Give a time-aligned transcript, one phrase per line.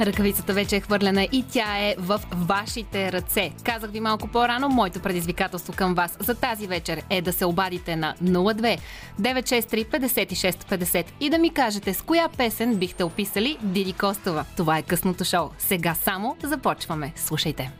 [0.00, 3.52] Ръкавицата вече е хвърлена и тя е в вашите ръце.
[3.64, 7.96] Казах ви малко по-рано, моето предизвикателство към вас за тази вечер е да се обадите
[7.96, 8.78] на 02
[9.20, 14.44] 963 56 50 и да ми кажете с коя песен бихте описали Диди Костова.
[14.56, 15.48] Това е късното шоу.
[15.58, 17.12] Сега само започваме.
[17.16, 17.70] Слушайте.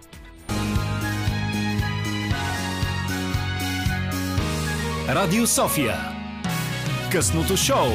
[5.09, 5.97] Радио София.
[7.13, 7.89] Късното шоу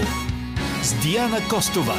[0.81, 1.95] с Диана Костова.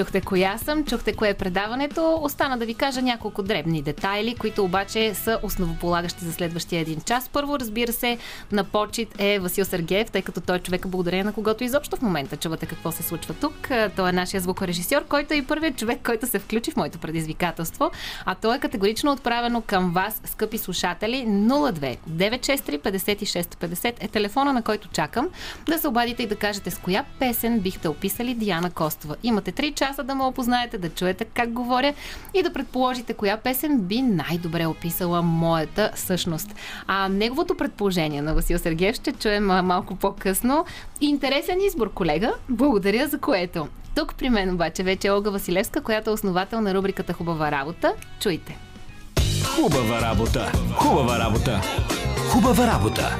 [0.00, 2.18] Чухте коя съм, чухте кое е предаването.
[2.22, 7.28] Остана да ви кажа няколко дребни детайли, които обаче са основополагащи за следващия един час.
[7.28, 8.18] Първо, разбира се,
[8.52, 12.02] на почет е Васил Сергеев, тъй като той е човека благодарение на когото изобщо в
[12.02, 13.68] момента чувате какво се случва тук.
[13.96, 17.90] Той е нашия звукорежисьор, който е и първият човек, който се включи в моето предизвикателство.
[18.24, 21.26] А то е категорично отправено към вас, скъпи слушатели.
[21.26, 25.28] 02 963 56 50 е телефона, на който чакам
[25.66, 29.16] да се обадите и да кажете с коя песен бихте описали Диана Костова.
[29.22, 31.94] Имате 3 часа да ме опознаете, да чуете как говоря
[32.34, 36.54] и да предположите коя песен би най-добре описала моята същност.
[36.86, 40.64] А неговото предположение на Васил Сергеев ще чуем малко по-късно.
[41.00, 42.32] Интересен избор, колега.
[42.48, 43.68] Благодаря за което.
[43.94, 47.92] Тук при мен обаче вече е Олга Василевска, която е основател на рубриката Хубава работа.
[48.20, 48.56] Чуйте!
[49.44, 50.52] Хубава работа!
[50.76, 51.60] Хубава работа!
[52.30, 53.16] Хубава работа!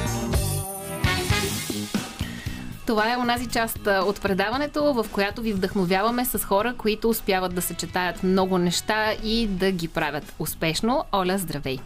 [2.90, 7.62] Това е онази част от предаването, в която ви вдъхновяваме с хора, които успяват да
[7.62, 11.04] съчетаят много неща и да ги правят успешно.
[11.12, 11.78] Оля, здравей!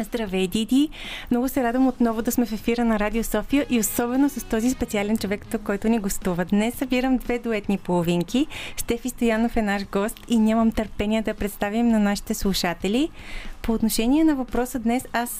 [0.00, 0.88] Здравей, Диди!
[1.30, 4.70] Много се радвам отново да сме в ефира на Радио София и особено с този
[4.70, 6.44] специален човек, който ни гостува.
[6.44, 8.46] Днес събирам две дуетни половинки.
[8.76, 13.10] Стефи Стоянов е наш гост и нямам търпение да представим на нашите слушатели.
[13.62, 15.30] По отношение на въпроса днес, аз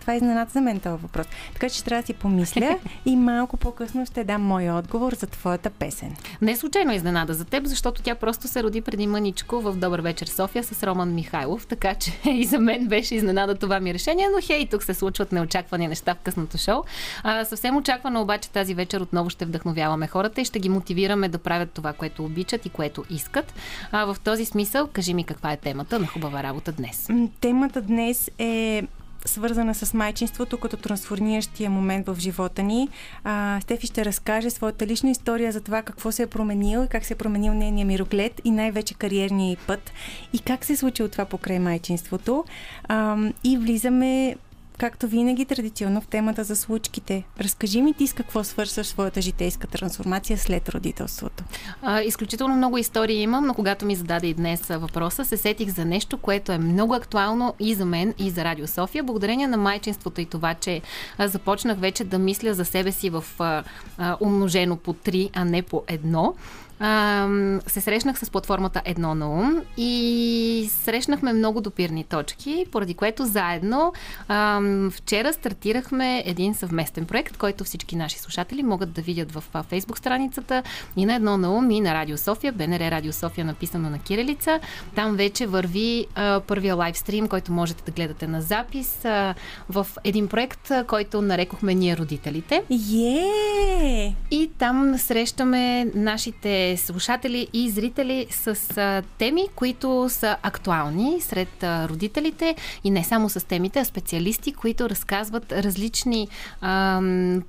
[0.00, 1.26] това е изненада за мен този въпрос.
[1.52, 5.70] Така че трябва да си помисля и малко по-късно ще дам моя отговор за твоята
[5.70, 6.16] песен.
[6.42, 10.00] Не е случайно изненада за теб, защото тя просто се роди преди мъничко в Добър
[10.00, 14.28] вечер София с Роман Михайлов, така че и за мен беше изненада това ми решение,
[14.34, 16.82] но хей, тук се случват неочаквани неща в късното шоу.
[17.22, 21.38] А, съвсем очаквано обаче тази вечер отново ще вдъхновяваме хората и ще ги мотивираме да
[21.38, 23.54] правят това, което обичат и което искат.
[23.92, 27.08] А, в този смисъл, кажи ми каква е темата на хубава работа днес.
[27.40, 28.82] Темата Темата днес е
[29.24, 32.88] свързана с майчинството като трансформиращия момент в живота ни.
[33.24, 37.04] А, Стефи ще разкаже своята лична история за това какво се е променил и как
[37.04, 39.92] се е променил нейния мироглед и най-вече кариерния път
[40.32, 42.44] и как се е случило това покрай майчинството.
[42.88, 44.36] А, и влизаме
[44.78, 47.24] както винаги, традиционно в темата за случките.
[47.40, 51.44] Разкажи ми ти с какво свършваш своята житейска трансформация след родителството.
[51.82, 55.84] А, изключително много истории имам, но когато ми зададе и днес въпроса, се сетих за
[55.84, 59.04] нещо, което е много актуално и за мен, и за Радио София.
[59.04, 60.82] Благодарение на майчинството и това, че
[61.18, 63.64] а, започнах вече да мисля за себе си в а,
[63.98, 66.34] а, умножено по 3, а не по едно
[66.82, 67.28] а,
[67.66, 73.92] се срещнах с платформата Едно на ум и срещнахме много допирни точки, поради което заедно
[74.28, 74.60] а,
[74.90, 80.62] вчера стартирахме един съвместен проект, който всички наши слушатели могат да видят в фейсбук страницата
[80.96, 84.60] и на Едно на ум и на Радио София, БНР Радио София написано на Кирилица.
[84.94, 89.34] Там вече върви а, първия лайвстрим, който можете да гледате на запис а,
[89.68, 92.62] в един проект, който нарекохме Ние родителите.
[92.70, 94.14] Yeah!
[94.30, 101.88] И там срещаме нашите слушатели и зрители с а, теми, които са актуални сред а,
[101.88, 106.28] родителите и не само с темите, а специалисти, които разказват различни
[106.60, 107.00] а,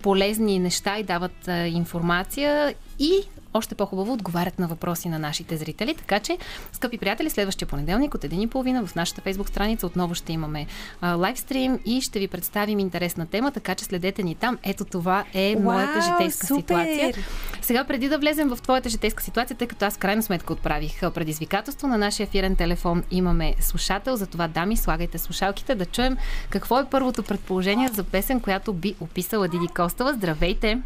[0.02, 3.24] полезни неща и дават а, информация и
[3.54, 5.94] още по-хубаво отговарят на въпроси на нашите зрители.
[5.94, 6.38] Така че,
[6.72, 10.66] скъпи приятели, следващия понеделник от 1.30 в нашата фейсбук страница отново ще имаме
[11.02, 14.58] а, лайвстрим и ще ви представим интересна тема, така че следете ни там.
[14.64, 16.62] Ето това е Уау, моята житейска супер!
[16.62, 17.14] ситуация.
[17.62, 21.88] Сега, преди да влезем в твоята житейска ситуация, тъй като аз крайна сметка отправих предизвикателство
[21.88, 26.18] на нашия ефирен телефон, имаме слушател, затова дами, слагайте слушалките да чуем
[26.50, 30.14] какво е първото предположение за песен, която би описала Диди Костова.
[30.14, 30.82] Здравейте!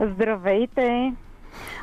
[0.00, 1.12] Здравейте!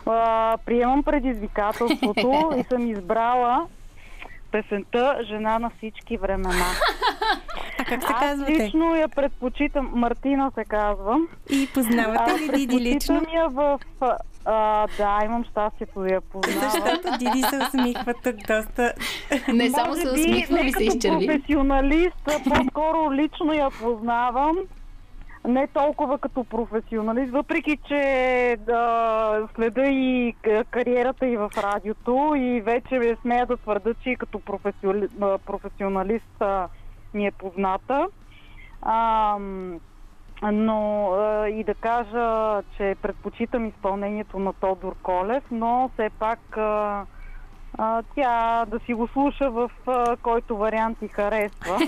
[0.06, 3.68] А, приемам предизвикателството и съм избрала
[4.51, 6.65] песента Жена на всички времена.
[7.79, 8.53] А как се казвате?
[8.53, 11.18] Аз лично я предпочитам, Мартина се казва.
[11.50, 13.21] И познавате ли Диди лично?
[13.33, 13.79] Я в...
[14.45, 16.69] А, да, имам щастието да я познавам.
[16.71, 18.94] Защото Диди се усмихва тук доста.
[19.53, 21.27] Не само се усмихва, ми се изчерви.
[21.27, 24.57] професионалист, по-скоро лично я познавам
[25.48, 30.36] не толкова като професионалист, въпреки че да следа и
[30.72, 34.40] кариерата и в радиото и вече смея да твърда, че и като
[35.46, 36.44] професионалист
[37.14, 38.08] ми е позната.
[38.82, 39.38] А,
[40.52, 47.06] но а, и да кажа, че предпочитам изпълнението на Тодор Колев, но все пак а,
[47.77, 51.79] а, тя да си го слуша в а, който вариант ти харесва.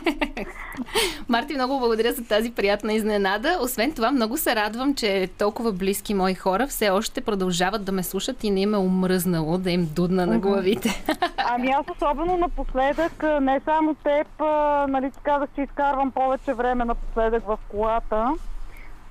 [1.30, 3.57] Марти, много благодаря за тази приятна изненада.
[3.62, 8.03] Освен това, много се радвам, че толкова близки мои хора все още продължават да ме
[8.03, 11.03] слушат и не им е умръзнало да им дудна на главите.
[11.38, 16.85] Ами аз особено напоследък, не само теб, а, нали ти казах, че изкарвам повече време
[16.85, 18.33] напоследък в колата.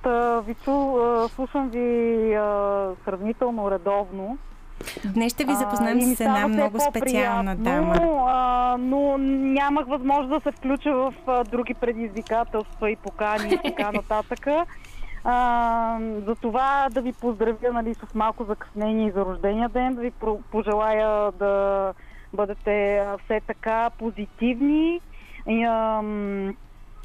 [0.03, 0.97] Та ви чу,
[1.35, 4.37] слушам ви а, сравнително редовно.
[5.05, 7.95] Днес ще ви запознаем А, с една много специална дама.
[8.27, 13.91] А, но нямах възможност да се включа в а, други предизвикателства и покани и така
[13.93, 14.47] нататък.
[15.23, 20.01] А, за това да ви поздравя нали, с малко закъснение и за рождения ден, да
[20.01, 20.11] ви
[20.51, 21.93] пожелая да
[22.33, 25.01] бъдете а, все така позитивни,
[25.67, 26.55] ам,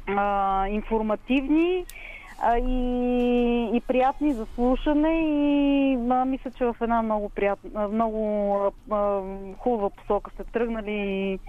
[0.07, 1.85] а, информативни
[2.47, 8.55] и, и приятни за слушане и а, мисля, че в една много, приятна, много
[8.91, 9.21] а,
[9.57, 11.39] хубава посока сте тръгнали и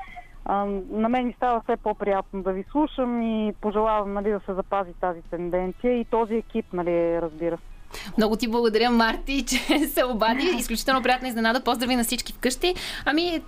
[0.45, 4.55] а, на мен ми става все по-приятно да ви слушам и пожелавам нали, да се
[4.55, 7.70] запази тази тенденция и този екип, нали, разбира се.
[8.17, 10.51] Много ти благодаря, Марти, че се обади.
[10.59, 11.61] Изключително приятна изненада.
[11.61, 12.75] Поздрави на всички вкъщи.
[13.05, 13.41] Ами,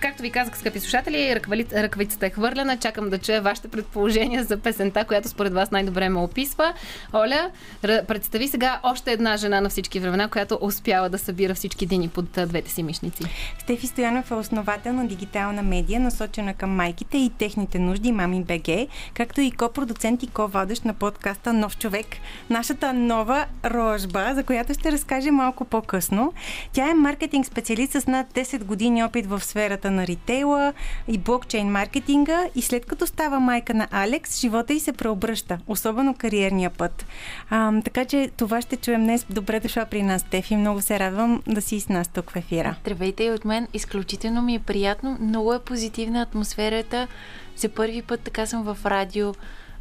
[0.00, 1.40] както ви казах, скъпи слушатели,
[1.74, 2.76] ръкавицата е хвърлена.
[2.76, 6.72] Чакам да чуя вашите предположения за песента, която според вас най-добре ме описва.
[7.14, 7.50] Оля,
[7.82, 12.24] представи сега още една жена на всички времена, която успява да събира всички дини под
[12.46, 13.22] двете си мишници.
[13.58, 18.88] Стефи Стоянов е основател на дигитална медия, насочена към майките и техните нужди, Мами БГ,
[19.14, 22.06] както и ко-продуцент и ко-водещ на подкаста Нов човек,
[22.50, 23.46] нашата нова
[23.86, 26.32] рожба, за която ще разкаже малко по-късно.
[26.72, 30.72] Тя е маркетинг специалист с над 10 години опит в сферата на ритейла
[31.08, 36.14] и блокчейн маркетинга и след като става майка на Алекс, живота й се преобръща, особено
[36.14, 37.06] кариерния път.
[37.50, 39.26] А, така че това ще чуем днес.
[39.30, 40.56] Добре дошла при нас, Стефи.
[40.56, 42.76] Много се радвам да си с нас тук в ефира.
[42.80, 43.68] Здравейте и от мен.
[43.74, 45.18] Изключително ми е приятно.
[45.20, 47.08] Много е позитивна атмосферата.
[47.56, 49.34] За първи път така съм в радио,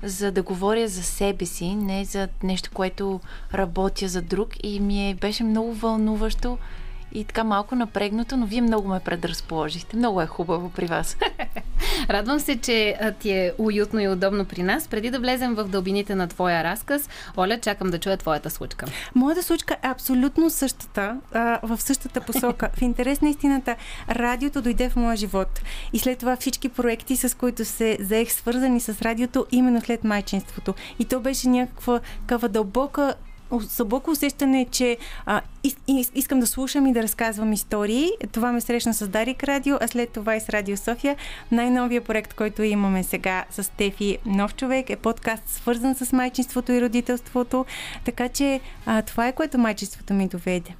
[0.06, 3.20] за да говоря за себе си, не за нещо, което
[3.54, 4.50] работя за друг.
[4.64, 6.58] И ми е, беше много вълнуващо
[7.16, 9.98] и така малко напрегнато, но вие много ме предразположихте.
[9.98, 11.18] Много е хубаво при вас.
[12.10, 14.88] Радвам се, че ти е уютно и удобно при нас.
[14.88, 18.86] Преди да влезем в дълбините на твоя разказ, Оля, чакам да чуя твоята случка.
[19.16, 22.70] Моята случка е абсолютно същата, а, в същата посока.
[22.76, 23.76] В интерес на истината,
[24.10, 25.62] радиото дойде в моя живот.
[25.94, 30.74] И след това всички проекти, с които се заех, свързани с радиото, именно след майчинството.
[31.00, 33.16] И то беше някаква такава дълбока
[33.78, 38.10] дълбоко усещане, че а, ис, ис, искам да слушам и да разказвам истории.
[38.32, 41.16] Това ме срещна с Дарик Радио, а след това и с Радио София.
[41.52, 46.82] Най-новия проект, който имаме сега с Стефи Нов човек е подкаст свързан с майчинството и
[46.82, 47.66] родителството.
[48.06, 50.76] Така че а, това е което майчинството ми доведе.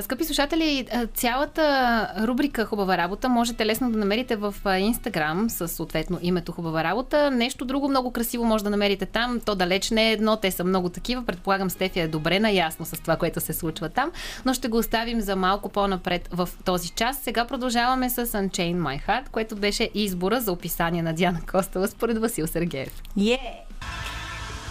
[0.00, 6.52] Скъпи слушатели, цялата рубрика Хубава работа можете лесно да намерите в Инстаграм с съответно името
[6.52, 7.30] Хубава работа.
[7.30, 9.40] Нещо друго много красиво може да намерите там.
[9.40, 11.24] То далеч не е едно, те са много такива.
[11.24, 14.12] Предполагам, Стефия е добре наясно с това, което се случва там,
[14.44, 17.18] но ще го оставим за малко по-напред в този час.
[17.22, 22.18] Сега продължаваме с Unchain My Heart, което беше избора за описание на Диана Костова според
[22.18, 23.02] Васил Сергеев.
[23.18, 23.65] Yeah!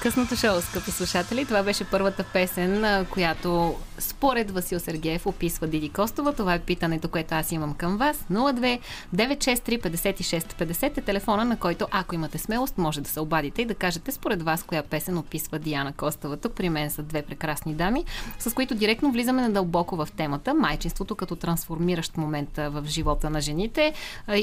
[0.06, 1.46] Късното шоу, скъпи слушатели.
[1.46, 6.34] Това беше първата песен, която според Васил Сергеев описва Диди Костова.
[6.34, 8.18] Това е питането, което аз имам към вас.
[8.32, 8.80] 02
[9.16, 13.66] 963 56 50 е телефона, на който ако имате смелост, може да се обадите и
[13.66, 16.38] да кажете според вас коя песен описва Диана Костова.
[16.38, 18.06] Тук при мен са две прекрасни дами,
[18.40, 20.54] с които директно влизаме надълбоко в темата.
[20.54, 23.94] Майчинството като трансформиращ момент в живота на жените.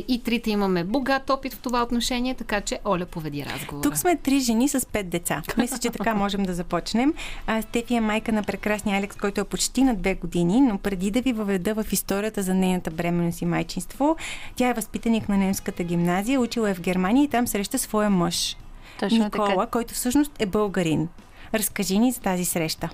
[0.08, 3.82] И трите имаме богат опит в това отношение, така че Оля поведи разговора.
[3.82, 5.42] Тук сме три жени с пет деца.
[5.58, 7.14] Мисля, че така можем да започнем.
[7.46, 11.10] А, Стефи е майка на прекрасния Алекс, който е почти на две години, но преди
[11.10, 14.16] да ви въведа в историята за нейната бременност и майчинство,
[14.56, 18.56] тя е възпитаник на немската гимназия, учила е в Германия и там среща своя мъж.
[19.00, 19.66] Точно Никола, така.
[19.66, 21.08] който всъщност е българин.
[21.54, 22.88] Разкажи ни за тази среща.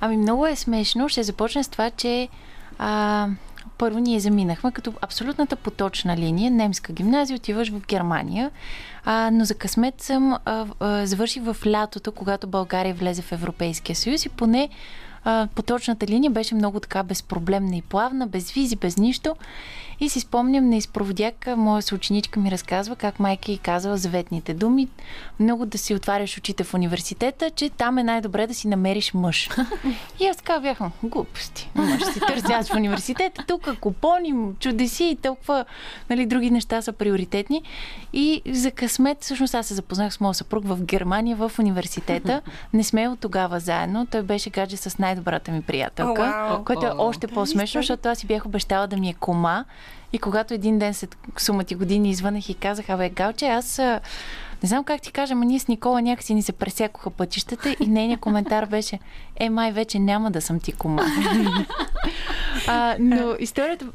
[0.00, 1.08] Ами много е смешно.
[1.08, 2.28] Ще започна с това, че
[2.78, 3.28] а,
[3.78, 6.50] първо ние заминахме като абсолютната поточна линия.
[6.50, 8.50] Немска гимназия, отиваш в Германия.
[9.04, 13.96] А, но за късмет съм а, а, завърших в лятото, когато България влезе в Европейския
[13.96, 14.68] съюз и поне
[15.26, 19.36] а, поточната линия беше много така безпроблемна и плавна, без визи, без нищо.
[20.00, 24.88] И си спомням на изпроводяк, моя съученичка ми разказва как майка й казала заветните думи,
[25.40, 29.48] много да си отваряш очите в университета, че там е най-добре да си намериш мъж.
[30.20, 31.70] и аз така бяхам, глупости.
[31.74, 35.64] Мъж си търсяш в университета, тук купони, чудеси и толкова
[36.10, 37.62] нали, други неща са приоритетни.
[38.12, 42.40] И за късмет, всъщност аз се запознах с моя съпруг в Германия в университета.
[42.72, 44.06] Не сме от тогава заедно.
[44.06, 46.64] Той беше гадже с най-добрата ми приятелка, О, вау.
[46.64, 49.64] което е още по-смешно, защото аз си бях обещала да ми е кома.
[50.12, 53.80] И когато един ден след сумати години извънах и казах, абе, Галче, аз
[54.62, 57.86] не знам как ти кажа, но ние с Никола някакси ни се пресякоха пътищата и
[57.86, 58.98] нейният коментар беше,
[59.36, 61.02] е, май вече няма да съм ти кома.
[62.68, 63.86] а, но историята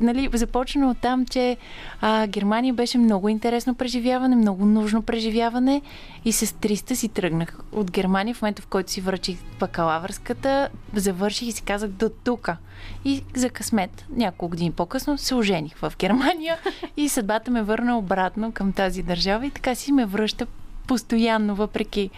[0.00, 1.56] нали, започна от там, че
[2.00, 5.82] а, Германия беше много интересно преживяване, много нужно преживяване
[6.24, 11.48] и с 300 си тръгнах от Германия в момента, в който си връчих бакалавърската, завърших
[11.48, 12.56] и си казах до тука.
[13.04, 16.58] И за късмет, няколко години по-късно, се ожених в Германия
[16.96, 20.46] и съдбата ме върна обратно към тази държава и така си ме връща
[20.86, 22.10] постоянно, въпреки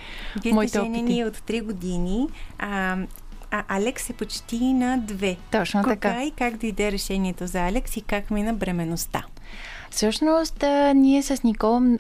[0.42, 1.24] Вие моите сте женени опити.
[1.24, 2.26] от 3 години.
[2.58, 2.96] А,
[3.50, 5.36] а Алекс е почти на 2.
[5.52, 6.24] Точно Кога така.
[6.24, 9.24] и как дойде решението за Алекс и как мина бременността?
[9.90, 11.98] Всъщност, а, ние с Никола, м-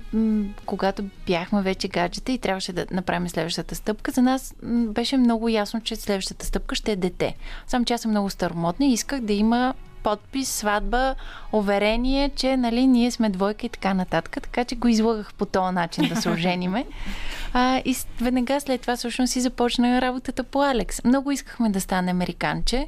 [0.66, 5.48] когато бяхме вече гаджета и трябваше да направим следващата стъпка, за нас м- беше много
[5.48, 7.34] ясно, че следващата стъпка ще е дете.
[7.66, 11.14] Сам че аз съм много старомотна и исках да има подпис, сватба,
[11.52, 14.38] уверение, че нали, ние сме двойка и така нататък.
[14.42, 16.86] Така че го излагах по този начин да се ожениме.
[17.52, 21.04] А, и веднага след това всъщност си започна работата по Алекс.
[21.04, 22.86] Много искахме да стане американче,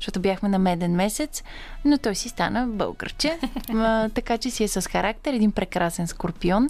[0.00, 1.42] защото бяхме на меден месец,
[1.84, 3.38] но той си стана българче.
[3.74, 6.68] А, така че си е с характер, един прекрасен скорпион.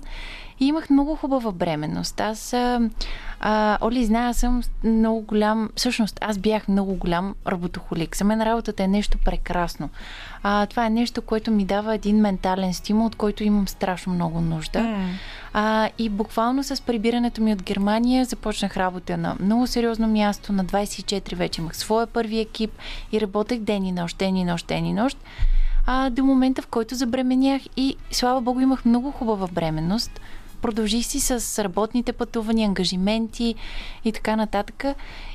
[0.60, 2.20] И имах много хубава бременност.
[2.20, 2.80] Аз, а,
[3.40, 5.70] а, Оли, знае, аз съм много голям...
[5.76, 8.16] Всъщност, аз бях много голям работохолик.
[8.16, 9.88] За мен работата е нещо прекрасно.
[10.42, 14.40] А, това е нещо, което ми дава един ментален стимул, от който имам страшно много
[14.40, 14.80] нужда.
[14.80, 15.08] М.
[15.54, 20.52] А, и буквално с прибирането ми от Германия започнах работа на много сериозно място.
[20.52, 22.70] На 24 вече имах своя първи екип
[23.12, 25.18] и работех ден и нощ, ден и нощ, ден и нощ.
[25.86, 30.20] А, до момента, в който забременях и слава богу имах много хубава бременност.
[30.62, 33.54] Продължих си с работните пътувания, ангажименти
[34.04, 34.84] и така нататък.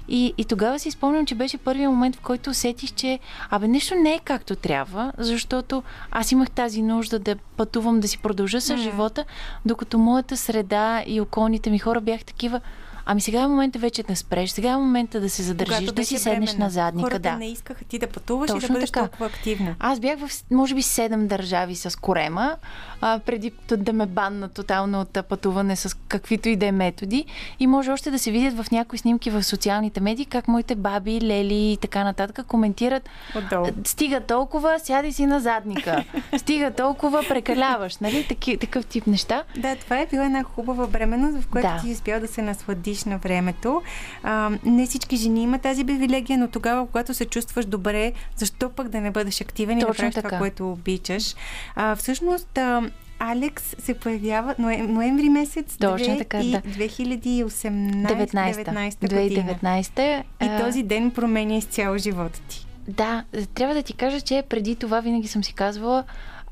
[0.07, 3.19] И, и тогава си спомням, че беше първият момент, в който усетих, че
[3.49, 8.17] абе нещо не е както трябва, защото аз имах тази нужда да пътувам, да си
[8.17, 9.25] продължа с живота,
[9.65, 12.61] докато моята среда и околните ми хора бях такива.
[13.09, 16.05] Ами сега е момента вече да спреш, сега е момента да се задържиш, Когато да
[16.05, 17.05] си седнеш на задника.
[17.05, 17.35] Хората да.
[17.35, 18.99] не искаха ти да пътуваш и да Точно бъдеш така.
[18.99, 19.75] толкова активна.
[19.79, 22.55] Аз бях в, може би, седем държави с корема,
[23.01, 27.25] а, преди да ме банна тотално от пътуване с каквито и да е методи.
[27.59, 31.21] И може още да се видят в някои снимки в социалните медии, как моите баби,
[31.21, 33.65] лели и така нататък коментират Отдолу.
[33.83, 36.03] стига толкова, сядай си на задника.
[36.37, 38.25] Стига толкова, прекаляваш, нали?
[38.27, 39.43] Таки, такъв тип неща.
[39.57, 41.81] Да, това е била една хубава бременност, в която Да.
[41.81, 43.81] ти успял да се насладиш на времето.
[44.23, 48.89] А, не всички жени имат тази привилегия, но тогава, когато се чувстваш добре, защо пък
[48.89, 50.27] да не бъдеш активен и да Точно правиш така.
[50.27, 51.35] това, което обичаш?
[51.75, 52.81] А, всъщност, а,
[53.19, 56.61] Алекс се появява ноем, ноември месец Точно така, и да.
[56.61, 58.71] 2018 19-та.
[58.71, 59.55] 19 година.
[59.63, 62.67] 2019 И този ден променя изцяло живота ти.
[62.87, 63.23] Да,
[63.53, 66.03] трябва да ти кажа, че преди това винаги съм си казвала,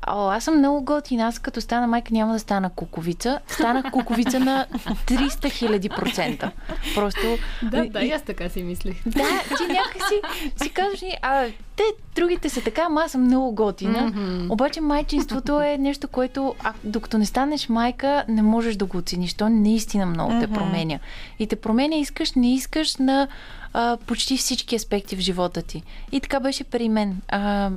[0.08, 1.24] О, аз съм много готина.
[1.26, 3.38] Аз като стана майка няма да стана куковица.
[3.48, 4.66] Станах куковица на
[5.06, 6.50] 300 хиляди процента.
[6.94, 7.38] Просто...
[7.62, 8.96] Да, да, и аз така си мислех.
[9.06, 9.24] Да,
[9.56, 10.20] ти някакси
[10.62, 11.82] си казваш, а те
[12.14, 14.06] другите са така, ама аз съм много готина.
[14.06, 14.52] Мгм.
[14.52, 19.34] Обаче майчинството е нещо, което а, докато не станеш майка, не можеш да го оцениш.
[19.34, 20.54] То наистина много те Мгм.
[20.54, 20.98] променя.
[21.38, 23.28] И те променя, искаш, не искаш на
[23.72, 25.82] а, почти всички аспекти в живота ти.
[26.12, 27.20] И така беше при мен.
[27.28, 27.70] А,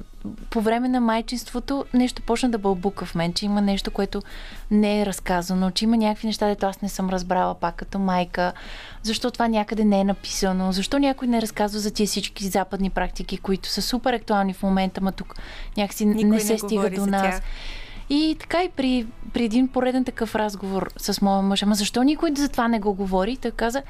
[0.50, 4.22] по време на майчинството нещо почна да бълбука в мен, че има нещо, което
[4.72, 8.54] не е разказано, че има някакви неща, дето аз не съм разбрала пак като майка.
[9.04, 10.72] Защо това някъде не е написано?
[10.72, 15.02] Защо някой не разказва за тия всички западни практики, които са супер актуални в момента,
[15.02, 15.36] ма тук
[15.78, 17.22] някакси Никой не не се стига говори до нас.
[17.22, 17.42] тях.
[18.10, 22.32] И така и при, при един пореден такъв разговор с моя мъж, ама защо никой
[22.38, 23.38] за това не го говори?
[23.38, 23.84] Той каза,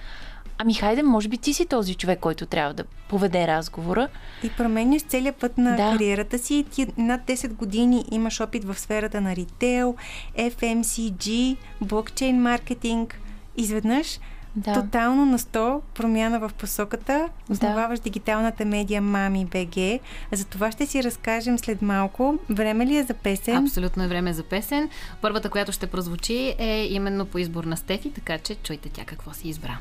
[0.62, 4.08] ами хайде, може би ти си този човек, който трябва да поведе разговора.
[4.44, 5.78] И променяш целият път на Да.
[5.92, 6.66] кариерата си.
[6.72, 9.96] Ти над 10 години имаш опит в сферата на ритейл,
[10.38, 13.20] FMCG, блокчейн маркетинг.
[13.58, 14.20] Изведнъж
[14.56, 14.74] Да.
[14.74, 17.30] тотално на 100 промяна в посоката.
[17.50, 20.01] Основаваш дигиталната медия Мами БГ.
[20.32, 22.39] За това ще си разкажем след малко.
[22.50, 23.56] Време ли е за песен?
[23.58, 24.89] Абсолютно е време за песен.
[25.22, 29.34] Първата, която ще прозвучи е именно по избор на Стефи, така че чуйте тя какво
[29.34, 29.78] си избра.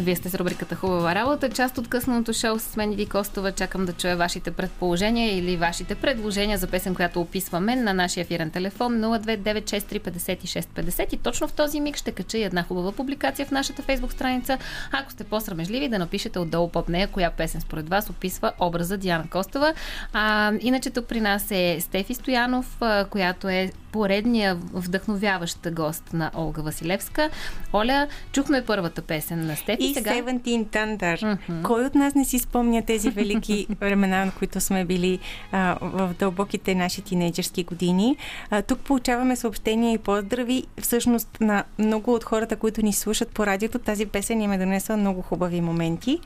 [0.00, 3.52] Вие сте с рубриката Хубава работа, част от късното шоу с мен Иви Костова.
[3.52, 8.50] Чакам да чуя вашите предположения или вашите предложения за песен, която описваме на нашия ефирен
[8.50, 13.82] телефон 029635650 и точно в този миг ще кача и една хубава публикация в нашата
[13.82, 14.58] фейсбук страница.
[14.92, 19.24] Ако сте по-срамежливи, да напишете отдолу под нея коя песен според вас описва образа Диана
[19.30, 19.72] Костова.
[20.12, 22.80] А, иначе тук при нас е Стефи Стоянов,
[23.10, 27.30] която е поредния вдъхновяващ гост на Олга Василевска.
[27.72, 29.84] Оля, чухме първата песен на Стефи.
[29.84, 30.10] И сега...
[30.10, 31.22] Seventeen Thunder.
[31.22, 31.62] Mm-hmm.
[31.62, 35.18] Кой от нас не си спомня тези велики времена, на които сме били
[35.52, 38.16] а, в дълбоките наши тинейджерски години?
[38.50, 40.64] А, тук получаваме съобщения и поздрави.
[40.80, 44.96] Всъщност на много от хората, които ни слушат по радиото, тази песен им е донесла
[44.96, 46.18] много хубави моменти.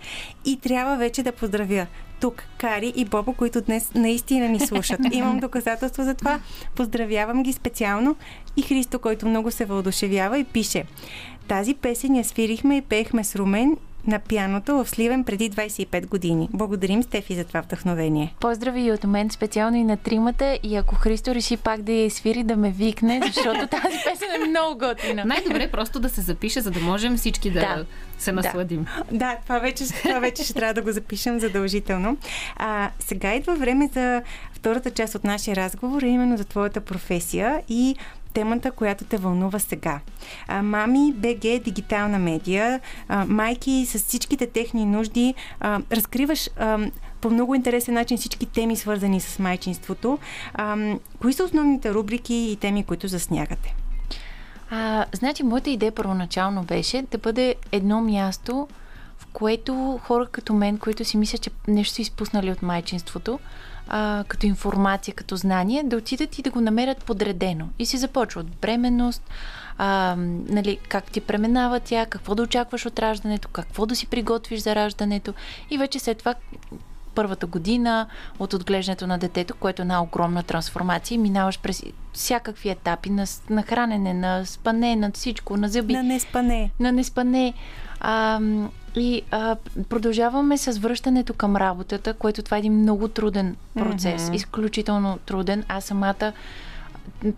[0.44, 1.87] И трябва вече да поздравя
[2.21, 5.00] тук Кари и Бобо, които днес наистина ни слушат.
[5.12, 6.40] Имам доказателство за това.
[6.76, 8.16] Поздравявам ги специално
[8.56, 10.84] и Христо, който много се въодушевява и пише
[11.49, 16.49] тази песен я свирихме и пеехме с Румен на пяното в Сливен преди 25 години.
[16.52, 18.34] Благодарим, Стефи, за това вдъхновение.
[18.40, 20.58] Поздрави и от мен, специално и на тримата.
[20.62, 24.49] И ако Христо реши пак да я свири, да ме викне, защото тази песен е
[24.49, 25.25] много готина.
[25.25, 27.84] Най-добре просто да се запише, за да можем всички да, да.
[28.18, 28.87] се насладим.
[29.11, 32.16] Да, да това, вече, това вече ще трябва да го запишем задължително.
[32.56, 34.23] А, сега идва време за
[34.64, 37.97] втората част от нашия разговор, именно за твоята професия и
[38.35, 40.00] темата, която те вълнува сега.
[40.49, 46.78] А, мами, БГ, дигитална медия, а, майки с всичките техни нужди, а, разкриваш а,
[47.21, 50.18] по много интересен начин всички теми, свързани с майчинството.
[50.54, 50.76] А,
[51.21, 53.75] кои са основните рубрики и теми, които заснягате?
[54.71, 58.68] А, значи, моята идея първоначално беше да бъде едно място,
[59.18, 63.38] в което хора като мен, които си мислят, че нещо са изпуснали от майчинството,
[63.88, 67.69] а, като информация, като знание, да отидат и да го намерят подредено.
[67.79, 69.31] И се започва от бременност,
[69.79, 70.14] а,
[70.49, 74.75] нали, как ти пременава тя, какво да очакваш от раждането, какво да си приготвиш за
[74.75, 75.35] раждането
[75.71, 76.35] и вече след това
[77.14, 78.06] първата година
[78.38, 81.21] от отглеждането на детето, което е една огромна трансформация.
[81.21, 85.92] Минаваш през всякакви етапи на, на хранене, на спане, на всичко, на зъби.
[85.92, 86.71] На неспане.
[86.80, 87.54] На неспане.
[88.00, 88.40] А,
[88.97, 89.56] и а,
[89.88, 94.23] продължаваме с връщането към работата, което това е един много труден процес.
[94.23, 94.35] Mm-hmm.
[94.35, 95.64] Изключително труден.
[95.68, 96.33] Аз самата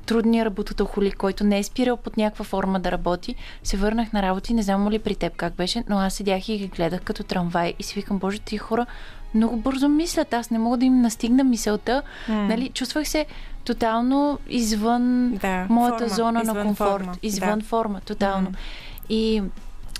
[0.06, 4.52] трудния работотохолик, който не е спирал под някаква форма да работи, се върнах на работа
[4.52, 7.24] и не знам ли при теб как беше, но аз седях и ги гледах като
[7.24, 8.86] трамвай и си викам, боже, ти хора
[9.36, 10.34] много бързо мислят.
[10.34, 12.02] Аз не мога да им настигна мисълта.
[12.28, 12.48] Mm.
[12.48, 13.26] Нали, чувствах се
[13.64, 16.90] тотално извън да, моята форма, зона извън на комфорт.
[16.90, 17.14] Форма.
[17.22, 17.64] Извън да.
[17.64, 18.50] форма, тотално.
[18.50, 18.56] Mm.
[19.08, 19.42] И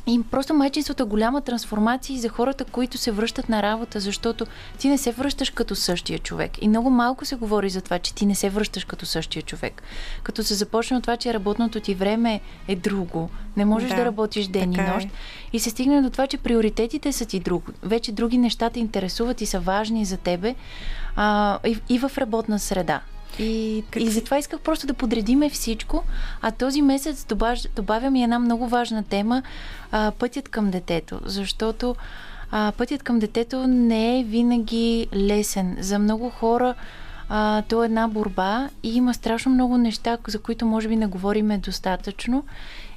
[0.07, 4.47] и просто майчинството е голяма трансформация за хората, които се връщат на работа, защото
[4.79, 6.62] ти не се връщаш като същия човек.
[6.62, 9.83] И много малко се говори за това, че ти не се връщаш като същия човек.
[10.23, 13.31] Като се започне от това, че работното ти време е друго.
[13.57, 14.83] Не можеш да, да работиш ден и е.
[14.83, 15.07] нощ.
[15.07, 15.11] Е.
[15.53, 17.66] И се стигне до това, че приоритетите са ти друго.
[17.83, 20.55] Вече други неща те интересуват и са важни за тебе
[21.16, 23.01] а, и, и в работна среда.
[23.38, 24.03] И, как...
[24.03, 26.03] и затова исках просто да подредиме всичко.
[26.42, 29.42] А този месец добав, добавям и една много важна тема
[29.92, 31.20] а, пътят към детето.
[31.25, 31.96] Защото
[32.51, 35.77] а, пътят към детето не е винаги лесен.
[35.81, 36.75] За много хора
[37.29, 41.07] а, то е една борба и има страшно много неща, за които може би не
[41.07, 42.44] говориме достатъчно.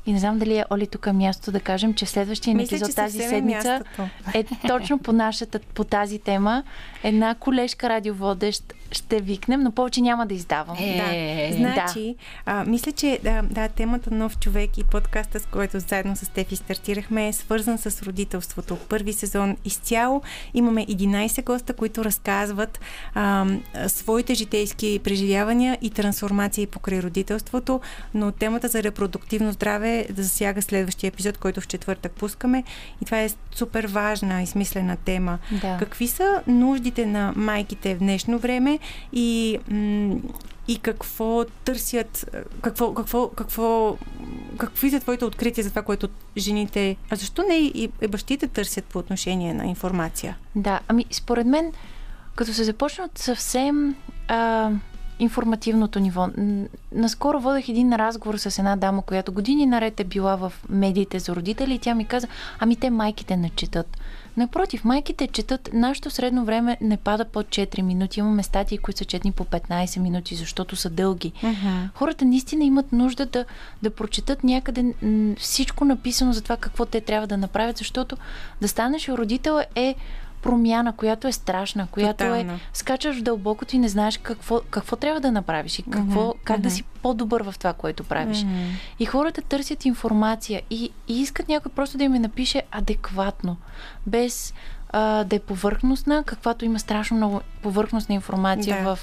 [0.06, 2.96] И не знам дали е Оли тук е място да кажем, че следващия ни епизод
[2.96, 3.82] тази е седмица
[4.34, 6.64] е, е точно по, нашата, по тази тема.
[7.04, 10.78] Една колежка радиоводещ ще викнем, но повече няма да издавам.
[10.80, 11.58] Е, да.
[11.58, 12.52] Значи, да.
[12.52, 16.56] А, мисля, че да, да, темата Нов човек и подкаста, с който заедно с Стефи
[16.56, 18.78] стартирахме, е свързан с родителството.
[18.90, 20.22] Първи сезон изцяло.
[20.54, 22.80] Имаме 11 госта, които разказват
[23.14, 23.46] а,
[23.88, 27.82] своите житейски преживявания и трансформации покрай родителството,
[28.14, 32.64] но темата за репродуктивно здраве да засяга следващия епизод, който в четвъртък пускаме.
[33.02, 35.40] И това е супер важна и смислена тема.
[35.62, 35.78] Да.
[35.80, 38.79] Какви са нуждите на майките в днешно време
[39.14, 39.60] и,
[40.68, 43.98] и какво търсят, какво, какво, какво,
[44.58, 48.86] какви са твоите открития за това, което жените, а защо не и, и бащите търсят
[48.86, 50.38] по отношение на информация?
[50.56, 51.72] Да, ами според мен,
[52.36, 53.96] като се започне от съвсем
[54.28, 54.72] а,
[55.20, 56.28] информативното ниво.
[56.92, 61.36] Наскоро водех един разговор с една дама, която години наред е била в медиите за
[61.36, 62.28] родители и тя ми каза,
[62.60, 63.98] ами те майките не четат.
[64.40, 68.20] Напротив, майките четат, нашето средно време не пада под 4 минути.
[68.20, 71.32] Имаме статии, които са четни по 15 минути, защото са дълги.
[71.44, 71.90] Uh-huh.
[71.96, 73.46] Хората наистина имат нужда да,
[73.82, 74.94] да прочетат някъде
[75.38, 78.18] всичко написано за това какво те трябва да направят, защото
[78.62, 79.96] да станеш родител е
[80.42, 82.54] промяна, която е страшна, която Тотално.
[82.54, 86.40] е скачаш в дълбокото и не знаеш какво, какво трябва да направиш и какво, Мгм,
[86.44, 88.44] как да си по-добър в това, което правиш.
[88.44, 88.54] Мгм.
[89.00, 93.58] И хората търсят информация и, и искат някой просто да им я напише адекватно,
[94.08, 94.54] без
[94.90, 98.96] а, да е повърхностна, каквато има страшно много повърхностна информация Да.
[98.96, 99.00] в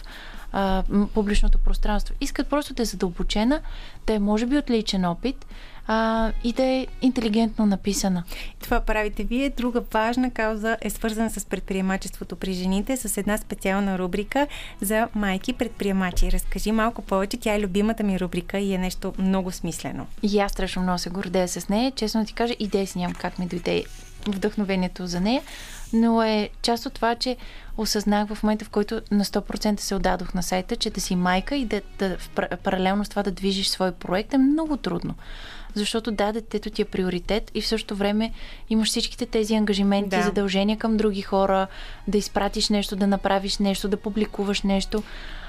[0.52, 0.82] а,
[1.14, 2.14] публичното пространство.
[2.20, 3.60] Искат просто да е задълбочена,
[4.06, 5.46] да е може би от личен опит
[5.86, 8.22] а, и да е интелигентно написана.
[8.62, 9.50] Това правите вие.
[9.50, 14.46] Друга важна кауза е свързана с предприемачеството при жените с една специална рубрика
[14.80, 16.32] за майки предприемачи.
[16.32, 17.36] Разкажи малко повече.
[17.36, 20.06] Тя е любимата ми рубрика и е нещо много смислено.
[20.22, 21.92] И аз страшно много се гордея с нея.
[21.96, 23.84] Честно ти кажа, идея си нямам как ми дойде
[24.28, 25.42] вдъхновението за нея,
[25.92, 27.36] но е част от това, че
[27.76, 31.56] осъзнах в момента, в който на 100% се отдадох на сайта, че да си майка
[31.56, 32.16] и да, да
[32.62, 35.14] паралелно с това да движиш свой проект е много трудно.
[35.74, 38.32] Защото да, детето ти е приоритет и в същото време
[38.70, 40.22] имаш всичките тези ангажименти, Да.
[40.22, 41.66] задължения към други хора,
[42.08, 45.02] да изпратиш нещо, да направиш нещо, да публикуваш нещо.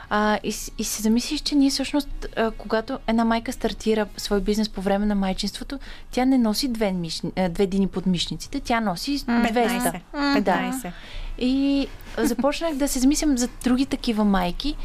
[0.09, 4.69] А, и, и се замислиш, че ние всъщност, а, когато една майка стартира свой бизнес
[4.69, 5.79] по време на майчинството,
[6.11, 9.25] тя не носи две, мишни, а, две дини под мишниците, тя носи 200.
[9.53, 10.01] 15.
[10.13, 10.41] Да.
[10.41, 10.91] 15.
[11.39, 14.75] И започнах да се замислям за други такива майки.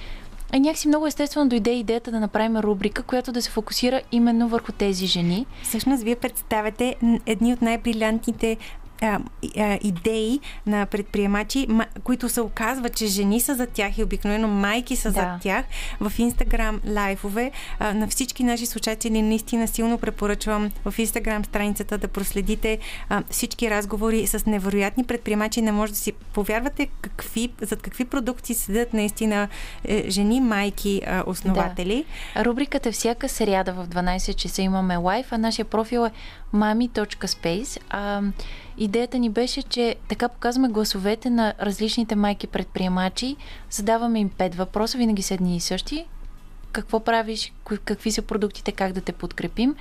[0.54, 4.72] И някакси много естествено дойде идеята да направим рубрика, която да се фокусира именно върху
[4.72, 5.46] тези жени.
[5.62, 8.56] Всъщност, вие представяте едни от най-брилянтните
[9.02, 9.18] а,
[9.58, 14.48] а, идеи на предприемачи, ма, които се оказва, че жени са за тях и обикновено
[14.48, 15.20] майки са Да.
[15.20, 15.64] за тях
[16.00, 17.50] в Инстаграм лайфове.
[17.78, 23.70] А, на всички наши слушатели наистина силно препоръчвам в Инстаграм страницата да проследите а, всички
[23.70, 25.62] разговори с невероятни предприемачи.
[25.62, 29.48] Не може да си повярвате какви, зад какви продукти седят наистина
[29.84, 32.04] е, жени, майки, а, основатели.
[32.36, 36.10] Рубриката е всяка сряда в 12 часа имаме лайф, а нашия профил е
[36.54, 37.78] mami.space.
[37.90, 38.22] А,
[38.84, 43.36] идеята ни беше, че така показваме гласовете на различните майки предприемачи,
[43.70, 46.06] задаваме им пет въпроса, винаги са едни и същи.
[46.72, 47.52] Какво правиш,
[47.84, 49.74] какви са продуктите, как да те подкрепим.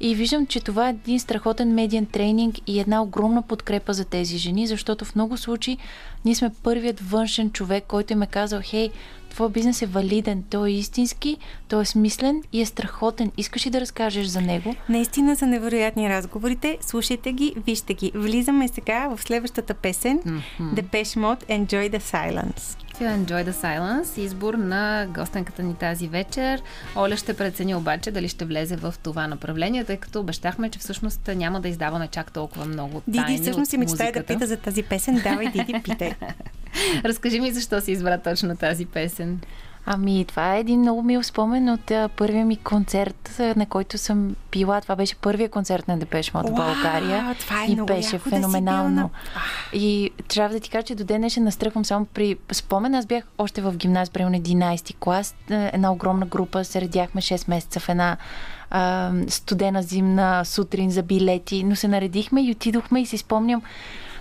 [0.00, 4.38] И виждам, че това е един страхотен медиен тренинг и една огромна подкрепа за тези
[4.38, 5.78] жени, защото в много случаи
[6.24, 8.90] ние сме първият външен човек, който им е казал, хей,
[9.30, 11.36] твой бизнес е валиден, той е истински,
[11.68, 13.32] той е смислен и е страхотен.
[13.36, 14.74] Искаш ли да разкажеш за него?
[14.88, 16.78] Наистина са невероятни разговорите.
[16.80, 18.12] Слушайте ги, вижте ги.
[18.14, 20.20] Влизаме сега в следващата песен.
[20.60, 22.85] Depeche Mode Enjoy the Silence.
[23.04, 26.62] Enjoy the Silence, избор на гостенката ни тази вечер.
[26.96, 31.28] Оля ще прецени обаче дали ще влезе в това направление, тъй като обещахме, че всъщност
[31.28, 34.82] няма да издаваме чак толкова много тайни Диди всъщност си мечтае да пита за тази
[34.82, 35.20] песен.
[35.24, 36.14] Давай, Диди, питай.
[37.04, 39.40] Разкажи ми защо си избра точно тази песен.
[39.88, 43.98] Ами, това е един много мил спомен от а, първия ми концерт, а, на който
[43.98, 44.80] съм била.
[44.80, 47.34] Това беше първия концерт на Депеш Мод в България.
[47.38, 48.90] това е и много беше яко да феноменално.
[48.92, 49.08] на-
[49.72, 52.94] И трябва да ти кажа, че до ден днешен настръхвам само при спомен.
[52.94, 55.34] Аз бях още в гимназ, примерно 11 клас.
[55.50, 58.16] Е, Една огромна група се редяхме 6 месеца в една
[58.70, 63.62] а, студена зимна сутрин за билети, но се наредихме и отидохме и си спомням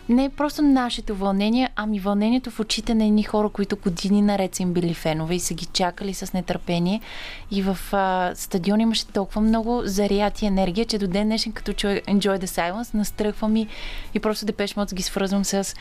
[0.09, 4.55] не е просто нашето вълнение, ами вълнението в очите на едни хора, които години наред
[4.55, 7.01] са им били фенове и са ги чакали с нетърпение.
[7.51, 11.73] И в а, стадион имаше толкова много заряд и енергия, че до ден днешен, като
[11.73, 13.67] чуя Enjoy the Silence, настръхвам и,
[14.13, 15.75] и просто Депеш Мод ги свързвам с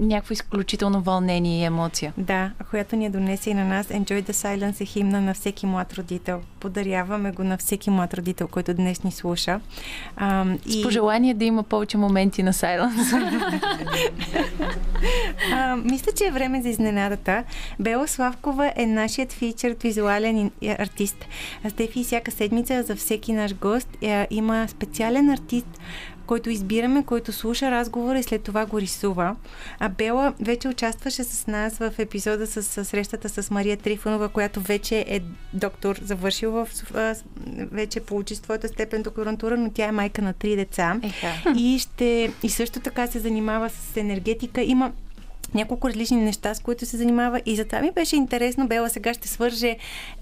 [0.00, 2.12] някакво изключително вълнение и емоция.
[2.16, 3.86] Да, която ни я донесе и на нас.
[3.86, 6.40] Enjoy the Silence е химна на всеки млад родител.
[6.60, 9.60] Подаряваме го на всеки млад родител, който днес ни слуша.
[10.16, 13.22] А, С пожелание да има повече моменти на Silence.
[15.52, 17.44] А, мисля, че е време за изненадата.
[17.80, 21.26] Бела Славкова е нашият фичърд визуален е, артист.
[21.68, 25.66] Стефи всяка седмица за всеки наш гост е, има специален артист,
[26.26, 29.36] който избираме, който слуша разговора и след това го рисува.
[29.78, 34.60] А Бела вече участваше с нас в епизода с, с срещата с Мария Трифонова, която
[34.60, 35.20] вече е
[35.52, 36.68] доктор, завършил в...
[37.56, 41.54] вече получи своята степен докторантура, но тя е майка на три деца Еха.
[41.58, 44.62] и ще и също така се занимава с енергетика.
[44.62, 44.92] Има
[45.54, 48.68] няколко различни неща, с които се занимава и затова ми беше интересно.
[48.68, 49.76] Бела сега ще свърже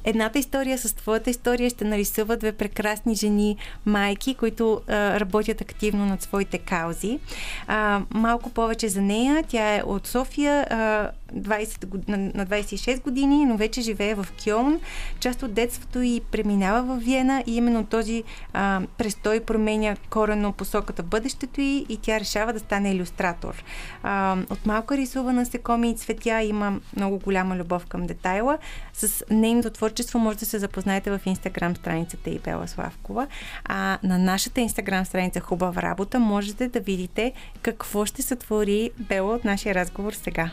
[0.05, 6.07] едната история с твоята история, ще нарисува две прекрасни жени, майки, които а, работят активно
[6.07, 7.19] над своите каузи.
[7.67, 9.45] А, малко повече за нея.
[9.49, 14.27] Тя е от София, а, 20, год- на, на 26 години, но вече живее в
[14.45, 14.81] Кьолн.
[15.21, 21.03] Част от детството и преминава в Виена и именно този а, престой променя корено посоката
[21.03, 23.65] в бъдещето и, и тя решава да стане иллюстратор.
[24.03, 28.59] А, от малко рисува насекоми и цветя, има много голяма любов към детайла.
[28.93, 33.27] С нейното творчество може да се запознаете в инстаграм страницата и Бела Славкова.
[33.65, 39.45] А на нашата инстаграм страница Хубава работа можете да видите какво ще сътвори Бела от
[39.45, 40.51] нашия разговор сега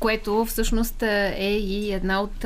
[0.00, 2.44] което всъщност е и една от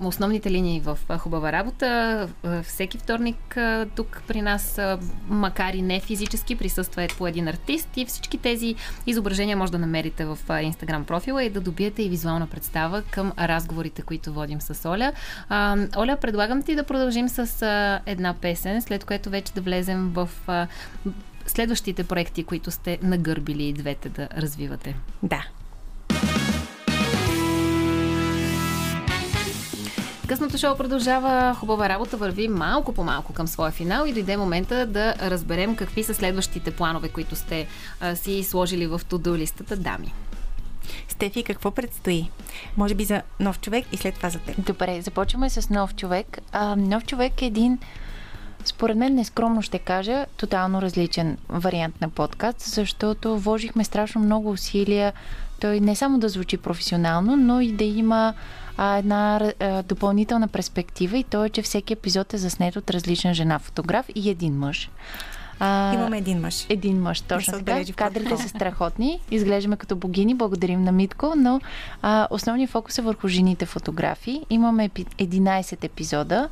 [0.00, 2.28] основните линии в хубава работа.
[2.62, 3.58] Всеки вторник
[3.96, 4.80] тук при нас,
[5.28, 8.74] макар и не физически, присъства е по един артист и всички тези
[9.06, 14.02] изображения може да намерите в инстаграм профила и да добиете и визуална представа към разговорите,
[14.02, 15.12] които водим с Оля.
[15.96, 17.66] Оля, предлагам ти да продължим с
[18.06, 20.28] една песен, след което вече да влезем в
[21.46, 24.96] следващите проекти, които сте нагърбили и двете да развивате.
[25.22, 25.44] Да.
[30.32, 31.54] Късното шоу продължава.
[31.54, 36.04] Хубава работа върви малко по малко към своя финал и дойде момента да разберем какви
[36.04, 37.66] са следващите планове, които сте
[38.00, 40.14] а, си сложили в туду листата, дами.
[41.08, 42.30] Стефи, какво предстои?
[42.76, 44.66] Може би за нов човек и след това за теб.
[44.66, 46.38] Добре, започваме с нов човек.
[46.52, 47.78] А, нов човек е един,
[48.64, 55.12] според мен, нескромно ще кажа, тотално различен вариант на подкаст, защото вложихме страшно много усилия
[55.62, 58.34] той не само да звучи професионално, но и да има
[58.76, 63.34] а, една а, допълнителна перспектива и то е, че всеки епизод е заснет от различна
[63.34, 64.90] жена фотограф и един мъж.
[65.60, 66.66] А, Имаме един мъж.
[66.68, 67.92] Един мъж, точно така.
[67.96, 71.60] Кадрите са страхотни, изглеждаме като богини, благодарим на Митко, но
[72.02, 74.46] а, основният фокус е върху жените фотографии.
[74.50, 76.48] Имаме 11 епизода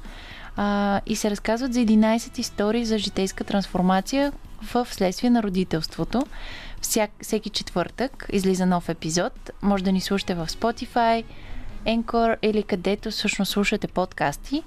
[0.56, 6.26] а, и се разказват за 11 истории за житейска трансформация в следствие на родителството.
[6.80, 9.50] Всяк, всеки четвъртък излиза нов епизод.
[9.62, 11.24] Може да ни слушате в Spotify,
[11.86, 14.62] Anchor или където всъщност слушате подкасти.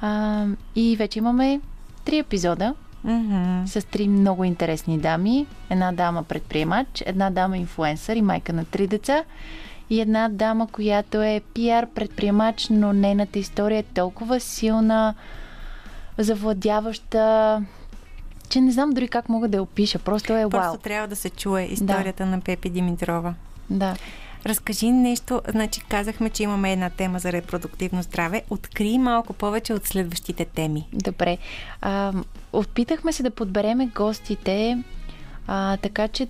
[0.00, 0.44] А,
[0.76, 1.60] и вече имаме
[2.04, 2.74] три епизода
[3.06, 3.66] mm-hmm.
[3.66, 5.46] с три много интересни дами.
[5.70, 9.24] Една дама предприемач, една дама инфуенсър и майка на три деца
[9.90, 15.14] и една дама, която е пиар предприемач, но нейната история е толкова силна,
[16.18, 17.62] завладяваща,
[18.48, 19.98] че не знам дори как мога да я опиша.
[19.98, 20.76] Просто е Просто вау.
[20.76, 22.30] трябва да се чуе историята да.
[22.30, 23.34] на Пепи Димитрова.
[23.70, 23.96] Да.
[24.46, 28.42] Разкажи нещо, значи казахме, че имаме една тема за репродуктивно здраве.
[28.50, 30.88] Откри малко повече от следващите теми.
[30.92, 31.38] Добре.
[31.80, 32.12] А,
[32.52, 34.82] опитахме се да подбереме гостите
[35.46, 36.28] а, така, че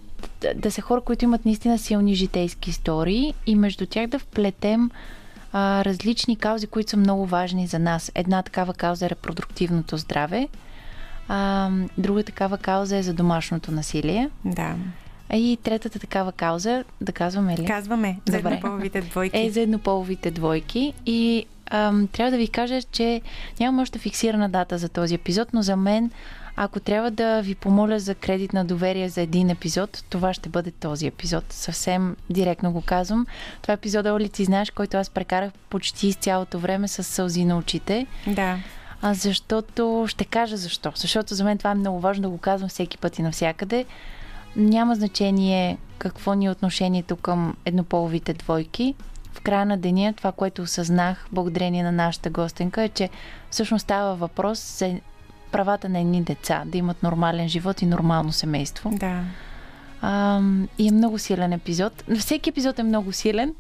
[0.55, 4.91] да, са хора, които имат наистина силни житейски истории и между тях да вплетем
[5.53, 8.13] а, различни каузи, които са много важни за нас.
[8.15, 10.49] Една такава кауза е репродуктивното здраве,
[11.29, 14.31] а, друга такава кауза е за домашното насилие.
[14.45, 14.75] Да.
[15.33, 17.67] И третата такава кауза, да казваме ли?
[17.67, 19.39] Казваме, за еднополовите двойки.
[19.39, 20.93] Е, за еднополовите двойки.
[21.07, 23.21] И ам, трябва да ви кажа, че
[23.61, 26.11] нямам още фиксирана дата за този епизод, но за мен,
[26.57, 30.71] ако трябва да ви помоля за кредит на доверие за един епизод, това ще бъде
[30.71, 31.45] този епизод.
[31.53, 33.27] Съвсем директно го казвам.
[33.63, 37.45] Това е епизода, Оли, ти знаеш, който аз прекарах почти с цялото време с сълзи
[37.45, 38.07] на очите.
[38.27, 38.59] Да.
[39.03, 40.93] А, защото ще кажа защо.
[40.95, 43.85] Защото за мен това е много важно да го казвам всеки път и навсякъде.
[44.57, 48.95] Няма значение какво ни е отношението към еднополовите двойки.
[49.33, 53.11] В края на деня това, което осъзнах благодарение на нашата гостенка е, че
[53.51, 54.95] всъщност става въпрос за
[55.53, 58.91] правата на едни деца, да имат нормален живот и нормално семейство.
[58.91, 59.21] Да.
[60.01, 60.41] А,
[60.79, 62.05] и е много силен епизод.
[62.19, 63.55] Всеки епизод е много силен,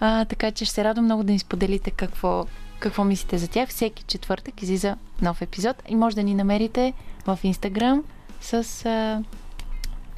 [0.00, 2.46] а, така че ще се радвам много да ни споделите какво,
[2.78, 3.68] какво мислите за тях.
[3.68, 6.92] Всеки четвъртък излиза нов епизод и може да ни намерите
[7.26, 8.04] в Инстаграм
[8.40, 9.22] с а,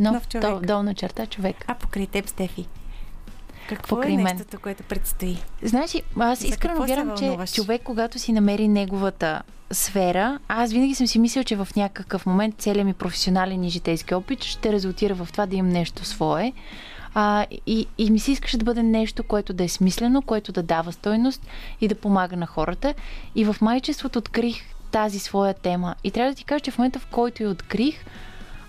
[0.01, 0.51] нов, нов човек.
[0.51, 1.57] Дол, долна черта човек.
[1.67, 2.67] А покрай теб, Стефи?
[3.69, 4.61] Какво покрай е нещото, мен.
[4.63, 5.39] което предстои?
[5.63, 11.19] Знаеш, аз искрено вярвам, че човек, когато си намери неговата сфера, аз винаги съм си
[11.19, 15.47] мислил, че в някакъв момент целият ми професионален и житейски опит ще резултира в това
[15.47, 16.53] да имам нещо свое.
[17.15, 20.63] А, и, и ми се искаше да бъде нещо, което да е смислено, което да
[20.63, 21.47] дава стойност
[21.81, 22.95] и да помага на хората.
[23.35, 25.95] И в майчеството открих тази своя тема.
[26.05, 28.05] И трябва да ти кажа, че в момента, в който я открих,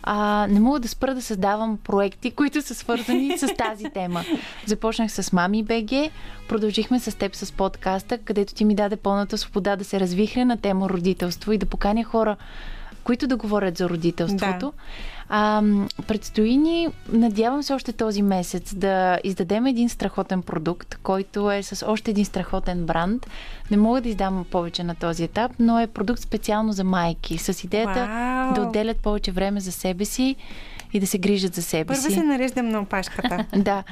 [0.04, 4.24] а, не мога да спра да създавам проекти, които са свързани с тази тема.
[4.66, 6.12] Започнах с Мами БГ,
[6.50, 10.58] продължихме с теб с подкаста, където ти ми даде пълната свобода да се развихря на
[10.58, 12.36] тема родителство и да поканя хора,
[13.04, 14.60] които да говорят за родителството.
[14.60, 14.72] Да.
[15.30, 15.64] А,
[16.08, 21.88] предстои ни, надявам се още този месец, да издадем един страхотен продукт, който е с
[21.88, 23.28] още един страхотен бранд.
[23.72, 27.64] Не мога да издам повече на този етап, но е продукт специално за майки, с
[27.64, 28.54] идеята Вау!
[28.54, 30.36] да отделят повече време за себе си
[30.94, 32.08] и да се грижат за себе Първо си.
[32.08, 33.46] Първо се нареждам на опашката.
[33.56, 33.84] да.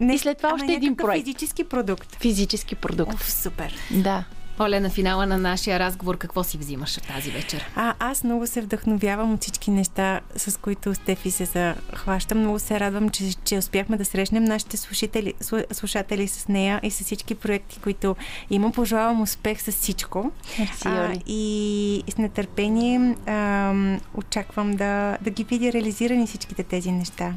[0.00, 1.24] Не, и след това още един проект.
[1.24, 2.16] физически продукт.
[2.16, 3.14] Физически продукт.
[3.14, 3.74] Оф, супер.
[3.90, 4.24] Да.
[4.60, 7.64] Оле, на финала на нашия разговор какво си взимаш тази вечер?
[7.76, 12.34] А, аз много се вдъхновявам от всички неща, с които Стефи се захваща.
[12.34, 16.90] Много се радвам, че, че успяхме да срещнем нашите слушатели, слу- слушатели с нея и
[16.90, 18.16] с всички проекти, които
[18.50, 18.72] има.
[18.72, 20.32] Пожелавам успех с всичко.
[20.58, 27.34] Мерси, А, и с нетърпение ам, очаквам да, да ги видя реализирани всичките тези неща.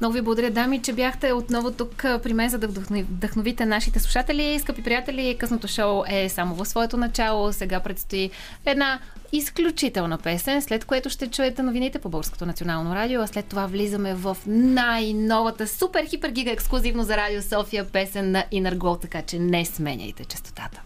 [0.00, 4.00] Много ви благодаря, дами, че бяхте отново тук при мен, за да вдъхнови- вдъхновите нашите
[4.00, 4.58] слушатели.
[4.60, 7.52] Скъпи приятели, късното шоу е само в своето начало.
[7.52, 8.30] Сега предстои
[8.66, 8.98] една
[9.32, 14.14] изключителна песен, след което ще чуете новините по Българското национално радио, а след това влизаме
[14.14, 19.64] в най-новата супер хипер гига ексклюзивно за Радио София песен на Glow, така че не
[19.64, 20.82] сменяйте частотата.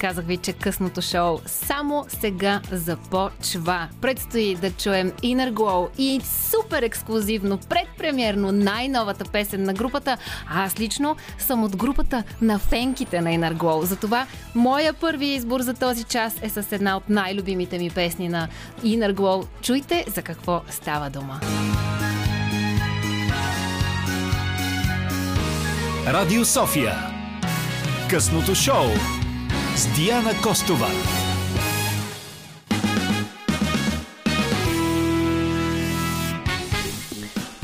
[0.00, 3.88] Казах ви, че късното шоу само сега започва.
[4.00, 10.16] Предстои да чуем Inner Glow и супер ексклюзивно, предпремиерно най-новата песен на групата.
[10.48, 13.82] А аз лично съм от групата на фенките на Inner Glow.
[13.82, 18.48] Затова моя първи избор за този час е с една от най-любимите ми песни на
[18.82, 19.46] Inner Glow.
[19.62, 21.40] Чуйте за какво става дума.
[26.06, 26.94] Радио София.
[28.10, 28.86] Късното шоу
[29.80, 30.86] с Диана Костова.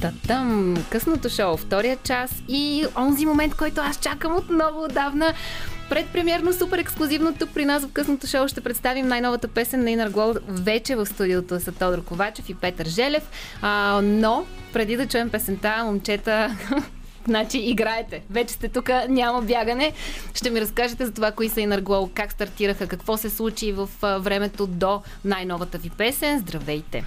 [0.01, 5.35] Татам, късното шоу, втория час и онзи момент, който аз чакам от много отдавна.
[5.89, 10.11] Предпремиерно, супер ексклюзивно тук при нас в късното шоу ще представим най-новата песен на Inner
[10.11, 13.31] Glow вече в студиото са Тодор Ковачев и Петър Желев.
[13.63, 16.57] А, но, преди да чуем песента, момчета,
[17.27, 18.23] Значи играете.
[18.31, 19.93] Вече сте тук, няма бягане.
[20.35, 23.89] Ще ми разкажете за това, кои са Inner Glow, как стартираха, какво се случи в
[24.03, 26.39] времето до най-новата ви песен.
[26.39, 27.05] Здравейте!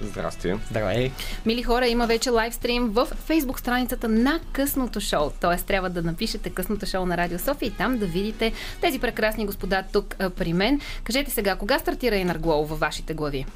[0.00, 0.54] Здрасти.
[0.70, 1.10] Здравей!
[1.46, 5.30] Мили хора, има вече лайвстрим в фейсбук страницата на Късното шоу.
[5.40, 9.46] Тоест трябва да напишете Късното шоу на Радио София и там да видите тези прекрасни
[9.46, 10.80] господа тук при мен.
[11.04, 13.46] Кажете сега, кога стартира Glow във вашите глави?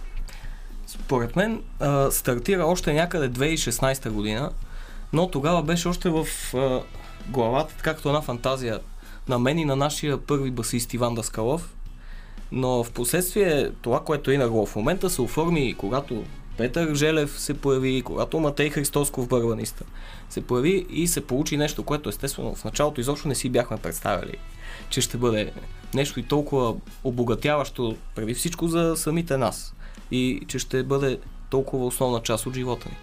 [0.86, 4.50] Според мен а, стартира още някъде 2016 година,
[5.12, 6.80] но тогава беше още в а,
[7.28, 8.80] главата, както една фантазия
[9.28, 11.74] на мен и на нашия първи басист Иван Даскалов.
[12.52, 16.24] Но в последствие това, което е на в момента се оформи, когато
[16.56, 19.84] Петър Желев се появи, когато Матей Христосков бърбаниста
[20.30, 24.36] се появи и се получи нещо, което естествено в началото изобщо не си бяхме представили,
[24.90, 25.52] че ще бъде
[25.94, 29.74] нещо и толкова обогатяващо преди всичко за самите нас
[30.10, 31.18] и че ще бъде
[31.50, 32.96] толкова основна част от живота ни.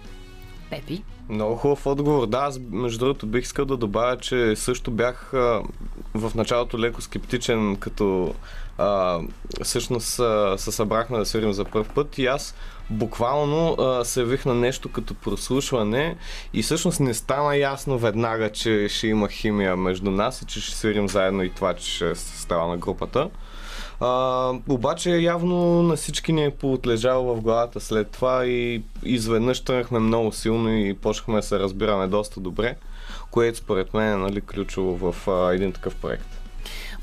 [0.69, 1.03] Пепи?
[1.29, 2.27] Много хубав отговор.
[2.27, 5.61] Да, аз между другото бих искал да добавя, че също бях а,
[6.13, 8.33] в началото леко скептичен, като
[8.77, 9.19] а,
[9.63, 12.55] всъщност а, се събрахме да свирим за първ път и аз
[12.89, 16.17] буквално а, се явих на нещо като прослушване
[16.53, 20.75] и всъщност не стана ясно веднага, че ще има химия между нас и че ще
[20.75, 23.29] свирим заедно и това, че ще става на групата.
[23.99, 29.99] А, обаче явно на всички ни е поотлежало в главата след това и изведнъж тръгнахме
[29.99, 32.75] много силно и почнахме да се разбираме доста добре,
[33.31, 36.27] което според мен е нали, ключово в а, един такъв проект.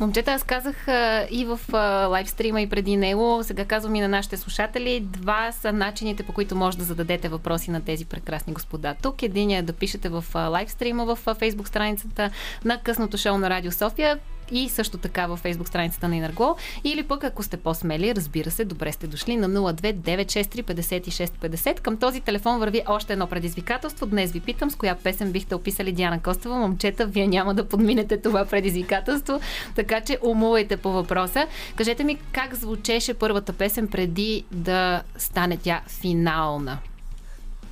[0.01, 4.09] Момчета, аз казах а, и в а, лайвстрима и преди него, сега казвам и на
[4.09, 8.95] нашите слушатели, два са начините по които може да зададете въпроси на тези прекрасни господа.
[9.03, 12.31] Тук единият е да пишете в а, лайвстрима в а, фейсбук страницата
[12.65, 14.19] на късното шоу на Радио София
[14.53, 16.57] и също така във фейсбук страницата на Инарго.
[16.85, 21.81] Или пък, ако сте по-смели, разбира се, добре сте дошли на 029635650.
[21.81, 24.07] Към този телефон върви още едно предизвикателство.
[24.07, 26.59] Днес ви питам с коя песен бихте описали Диана Костова.
[26.59, 29.41] Момчета, вие няма да подминете това предизвикателство,
[29.75, 31.47] така че умувайте по въпроса.
[31.77, 36.79] Кажете ми как звучеше първата песен преди да стане тя финална.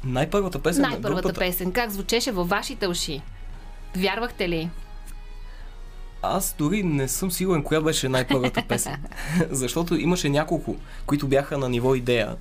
[0.05, 1.41] Най-първата песен на Най-първата групата.
[1.41, 1.73] песен.
[1.73, 3.21] Как звучеше във вашите уши?
[3.97, 4.71] Вярвахте ли?
[6.23, 8.97] Аз дори не съм сигурен коя беше най-първата песен.
[9.51, 12.37] Защото имаше няколко, които бяха на ниво идея.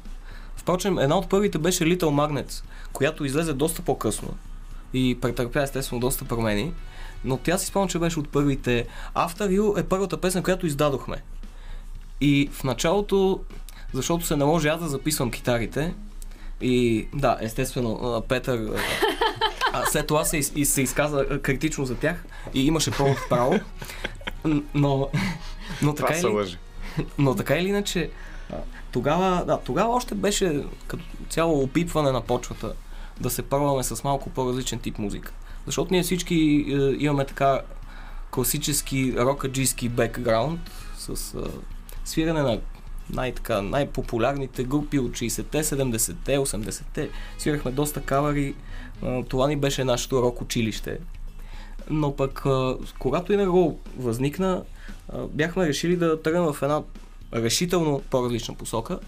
[0.56, 2.63] Впрочем, една от първите беше Little Magnets,
[2.94, 4.34] която излезе доста по-късно
[4.94, 6.74] и претърпя естествено доста промени.
[7.26, 8.88] Но тя си спомня, че беше от първите.
[9.15, 11.24] After You е първата песен, която издадохме.
[12.22, 13.39] И в началото,
[13.94, 15.94] защото се наложи аз да записвам китарите,
[16.62, 18.69] и да, естествено, Петър
[19.74, 23.60] а, след това се, и се изказа критично за тях и имаше пълното право.
[24.45, 25.10] Но,
[25.82, 26.58] но, Това така се или, лъжи.
[27.17, 28.10] но така или иначе,
[28.91, 32.74] тогава, да, тогава още беше като цяло опипване на почвата
[33.19, 35.32] да се пробваме с малко по-различен тип музика.
[35.65, 37.62] Защото ние всички е, имаме така
[38.32, 40.62] класически рокаджийски бекграунд
[40.98, 41.38] с е,
[42.06, 42.60] свиране на
[43.13, 47.10] най-така, най-популярните групи от 60-те, 70-те, 80-те.
[47.38, 48.56] Свирахме доста кавари.
[49.30, 50.98] Това ни беше нашето рок училище.
[51.89, 52.43] Но пък,
[53.00, 54.63] когато Инерго възникна,
[55.10, 56.84] а, бяхме решили да тръгнем в една
[57.34, 59.00] решително по-различна посока.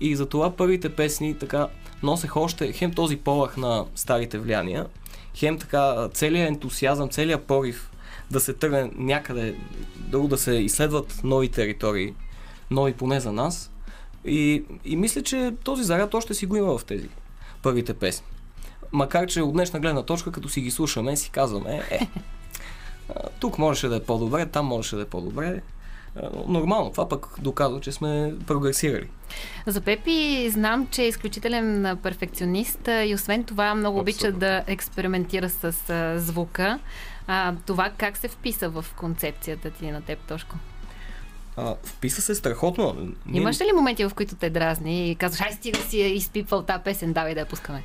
[0.00, 1.68] И затова първите песни така
[2.02, 4.86] носех още хем този полах на старите влияния,
[5.34, 7.90] хем така целият ентусиазъм, целият порив
[8.30, 9.56] да се тръгне някъде,
[9.96, 12.14] друго да се изследват нови територии,
[12.70, 13.72] нови поне за нас.
[14.24, 17.08] И, и мисля, че този заряд още си го има в тези
[17.62, 18.26] първите песни.
[18.92, 22.08] Макар, че от днешна гледна точка, като си ги слушаме, си казваме, е,
[23.40, 25.62] тук можеше да е по-добре, там можеше да е по-добре.
[26.46, 29.08] Нормално, това пък доказва, че сме прогресирали.
[29.66, 35.74] За Пепи знам, че е изключителен перфекционист и освен това много обича да експериментира с
[36.18, 36.78] звука.
[37.66, 40.56] Това как се вписа в концепцията ти на теб, Тошко?
[41.56, 42.96] А, вписа се страхотно.
[43.26, 46.62] Ние- Имаш ли моменти, в които те дразни и казваш, ай стига си я изпипвал
[46.62, 47.82] тази песен, давай да я пускаме?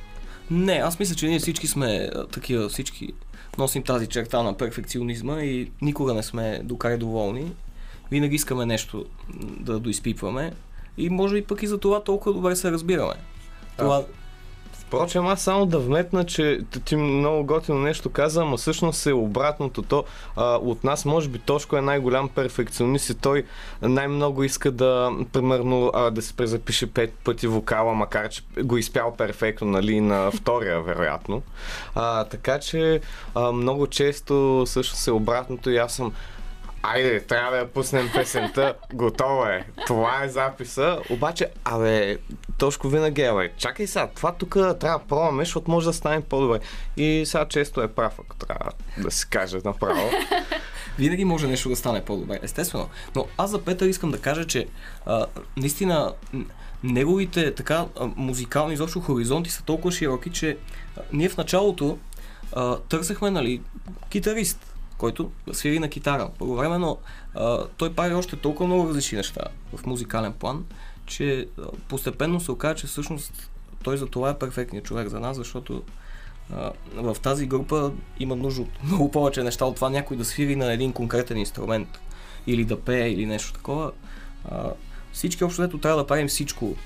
[0.50, 3.08] Не, аз мисля, че ние всички сме такива, всички
[3.58, 7.52] носим тази черта на перфекционизма и никога не сме до край доволни.
[8.10, 9.04] Винаги искаме нещо
[9.60, 10.52] да доизпипваме
[10.96, 13.14] и може и пък и за това толкова добре се разбираме.
[13.78, 14.04] Това,
[14.92, 19.82] Впрочем, аз само да вметна, че ти много готино нещо каза, ама всъщност е обратното.
[19.82, 20.04] То
[20.36, 23.44] а, от нас, може би, Тошко е най-голям перфекционист и той
[23.82, 29.14] най-много иска да, примерно, а, да се презапише пет пъти вокала, макар че го изпял
[29.18, 31.42] перфектно, нали, на втория, вероятно.
[31.94, 33.00] А, така че
[33.34, 36.12] а, много често всъщност е обратното и аз съм
[36.82, 38.74] Айде, трябва да я пуснем песента.
[38.92, 39.66] Готово е.
[39.86, 40.98] Това е записа.
[41.10, 42.18] Обаче, абе,
[42.58, 46.20] Тошко винаги е, бе, чакай сега, това тук трябва да пробваме, защото може да стане
[46.20, 46.60] по-добре.
[46.96, 50.10] И сега често е прав, ако трябва да си каже направо.
[50.98, 52.88] винаги може нещо да стане по-добре, естествено.
[53.14, 54.66] Но аз за Петър искам да кажа, че
[55.06, 55.26] а,
[55.56, 56.12] наистина
[56.84, 60.56] неговите така музикални изобщо хоризонти са толкова широки, че
[60.96, 61.98] а, ние в началото
[62.52, 63.60] а, търсехме, нали,
[64.10, 64.71] китарист,
[65.02, 66.30] който свири на китара.
[66.38, 66.98] Първовременно
[67.34, 69.40] а, той прави още толкова много различни неща
[69.76, 70.64] в музикален план,
[71.06, 71.48] че
[71.88, 73.50] постепенно се оказа, че всъщност
[73.84, 75.82] той за това е перфектният човек за нас, защото
[76.94, 80.72] в тази група има нужда от много повече неща от това някой да свири на
[80.72, 81.88] един конкретен инструмент
[82.46, 83.92] или да пее или нещо такова.
[85.12, 86.76] Всички общо взето трябва да правим всичко.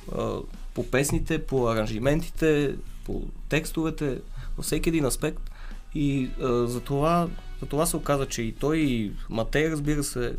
[0.74, 4.18] По песните, по аранжиментите, по текстовете,
[4.56, 5.50] във всеки един аспект.
[5.94, 7.28] И а, за, това,
[7.60, 10.34] за това се оказа, че и той, и Матей, разбира се,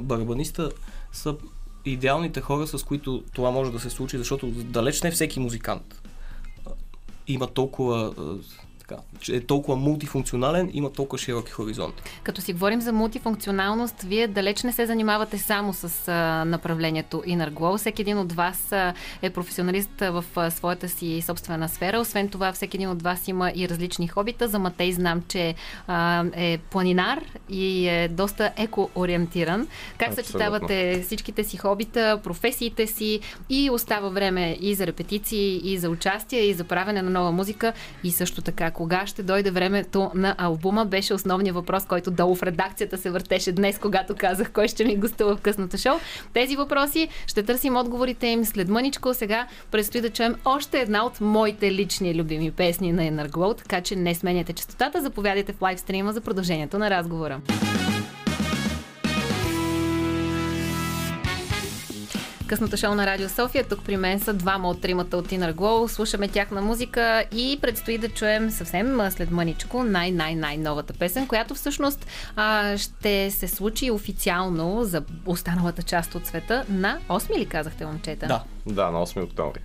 [0.00, 0.70] барабаниста,
[1.12, 1.36] са
[1.84, 6.02] идеалните хора, с които това може да се случи, защото далеч не всеки музикант
[7.26, 8.14] има толкова
[8.88, 12.02] така, че е толкова мултифункционален, има толкова широки хоризонти.
[12.22, 17.50] Като си говорим за мултифункционалност, вие далеч не се занимавате само с а, направлението Inner
[17.50, 17.78] Glow.
[17.78, 21.98] Всеки един от вас а, е професионалист в а, своята си собствена сфера.
[21.98, 24.48] Освен това, всеки един от вас има и различни хобита.
[24.48, 25.54] За Матей знам, че
[25.86, 29.68] а, е планинар и е доста еко-ориентиран.
[29.98, 30.24] Как Абсолютно.
[30.24, 36.40] съчетавате всичките си хобита, професиите си и остава време и за репетиции, и за участие,
[36.40, 37.72] и за правене на нова музика
[38.04, 42.42] и също така кога ще дойде времето на албума, беше основният въпрос, който долу в
[42.42, 45.94] редакцията се въртеше днес, когато казах кой ще ми гостува в късното шоу.
[46.32, 49.14] Тези въпроси ще търсим отговорите им след мъничко.
[49.14, 53.96] Сега предстои да чуем още една от моите лични любими песни на Energlow, така че
[53.96, 55.00] не сменяте частотата.
[55.00, 57.40] Заповядайте в лайвстрима за продължението на разговора.
[62.46, 63.64] Късното шоу на Радио София.
[63.68, 65.86] Тук при мен са двама от тримата от Inner Glow.
[65.86, 72.06] Слушаме тяхна музика и предстои да чуем съвсем след мъничко най-най-най новата песен, която всъщност
[72.36, 78.26] а, ще се случи официално за останалата част от света на 8 ли казахте, момчета?
[78.26, 78.42] Да.
[78.66, 79.60] Да, на 8 октомври.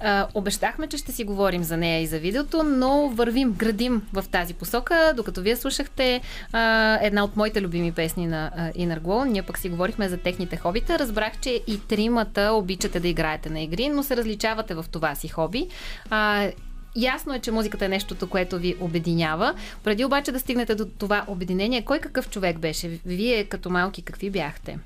[0.00, 4.24] А, обещахме, че ще си говорим за нея и за видеото, но вървим, градим в
[4.30, 5.12] тази посока.
[5.16, 6.20] Докато вие слушахте
[6.52, 10.56] а, една от моите любими песни на а, Inner ние пък си говорихме за техните
[10.56, 10.98] хобита.
[10.98, 15.28] Разбрах, че и тримата обичате да играете на игри, но се различавате в това си
[15.28, 15.68] хоби.
[16.10, 16.50] А,
[16.96, 19.54] Ясно е, че музиката е нещото, което ви обединява.
[19.84, 23.00] Преди обаче да стигнете до това обединение, кой какъв човек беше?
[23.06, 24.78] Вие като малки какви бяхте?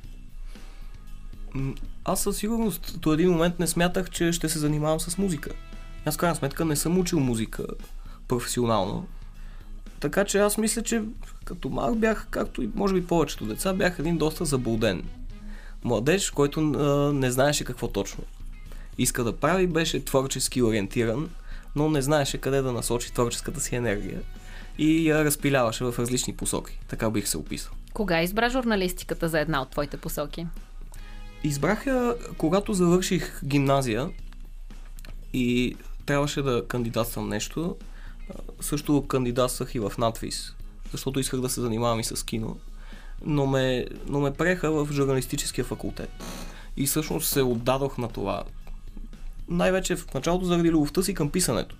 [2.05, 5.51] Аз със сигурност до един момент не смятах, че ще се занимавам с музика.
[6.05, 7.67] Аз в крайна сметка не съм учил музика
[8.29, 9.07] професионално.
[10.01, 11.03] Така че аз мисля, че
[11.45, 15.03] като малък бях, както и може би повечето деца, бях един доста заблуден.
[15.85, 18.25] Младеж, който а, не знаеше какво точно
[18.99, 21.31] иска да прави, беше творчески ориентиран,
[21.77, 24.21] но не знаеше къде да насочи творческата си енергия
[24.79, 26.81] и я разпиляваше в различни посоки.
[26.89, 27.73] Така бих се описал.
[27.93, 30.47] Кога избра журналистиката за една от твоите посоки?
[31.45, 34.11] Избрах я, когато завърших гимназия
[35.33, 35.77] и
[36.07, 37.77] трябваше да кандидатствам нещо.
[38.61, 40.55] Също кандидатствах и в надвис,
[40.93, 42.57] защото исках да се занимавам и с кино.
[43.25, 46.11] Но ме, но ме преха в журналистическия факултет.
[46.77, 48.45] И всъщност се отдадох на това.
[49.49, 51.77] Най-вече в началото заради любовта си към писането.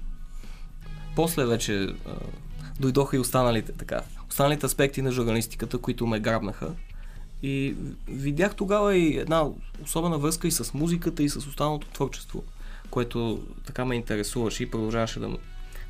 [1.17, 2.13] После вече а,
[2.81, 4.01] дойдоха и останалите така.
[4.29, 6.75] Останалите аспекти на журналистиката, които ме грабнаха.
[7.47, 7.77] И
[8.09, 9.45] видях тогава и една
[9.83, 12.45] особена връзка и с музиката, и с останалото творчество,
[12.91, 15.37] което така ме интересуваше и продължаваше да,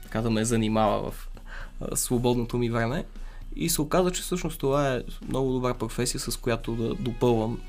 [0.02, 1.28] така да ме занимава в
[1.80, 3.04] а, свободното ми време.
[3.56, 7.60] И се оказа, че всъщност това е много добра професия, с която да допълвам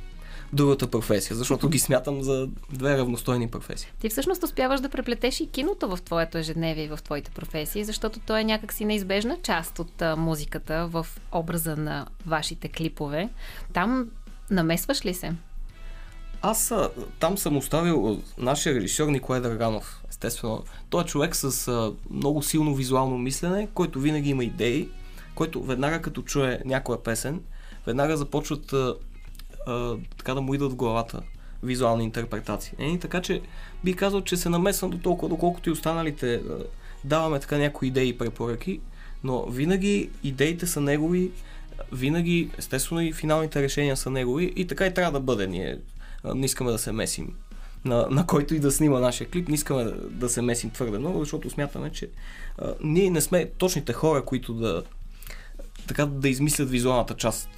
[0.54, 3.92] другата професия, защото ги смятам за две равностойни професии.
[4.00, 8.20] Ти всъщност успяваш да преплетеш и киното в твоето ежедневие и в твоите професии, защото
[8.20, 13.30] то е някакси неизбежна част от музиката в образа на вашите клипове.
[13.74, 14.10] Там
[14.52, 15.34] намесваш ли се?
[16.42, 16.74] Аз
[17.20, 20.02] там съм оставил нашия режисьор Николай Драганов.
[20.10, 21.72] Естествено, той е човек с
[22.10, 24.90] много силно визуално мислене, който винаги има идеи,
[25.36, 27.42] който веднага като чуе някоя песен,
[27.86, 28.74] веднага започват
[30.18, 31.22] така да му идват в главата
[31.64, 32.74] визуални интерпретации.
[32.80, 33.42] Е, така че
[33.84, 36.42] би казал, че се намесвам до толкова, доколкото и останалите а,
[37.04, 38.82] даваме така някои идеи и препоръки,
[39.24, 41.32] но винаги идеите са негови,
[41.92, 45.48] винаги, естествено и финалните решения са негови и така и трябва да бъде.
[45.48, 45.78] Ние
[46.36, 47.34] не искаме да се месим
[47.86, 50.98] на, на който и да снима нашия клип, не искаме да, да се месим твърде
[50.98, 52.10] много, защото смятаме, че
[52.58, 54.84] а, ние не сме точните хора, които да
[55.88, 57.50] така да измислят визуалната част.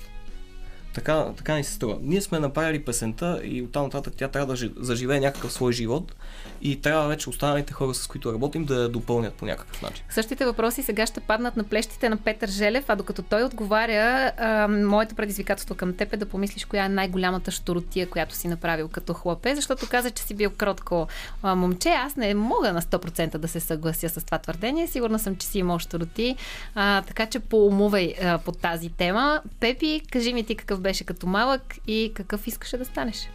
[0.98, 1.98] Така, така ни се струва.
[2.02, 6.16] Ние сме направили песента и оттам нататък тя трябва да жи- заживее някакъв свой живот
[6.62, 10.06] и трябва вече останалите хора, с които работим, да я допълнят по някакъв начин.
[10.10, 14.68] Същите въпроси сега ще паднат на плещите на Петър Желев, а докато той отговаря, а,
[14.68, 19.14] моето предизвикателство към теб е да помислиш коя е най-голямата щуротия, която си направил като
[19.14, 21.08] хлапе, защото каза, че си бил кротко
[21.44, 21.90] а, момче.
[21.90, 24.88] Аз не мога на 100% да се съглася с това твърдение.
[24.88, 26.36] Сигурна съм, че си имал щуроти,
[26.76, 29.42] така че поумувай а, по тази тема.
[29.60, 33.30] Пепи, кажи ми ти какъв беше като малък и какъв искаше да станеш.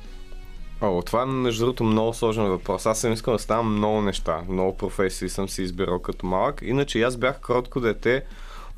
[0.80, 2.86] О, това е между другото много сложен въпрос.
[2.86, 6.61] Аз съм искал да ставам много неща, много професии съм си избирал като малък.
[6.64, 8.24] Иначе аз бях кротко дете,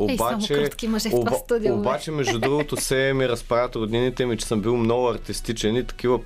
[0.08, 4.36] Ей, само обаче, мъже в това студио, обаче между другото се ми разправят роднините ми,
[4.36, 6.20] че съм бил много артистичен и такива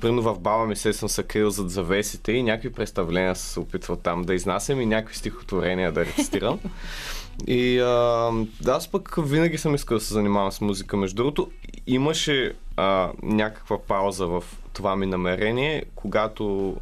[0.00, 3.60] Примерно в баба ми се съм се крил зад завесите и някакви представления съм се
[3.60, 6.60] опитвал там да изнасям и някакви стихотворения да рецитирам.
[7.46, 8.30] И а,
[8.66, 10.96] аз пък винаги съм искал да се занимавам с музика.
[10.96, 11.50] Между другото,
[11.86, 16.76] имаше а, някаква пауза в това ми намерение, когато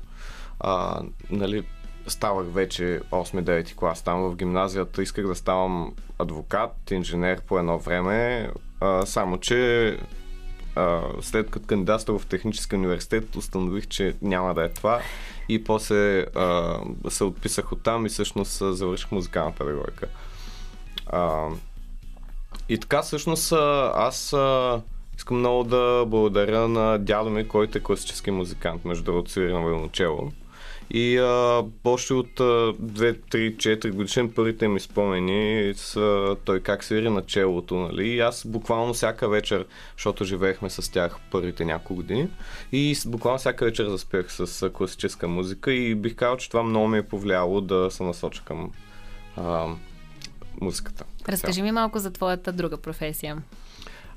[0.61, 1.65] а, нали,
[2.07, 5.03] ставах вече 8-9 клас там в гимназията.
[5.03, 8.51] Исках да ставам адвокат, инженер по едно време,
[8.81, 9.99] а, само че
[10.77, 15.01] а, след като кандидатствах в технически университет, установих, че няма да е това.
[15.49, 16.79] И после а,
[17.09, 20.09] се отписах от там и всъщност завърших музикална педагогика.
[21.07, 21.49] А,
[22.69, 23.53] и така всъщност
[23.95, 24.81] аз а,
[25.17, 29.61] искам много да благодаря на дядо ми, който е класически музикант, между другото свири на
[29.61, 30.31] вълночело.
[30.91, 37.75] И а, още от 2-3-4 годишен първите ми спомени са той как свири на челото,
[37.75, 38.09] нали?
[38.09, 42.29] И аз буквално всяка вечер, защото живеехме с тях първите няколко години,
[42.73, 46.99] и буквално всяка вечер заспях с класическа музика и бих казал, че това много ми
[46.99, 48.73] е повлияло да се насоча към
[49.37, 49.67] а,
[50.61, 51.05] музиката.
[51.29, 53.37] Разкажи ми малко за твоята друга професия.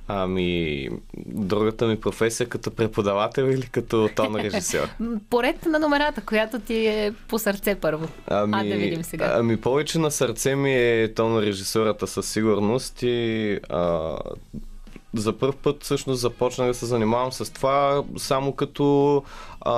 [0.08, 0.90] Ами,
[1.26, 4.90] другата ми професия като преподавател или като тон режисьор?
[5.30, 8.08] Поред на номерата, която ти е по сърце първо.
[8.28, 9.34] Ами, А, да видим сега.
[9.36, 14.16] Ами повече на сърце ми е тон режисурата със сигурност и а,
[15.14, 19.24] за първ път всъщност започнах да се занимавам с това само като
[19.62, 19.74] а,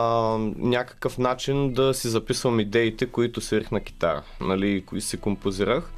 [0.57, 5.91] някакъв начин да си записвам идеите, които свирих на китара, нали, които си композирах.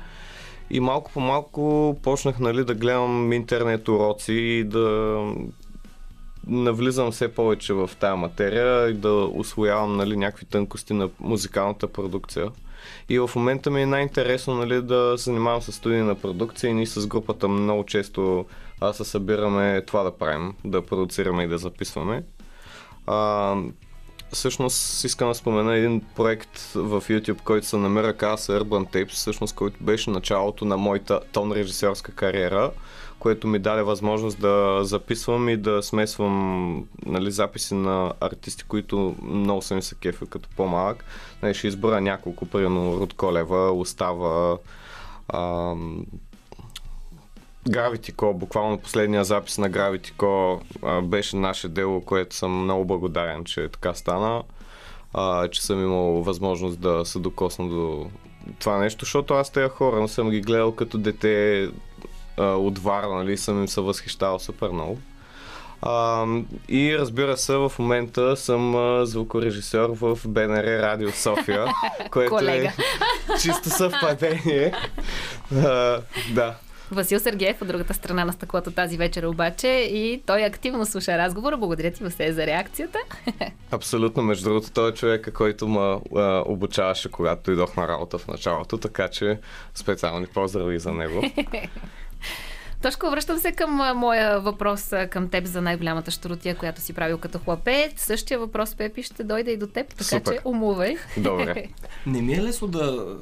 [0.73, 5.25] И малко по малко почнах нали, да гледам интернет уроци и да
[6.47, 12.51] навлизам все повече в тази материя и да освоявам нали, някакви тънкости на музикалната продукция.
[13.09, 16.73] И в момента ми е най-интересно нали, да се занимавам с студии на продукция и
[16.73, 18.45] ние с групата много често
[18.81, 22.23] а, се събираме това да правим, да продуцираме и да записваме.
[23.07, 23.55] А,
[24.33, 29.11] всъщност искам да спомена един проект в YouTube, който се намира казва се Urban Tapes,
[29.11, 32.71] всъщност който беше началото на моята тон режисьорска кариера,
[33.19, 39.61] което ми даде възможност да записвам и да смесвам нали, записи на артисти, които много
[39.61, 41.05] са ми се кефи като по-малък.
[41.41, 44.57] Нали, ще избера няколко, примерно Руд Колева, Остава,
[45.33, 46.05] ам,
[47.69, 52.85] Gravity Co, буквално последния запис на Gravity Co а, беше наше дело, което съм много
[52.85, 54.43] благодарен, че така стана,
[55.13, 58.09] а, че съм имал възможност да се докосна до
[58.59, 61.67] това нещо, защото аз тези хора съм ги гледал като дете
[62.37, 64.97] а, от Варна, нали, съм им се възхищавал супер много.
[65.81, 66.25] А,
[66.69, 71.65] и разбира се, в момента съм а, звукорежисьор в БНР Радио София,
[72.11, 72.67] което Колега.
[72.67, 72.73] е
[73.41, 74.73] чисто съвпадение.
[75.55, 76.01] А,
[76.33, 76.55] да.
[76.95, 81.57] Васил Сергеев от другата страна на стъклото тази вечер обаче и той активно слуша разговора.
[81.57, 82.99] Благодаря ти, Васе, за реакцията.
[83.71, 84.23] Абсолютно.
[84.23, 85.99] Между другото, той е човека, който ме
[86.45, 89.39] обучаваше, когато дойдох на работа в началото, така че
[89.75, 91.23] специални поздрави за него.
[92.81, 97.39] Тошко, връщам се към моя въпрос към теб за най-голямата щуротия, която си правил като
[97.39, 97.91] хлапец.
[97.97, 100.33] Същия въпрос, Пепи, ще дойде и до теб, така Супер.
[100.33, 100.97] че умувай.
[101.17, 101.67] Добре.
[102.05, 103.17] Не ми е лесно да,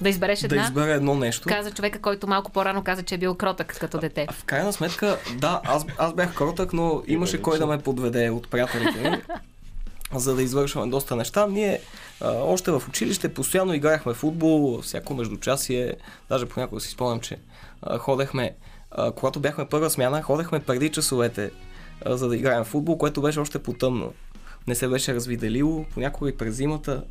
[0.00, 0.62] да избереш да една.
[0.62, 1.48] избера едно нещо.
[1.48, 4.26] Каза човека, който малко по-рано каза, че е бил кротък като дете.
[4.32, 8.50] В крайна сметка, да, аз, аз бях кротък, но имаше кой да ме подведе от
[8.50, 9.16] приятелите ми,
[10.14, 11.46] за да извършваме доста неща.
[11.46, 11.80] Ние
[12.20, 15.94] а, още в училище постоянно играехме футбол, всяко междучасие,
[16.28, 17.38] даже понякога си спомням, че
[17.82, 18.54] а, ходехме,
[18.90, 21.50] а, когато бяхме първа смяна, ходехме преди часовете,
[22.04, 24.12] а, за да играем футбол, което беше още потъмно.
[24.66, 27.02] Не се беше развиделило, понякога и през зимата.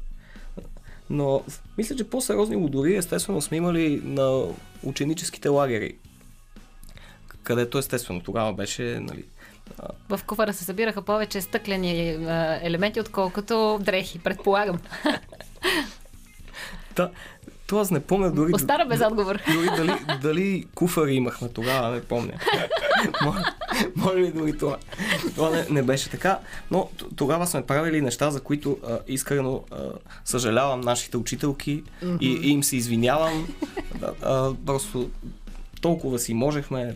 [1.09, 1.43] Но
[1.77, 4.43] мисля, че по-сериозни лудори естествено сме имали на
[4.83, 5.95] ученическите лагери
[7.43, 9.23] където естествено тогава беше, нали,
[10.09, 14.79] В куфара се събираха повече стъклени а, елементи, отколкото дрехи, предполагам.
[16.95, 17.11] та,
[17.67, 18.51] то аз не помня дори...
[18.53, 19.39] Остана без отговор.
[19.53, 22.33] Дори дали, дали куфари имахме тогава, не помня.
[23.95, 24.77] може ли дори това?
[25.35, 26.39] Това не, не беше така,
[26.71, 29.77] но тогава сме правили неща, за които а, искрено а,
[30.25, 31.83] съжалявам нашите учителки
[32.21, 33.47] и, и им се извинявам.
[33.99, 35.09] Да, а, просто
[35.81, 36.95] толкова си можехме.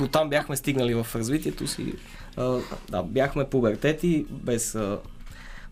[0.00, 1.94] До там бяхме стигнали в развитието си.
[2.36, 2.58] А,
[2.90, 4.98] да, бяхме пубертети без, а,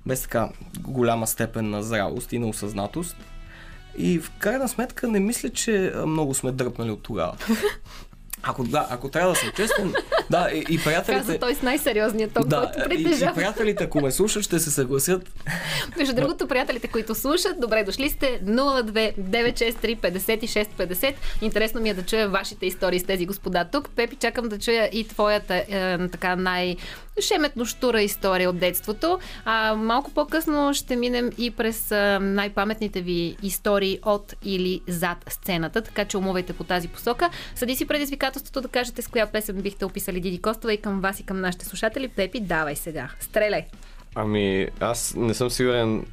[0.07, 0.49] без така
[0.81, 3.17] голяма степен на зрялост и на осъзнатост.
[3.99, 7.37] И в крайна сметка не мисля, че а, много сме дръпнали от тогава.
[8.43, 9.95] Ако, да, ако трябва да съм честен,
[10.31, 11.27] да, и, и приятелите...
[11.27, 13.35] Каза той с най-сериозния тон, да, който и, и притежава.
[13.35, 15.31] приятелите, ако ме слушат, ще се съгласят.
[15.99, 21.15] Между другото, приятелите, които слушат, добре дошли сте 02-963-5650.
[21.43, 23.89] Интересно ми е да чуя вашите истории с тези господа тук.
[23.89, 25.65] Пепи, чакам да чуя и твоята е,
[26.09, 26.77] така най-
[27.21, 29.19] шеметно штура история от детството.
[29.45, 31.91] А, малко по-късно ще минем и през
[32.21, 37.31] най-паметните ви истории от или зад сцената, така че умувайте по тази посока.
[37.55, 41.21] Съди си предизвикателството да кажете с коя песен бихте описали Диди Костова и към вас
[41.21, 42.09] и към нашите слушатели.
[42.09, 43.09] Пепи, давай сега.
[43.21, 43.65] Стреляй!
[44.15, 46.05] Ами, аз не съм сигурен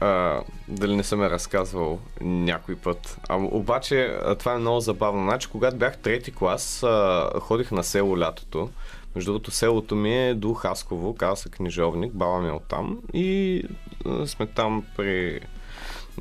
[0.00, 3.18] а, дали не съм я разказвал някой път.
[3.28, 5.22] А, обаче, това е много забавно.
[5.22, 8.70] Значи, когато бях трети клас, а, ходих на село лятото.
[9.14, 12.98] Между другото, селото ми е до Хасково, каза книжовник, баба ми е оттам.
[13.14, 13.62] И
[14.26, 15.40] сме там при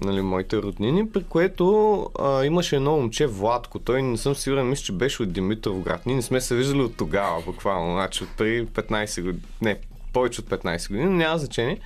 [0.01, 3.79] нали, моите роднини, при което а, имаше едно момче, Владко.
[3.79, 6.05] Той не съм сигурен, мисля, че беше от Димитровград.
[6.05, 7.93] Ние не сме се виждали от тогава, буквално.
[7.93, 9.43] Значи, от при 15 години.
[9.61, 9.79] Не,
[10.13, 11.79] повече от 15 години, но няма значение.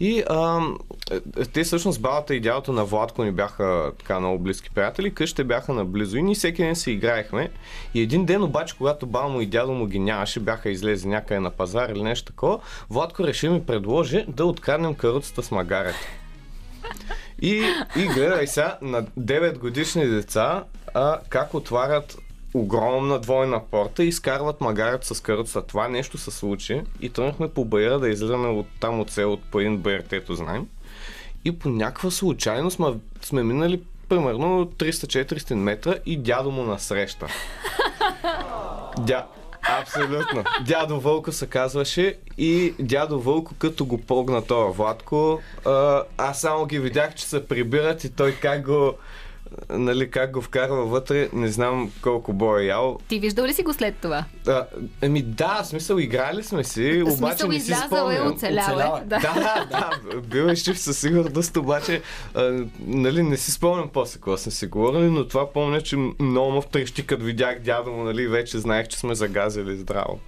[0.00, 0.60] И а,
[1.10, 5.44] е, те всъщност бабата и дядото на Владко ни бяха така много близки приятели, къщите
[5.44, 7.50] бяха наблизо и ние всеки ден си играехме.
[7.94, 11.40] И един ден обаче, когато баба му и дядо му ги нямаше, бяха излезли някъде
[11.40, 12.58] на пазар или нещо такова,
[12.90, 16.06] Владко реши ми предложи да откраднем каруцата с магарето.
[17.42, 17.62] И,
[17.96, 22.18] и гледай сега на 9 годишни деца а, как отварят
[22.60, 25.66] огромна двойна порта и изкарват магарът с каруцата.
[25.66, 29.60] Това нещо се случи и тръгнахме по байра да излизаме от там от село, по
[29.60, 30.66] един байр, тето знаем.
[31.44, 32.86] И по някаква случайност сме,
[33.22, 37.26] сме минали примерно 300-400 метра и дядо му насреща.
[38.98, 39.26] Дя...
[39.80, 40.44] Абсолютно.
[40.66, 45.40] Дядо Вълко се казваше и дядо Вълко, като го погна това Владко,
[46.16, 48.94] аз само ги видях, че се прибират и той как го
[49.70, 52.98] нали, как го вкарва вътре, не знам колко бой е ял.
[53.08, 54.24] Ти виждал ли си го след това?
[54.46, 54.66] А,
[55.02, 58.26] ами да, в смисъл играли сме си, обаче смисъл не си е, спомням.
[58.32, 58.64] оцелял е.
[58.64, 59.04] Оцелял е.
[59.04, 59.18] Да.
[59.18, 62.02] Да, да, бил е жив със сигурност, обаче
[62.34, 66.52] а, нали, не си спомням после какво сме си говорили, но това помня, че много
[66.52, 70.20] ме втрещи, като видях дядо му, нали, вече знаех, че сме загазили здраво.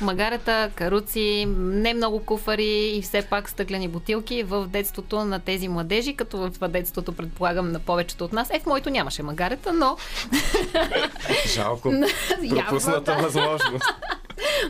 [0.00, 6.16] Магарета, каруци, не много куфари и все пак стъклени бутилки в детството на тези младежи,
[6.16, 8.50] като в детството предполагам на повечето от нас.
[8.50, 9.96] Е, в моето нямаше магарета, но
[11.54, 11.92] Жалко.
[12.50, 13.84] Пропусната възможност.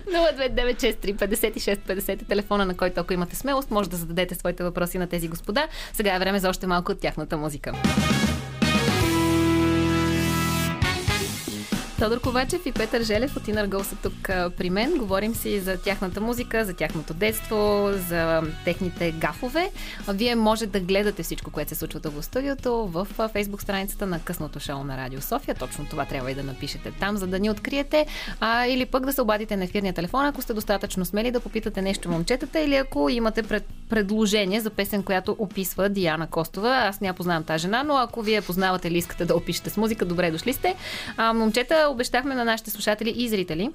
[0.07, 5.29] 029635650 е телефона, на който ако имате смелост, може да зададете своите въпроси на тези
[5.29, 5.69] господа.
[5.93, 7.73] Сега е време за още малко от тяхната музика.
[11.99, 14.15] Тодор Ковачев и Петър Желев от Go са тук
[14.57, 14.99] при мен.
[14.99, 19.71] Говорим си за тяхната музика, за тяхното детство, за техните гафове.
[20.09, 24.61] Вие може да гледате всичко, което се случва в студиото в фейсбук страницата на късното
[24.61, 25.55] шоу на Радио София.
[25.55, 28.07] Точно това трябва и да напишете там, за да ни откриете.
[28.41, 31.83] А, или пък да се обадите на ефирния телефон, ако сте достатъчно смели да попитате
[31.83, 36.77] нещо момчетата или ако имате пред, предложение за песен, която описва Диана Костова.
[36.77, 39.77] Аз не я познавам тази жена, но ако вие познавате или искате да опишете с
[39.77, 40.75] музика, добре дошли сте.
[41.17, 43.71] А, момчета, обещахме на нашите слушатели и зрители,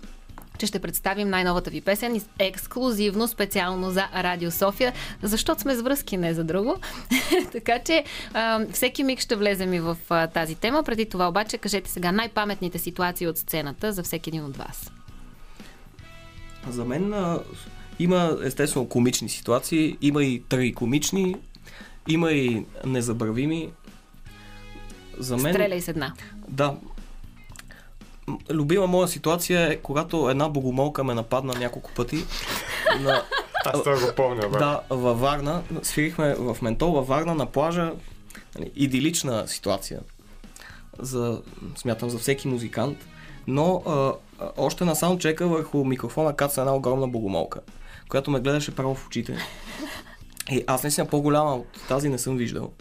[0.59, 6.17] че ще представим най-новата ви песен ексклюзивно, специално за Радио София, защото сме с връзки,
[6.17, 6.75] не за друго.
[7.51, 8.03] така че
[8.33, 10.83] а, всеки миг ще влезем и в а, тази тема.
[10.83, 14.91] Преди това обаче, кажете сега най-паметните ситуации от сцената за всеки един от вас.
[16.69, 17.39] За мен а,
[17.99, 21.35] има естествено комични ситуации, има и трагикомични,
[22.07, 23.69] има и незабравими.
[25.17, 25.53] За мен...
[25.53, 26.13] Стреляй с една.
[26.47, 26.75] Да.
[28.49, 32.25] Любима моя ситуация е, когато една богомолка ме нападна няколко пъти.
[32.99, 33.23] На...
[33.65, 34.57] Аз това го помня, да.
[34.57, 35.63] Да, във Варна.
[35.83, 37.91] Свирихме в Ментол, във Варна, на плажа.
[38.57, 39.99] Нали, идилична ситуация.
[40.99, 41.41] За,
[41.75, 42.97] смятам, за всеки музикант.
[43.47, 44.13] Но а,
[44.57, 47.59] още на саундчека върху микрофона каца една огромна богомолка,
[48.09, 49.37] която ме гледаше право в очите.
[50.51, 52.71] И аз наистина по-голяма от тази не съм виждал.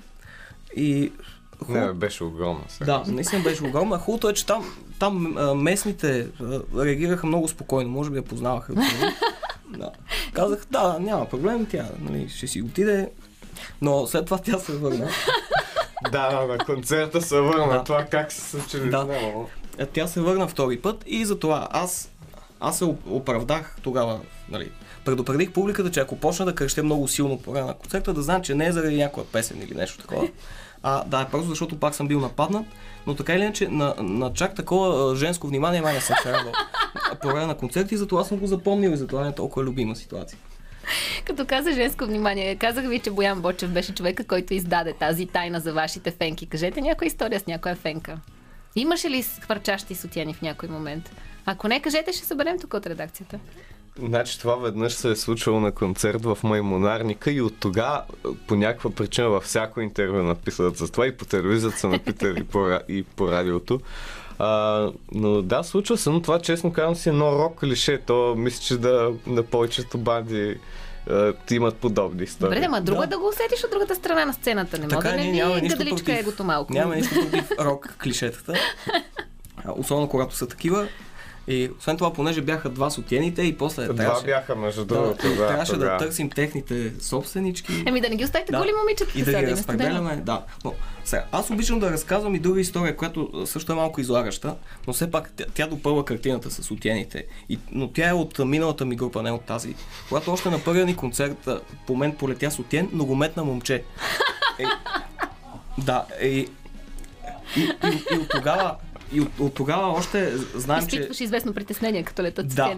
[0.76, 1.12] И
[1.58, 1.68] Хуб...
[1.68, 2.64] Не, беше огромна.
[2.68, 2.84] Сега.
[2.98, 3.98] Да, наистина беше огромна.
[3.98, 7.90] Хубавото е, че там, там а, местните а, реагираха много спокойно.
[7.90, 8.74] Може би я познаваха.
[9.78, 9.90] да.
[10.32, 13.10] Казах, да, няма проблем, тя нали, ще си отиде.
[13.80, 15.08] Но след това тя се върна.
[16.12, 17.72] да, да, на концерта се върна.
[17.72, 17.84] Да.
[17.84, 19.06] Това как се случи, да.
[19.78, 22.10] Е, тя се върна втори път и затова аз,
[22.60, 24.70] аз се оправдах тогава, нали,
[25.04, 28.42] предупредих публиката, че ако почна да кръща много силно по време на концерта, да знам,
[28.42, 30.28] че не е заради някоя песен или нещо такова.
[30.82, 32.66] А, да, е просто защото пак съм бил нападнат,
[33.06, 36.52] но така или иначе на, на чак такова женско внимание май не съм се радвал
[37.22, 40.38] по време на концерти, затова съм го запомнил и затова не е толкова любима ситуация.
[41.26, 45.60] Като каза женско внимание, казах ви, че Боян Бочев беше човека, който издаде тази тайна
[45.60, 46.46] за вашите фенки.
[46.46, 48.18] Кажете някоя история с някоя фенка.
[48.76, 51.10] Имаше ли хвърчащи сутяни в някой момент?
[51.46, 53.38] Ако не, кажете, ще съберем тук от редакцията.
[54.02, 58.02] Значи това веднъж се е случило на концерт в Маймонарника и от тогава
[58.46, 62.78] по някаква причина във всяко интервю написат за това и по телевизията са напитали по,
[62.88, 63.80] и по радиото.
[64.38, 67.98] А, но да, случва се, но това честно казвам си едно рок клише.
[67.98, 70.56] То мисля, че да на повечето банди
[71.46, 72.54] ти имат подобни истории.
[72.54, 73.06] Добре, ама друго да.
[73.06, 74.78] да го усетиш от другата страна на сцената.
[74.78, 76.72] Не така, може ли няма нищо против, егото малко?
[76.72, 78.54] Няма нищо против рок клишетата.
[79.76, 80.88] Особено когато са такива.
[81.48, 85.28] И освен това, понеже бяха два сутените и после Два трябваше, бяха, между другото.
[85.28, 87.84] Да, да, трябваше да, да търсим техните собственички.
[87.86, 88.58] Еми да не ги оставите да.
[88.58, 89.18] голи момичета.
[89.18, 90.16] И да ги разпределяме.
[90.16, 90.44] Да.
[90.64, 90.74] Но,
[91.04, 94.54] сега, аз обичам да разказвам и друга история, която също е малко излагаща,
[94.86, 97.26] но все пак тя, тя допълва картината с сутените.
[97.48, 99.74] И, но тя е от миналата ми група, не от тази.
[100.08, 101.48] Когато още на първия ни концерт
[101.86, 103.82] по мен полетя сутен, но го метна момче.
[104.60, 104.64] Е,
[105.78, 106.48] да, е, и,
[107.56, 108.76] и, и, и от тогава
[109.12, 111.24] и от, от тогава още знаем, Изпитваш че...
[111.24, 112.54] известно притеснение, като летат да.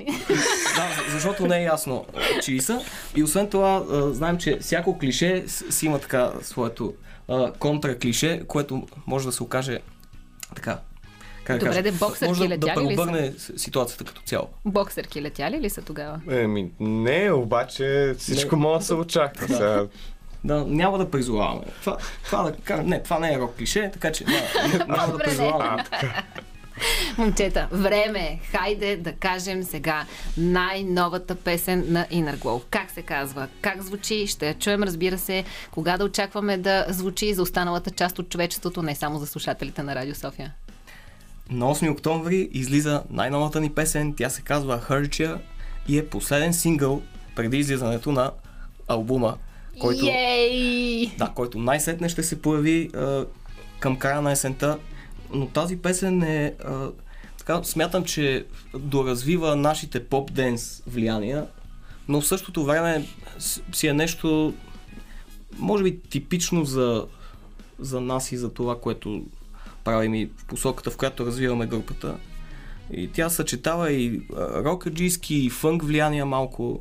[0.76, 2.07] да, защото не е ясно,
[2.43, 2.81] чии са.
[3.16, 6.95] И освен това, знаем, че всяко клише си има така своето
[7.59, 9.78] контра клише, което може да се окаже
[10.55, 10.78] така
[11.45, 14.49] как Добре, кажа, де, боксерки може да, да преобърне ситуацията като цяло.
[14.64, 16.20] Боксерки летяли ли са тогава?
[16.31, 18.62] Еми, не, обаче всичко не.
[18.62, 19.59] може да се очаква.
[19.59, 19.89] Да
[20.45, 21.62] да, няма да призоваваме.
[21.80, 25.84] Това, това, да, не, това не е рок клише, така че няма, няма да призоваваме.
[27.18, 32.62] Момчета, време Хайде да кажем сега най-новата песен на Inner Glow.
[32.70, 33.49] Как се казва?
[33.61, 34.26] Как звучи?
[34.26, 38.82] Ще я чуем, разбира се, кога да очакваме да звучи за останалата част от човечеството,
[38.82, 40.55] не само за слушателите на Радио София.
[41.51, 44.14] На 8 октомври излиза най-новата ни песен.
[44.16, 45.38] Тя се казва Hurtia
[45.88, 47.03] и е последен сингъл
[47.36, 48.30] преди излизането на
[48.88, 49.36] албума
[49.81, 51.16] който, Yay!
[51.18, 53.26] да, който най-сетне ще се появи а,
[53.81, 54.78] към края на есента.
[55.35, 56.55] Но тази песен е...
[56.64, 56.89] А,
[57.39, 61.47] така, смятам, че доразвива нашите поп-денс влияния,
[62.09, 63.07] но в същото време
[63.72, 64.55] си е нещо,
[65.59, 67.07] може би, типично за,
[67.78, 69.24] за нас и за това, което
[69.85, 72.16] правим и в посоката, в която развиваме групата.
[72.93, 76.81] И тя съчетава и рокаджийски, и фънк влияния малко.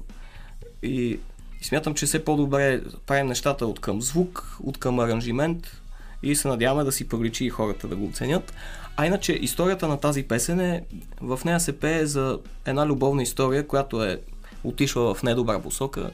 [0.84, 1.20] И
[1.62, 5.82] и смятам, че все по-добре правим нещата от към звук, от към аранжимент
[6.24, 8.54] и се надяваме да си проличи и хората да го оценят.
[8.98, 10.84] А иначе историята на тази песен е,
[11.22, 14.20] в нея се пее за една любовна история, която е
[14.64, 16.12] отишла в недобра посока.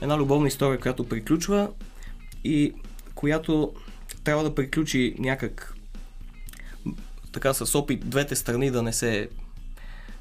[0.00, 1.68] Една любовна история, която приключва
[2.44, 2.74] и
[3.14, 3.72] която
[4.24, 5.74] трябва да приключи някак
[7.32, 9.28] така с опит двете страни да не се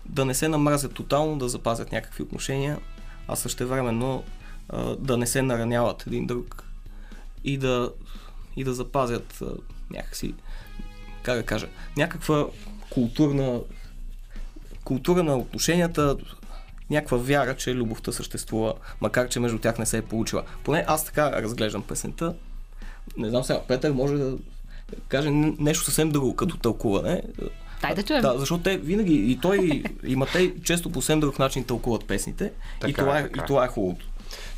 [0.06, 2.80] да не се намразят тотално, да запазят някакви отношения,
[3.28, 3.64] а също
[4.99, 6.64] да не се нараняват един друг
[7.43, 7.91] и да,
[8.55, 9.45] и да запазят а,
[9.91, 10.34] някакси,
[11.24, 12.47] как да кажа, някаква
[12.89, 13.59] културна
[14.84, 16.18] култура на отношенията,
[16.89, 20.43] някаква вяра, че любовта съществува, макар че между тях не се е получила.
[20.64, 22.36] Поне аз така разглеждам песента.
[23.18, 24.38] Не знам сега, Петър може да
[25.07, 27.22] каже нещо съвсем друго като тълкуване.
[27.82, 28.22] Дай да чуем.
[28.22, 32.51] Да, защото те винаги, и той, и Матей често по съвсем друг начин тълкуват песните.
[32.80, 33.41] Така, и, това е, така.
[33.43, 34.05] и това е хубавото.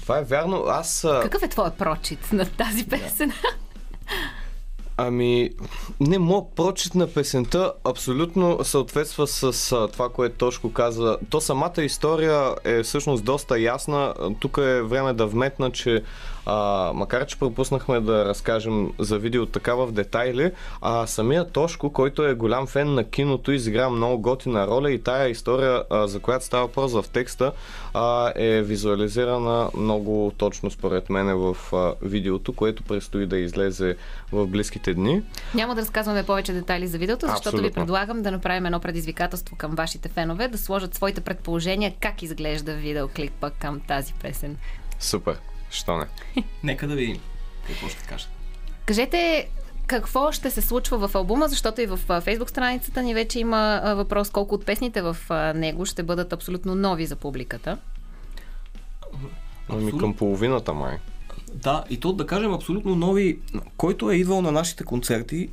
[0.05, 0.63] Това е вярно.
[0.67, 1.07] Аз.
[1.21, 3.31] Какъв е твоят прочит на тази песен?
[4.97, 5.49] Ами,
[5.99, 11.17] не, моят прочит на песента абсолютно съответства с а, това, което Тошко каза.
[11.29, 14.13] То самата история е всъщност доста ясна.
[14.39, 16.03] Тук е време да вметна, че
[16.45, 22.25] а, макар, че пропуснахме да разкажем за видео така в детайли, а самия Тошко, който
[22.25, 26.45] е голям фен на киното, изигра много готина роля и тая история, а, за която
[26.45, 27.51] става въпрос в текста,
[27.93, 33.95] а, е визуализирана много точно според мен в а, видеото, което предстои да излезе
[34.31, 35.21] в близките дни.
[35.53, 37.67] Няма да разказваме повече детайли за видеото, защото Абсолютно.
[37.67, 42.73] ви предлагам да направим едно предизвикателство към вашите фенове, да сложат своите предположения как изглежда
[42.73, 44.57] видеоклипа към тази песен.
[44.99, 45.54] Супер.
[45.75, 46.05] Що не?
[46.63, 47.19] Нека да видим
[47.67, 48.29] какво ще кажат.
[48.85, 49.49] Кажете
[49.87, 54.29] какво ще се случва в албума, защото и в фейсбук страницата ни вече има въпрос
[54.29, 55.17] колко от песните в
[55.55, 57.77] него ще бъдат абсолютно нови за публиката.
[59.69, 60.97] Ами към половината май.
[61.53, 63.39] Да, и то да кажем абсолютно нови.
[63.77, 65.49] Който е идвал на нашите концерти,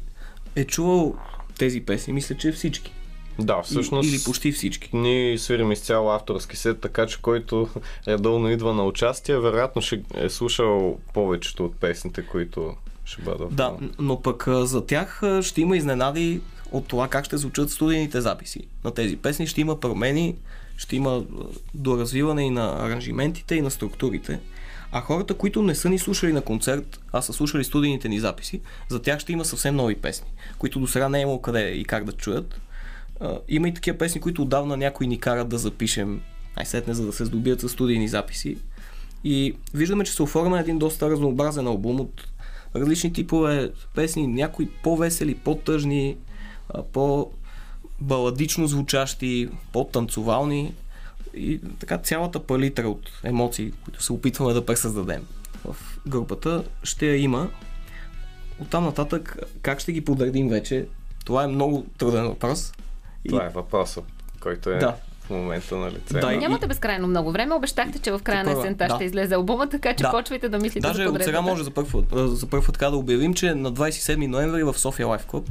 [0.57, 1.15] е чувал
[1.59, 2.13] тези песни.
[2.13, 2.93] Мисля, че всички.
[3.39, 4.09] Да, всъщност.
[4.09, 4.91] Или почти всички.
[4.93, 7.69] Ние свирим изцяло авторски сет, така че който
[8.09, 12.75] редовно идва на участие, вероятно ще е слушал повечето от песните, които
[13.05, 13.55] ще бъдат.
[13.55, 16.41] Да, но пък за тях ще има изненади
[16.73, 19.47] от това как ще звучат студийните записи на тези песни.
[19.47, 20.37] Ще има промени,
[20.77, 21.23] ще има
[21.75, 24.41] доразвиване и на аранжиментите, и на структурите.
[24.93, 28.61] А хората, които не са ни слушали на концерт, а са слушали студийните ни записи,
[28.89, 30.27] за тях ще има съвсем нови песни,
[30.59, 32.61] които до сега не е имало къде и как да чуят.
[33.49, 36.21] Има и такива песни, които отдавна някои ни карат да запишем
[36.57, 38.57] най-сетне, за да се здобият с студийни записи.
[39.25, 42.29] И виждаме, че се оформя един доста разнообразен албум от
[42.77, 46.17] различни типове песни, някои по-весели, по-тъжни,
[46.93, 50.75] по-баладично звучащи, по-танцовални
[51.35, 55.27] и така цялата палитра от емоции, които се опитваме да пресъздадем
[55.65, 55.77] в
[56.09, 57.51] групата, ще я има.
[58.61, 60.87] Оттам нататък как ще ги подредим вече,
[61.25, 62.73] това е много труден въпрос.
[63.29, 64.05] Това е въпросът,
[64.41, 64.95] който е да.
[65.21, 66.21] в момента на лице.
[66.21, 67.55] Да, Нямате безкрайно много време.
[67.55, 68.95] Обещахте, че в края на есента да.
[68.95, 70.11] ще излезе албума, така че да.
[70.11, 73.35] почвайте да мислите Даже за от сега може за първ, за първ така да обявим,
[73.35, 75.49] че на 27 ноември в София Лайф Клуб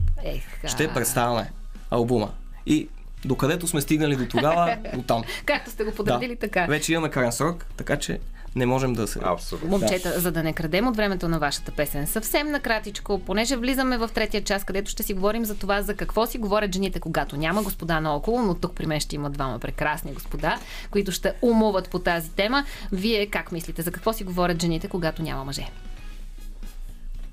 [0.68, 1.52] ще представяме
[1.90, 2.32] албума.
[2.66, 2.90] И
[3.26, 5.24] докъдето сме стигнали до тогава, до там.
[5.46, 6.40] Както сте го подредили, да.
[6.40, 6.66] така.
[6.66, 8.20] Вече имаме крайен срок, така че
[8.56, 9.20] не можем да се...
[9.24, 9.70] Абсолютно.
[9.70, 10.20] Момчета, да.
[10.20, 14.44] за да не крадем от времето на вашата песен, съвсем накратичко, понеже влизаме в третия
[14.44, 18.00] час, където ще си говорим за това, за какво си говорят жените, когато няма господа
[18.00, 20.60] наоколо, но тук при мен ще има двама прекрасни господа,
[20.92, 22.66] които ще умуват по тази тема.
[22.92, 25.68] Вие как мислите, за какво си говорят жените, когато няма мъже?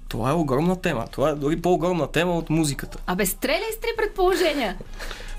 [0.08, 1.06] Това е огромна тема.
[1.10, 2.98] Това е дори по-огромна тема от музиката.
[3.06, 4.78] Абе, стреляй с три предположения.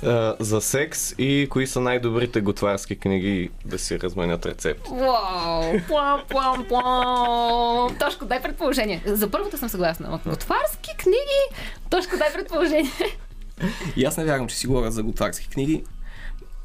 [0.04, 4.90] Uh, за секс и кои са най-добрите готварски книги да си разменят рецепти.
[4.92, 5.80] Вау!
[5.88, 7.98] Плам, плам, плам!
[8.00, 9.02] Тошко, дай предположение.
[9.06, 10.20] За първото съм съгласна.
[10.26, 11.62] Готварски книги?
[11.90, 12.92] Тошко, дай предположение.
[13.96, 15.84] И аз не вярвам, че си говорят за готварски книги,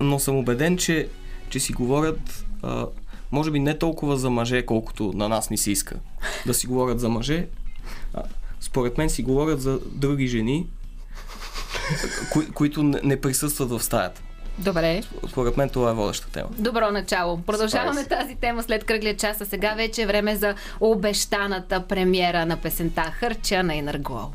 [0.01, 1.09] но съм убеден, че,
[1.49, 2.87] че си говорят а,
[3.33, 5.97] може би не толкова за мъже, колкото на нас ни се иска
[6.47, 7.47] да си говорят за мъже,
[8.61, 10.67] според мен си говорят за други жени,
[12.33, 14.23] кои, които не, не присъстват в стаята.
[14.59, 15.03] Добре.
[15.31, 16.49] Според мен това е водеща тема.
[16.59, 17.43] Добро начало.
[17.43, 18.21] Продължаваме Спайс.
[18.21, 23.03] тази тема след кръглия час, а сега вече е време за обещаната премиера на песента
[23.03, 24.31] Хърча на Инъргол.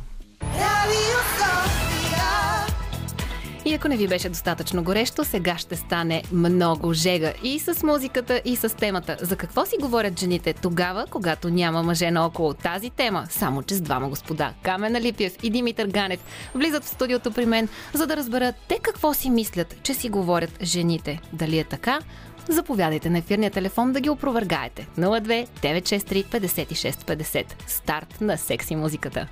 [3.70, 8.42] И ако не ви беше достатъчно горещо, сега ще стане много жега и с музиката,
[8.46, 9.18] и с темата.
[9.22, 13.26] За какво си говорят жените тогава, когато няма мъже наоколо тази тема?
[13.30, 14.54] Само че с двама господа.
[14.64, 16.20] Камен Алипиев и Димитър Ганев
[16.56, 20.64] влизат в студиото при мен, за да разберат те какво си мислят, че си говорят
[20.64, 21.20] жените.
[21.34, 22.00] Дали е така?
[22.48, 24.88] Заповядайте на ефирния телефон да ги опровергаете.
[24.98, 27.46] 02 963 5650.
[27.68, 29.28] Старт на секси музиката.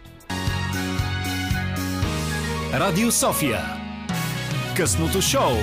[2.73, 3.86] Радио София
[4.77, 5.53] Късното шоу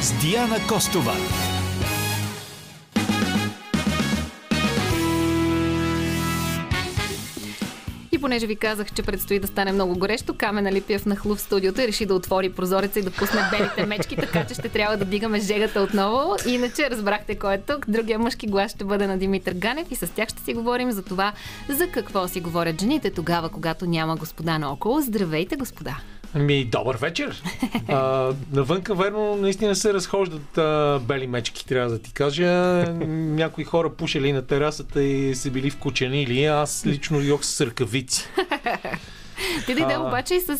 [0.00, 1.14] с Диана Костова.
[8.12, 11.80] И понеже ви казах, че предстои да стане много горещо, Камена Липиев нахлу в студиото
[11.80, 15.04] и реши да отвори прозореца и да пусне белите мечки, така че ще трябва да
[15.04, 16.36] дигаме жегата отново.
[16.46, 17.90] Иначе разбрахте кой е тук.
[17.90, 21.02] Другия мъжки глас ще бъде на Димитър Ганев и с тях ще си говорим за
[21.02, 21.32] това,
[21.68, 25.00] за какво си говорят жените тогава, когато няма господа наоколо.
[25.00, 25.96] Здравейте, господа!
[26.34, 27.42] Ами, добър вечер.
[27.88, 32.46] А, навънка, верно, наистина се разхождат а, бели мечки, трябва да ти кажа.
[33.06, 36.44] Някои хора пушили на терасата и се били вкученили.
[36.44, 38.28] Аз лично йох с ръкавици.
[39.66, 40.56] Ти дойде А, обаче и с, а,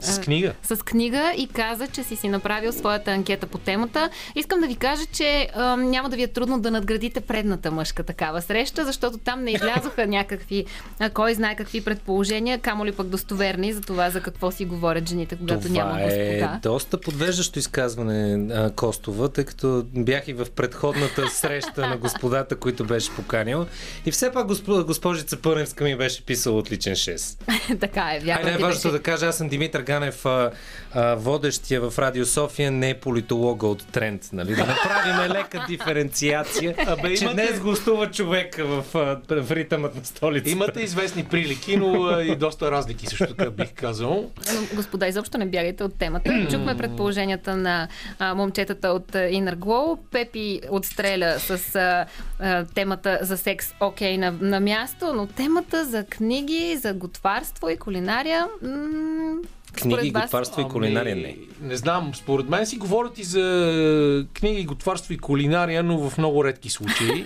[0.00, 0.52] С книга.
[0.62, 4.10] с книга и каза, че си си направил своята анкета по темата.
[4.34, 8.02] Искам да ви кажа, че а, няма да ви е трудно да надградите предната мъжка
[8.02, 10.64] такава среща, защото там не излязоха някакви,
[10.98, 15.08] а, кой знае какви предположения, камо ли пък достоверни за това за какво си говорят
[15.08, 16.60] жените, когато Това няма е господа.
[16.62, 22.84] доста подвеждащо изказване, а, Костова, тъй като бях и в предходната среща на господата, които
[22.84, 23.66] беше поканил.
[24.06, 24.84] И все пак госп...
[24.84, 27.78] госпожица Пърневска ми беше писала отличен 6.
[27.80, 30.50] така е, Ти най-важното да кажа, аз съм Димитър Ганев, а,
[30.94, 34.28] а, водещия в Радио София, не политолога от тренд.
[34.32, 34.54] Нали?
[34.54, 38.84] Да направим лека диференциация, Абе, че имате- днес гостува човек в,
[39.28, 40.50] в ритъмът на столицата.
[40.50, 44.30] Имате известни прилики, но а, и доста разлики също така бих казал.
[44.54, 46.46] Но, господа, изобщо не бягайте от темата.
[46.50, 49.98] Чухме предположенията на а, момчетата от Inner Glow.
[50.10, 52.06] Пепи отстреля с а,
[52.40, 57.76] а, темата за секс окей на, на място, но темата за книги, за готварство и
[57.76, 58.17] кулинария...
[58.62, 59.38] М-
[59.72, 61.22] Книги, вас- готварство и кулинария не.
[61.22, 66.18] Ами, Не знам, според мен си говорят и за книги, готварство и кулинария, но в
[66.18, 67.08] много редки случаи.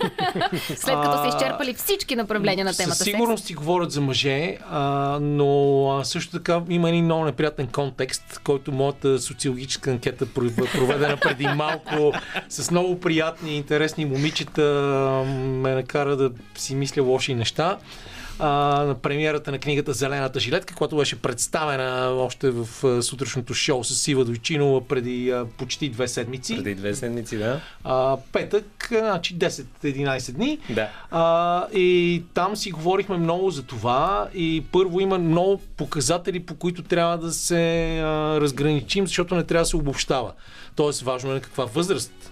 [0.67, 4.81] След като са изчерпали всички направления на темата Със сигурност си говорят за мъже, а,
[5.21, 5.49] но
[5.91, 11.47] а, също така има един много неприятен контекст, който моята социологическа анкета, пров- проведена преди
[11.47, 12.13] малко,
[12.49, 14.63] с много приятни и интересни момичета,
[15.37, 17.77] ме накара да си мисля лоши неща.
[18.45, 22.67] А, на премиерата на книгата Зелената жилетка, която беше представена още в
[23.03, 26.55] сутрешното шоу с Сива Дойчинова преди а, почти две седмици.
[26.55, 27.61] Преди две седмици, да.
[27.83, 30.59] А, петък, значи 10-11 дни.
[30.69, 30.89] Да.
[31.11, 36.83] А, и там си говорихме много за това и първо има много показатели, по които
[36.83, 40.31] трябва да се а, разграничим, защото не трябва да се обобщава.
[40.75, 42.31] Тоест, важно е на каква възраст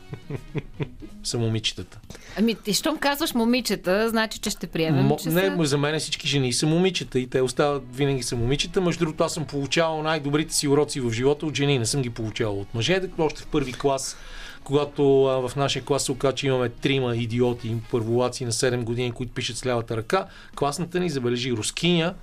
[1.23, 1.99] са момичетата.
[2.37, 5.65] Ами, ти щом казваш момичета, значи, че ще приемем, Мо, че не, са...
[5.65, 8.81] за мен всички жени са момичета и те остават винаги са момичета.
[8.81, 12.09] Между другото, аз съм получавал най-добрите си уроци в живота от жени, не съм ги
[12.09, 13.01] получавал от мъже.
[13.17, 14.17] Още в първи клас
[14.63, 19.11] когато а, в нашия клас се оказа, че имаме трима идиоти, първолаци на 7 години,
[19.11, 20.25] които пишат с лявата ръка,
[20.55, 22.13] класната ни забележи рускиня,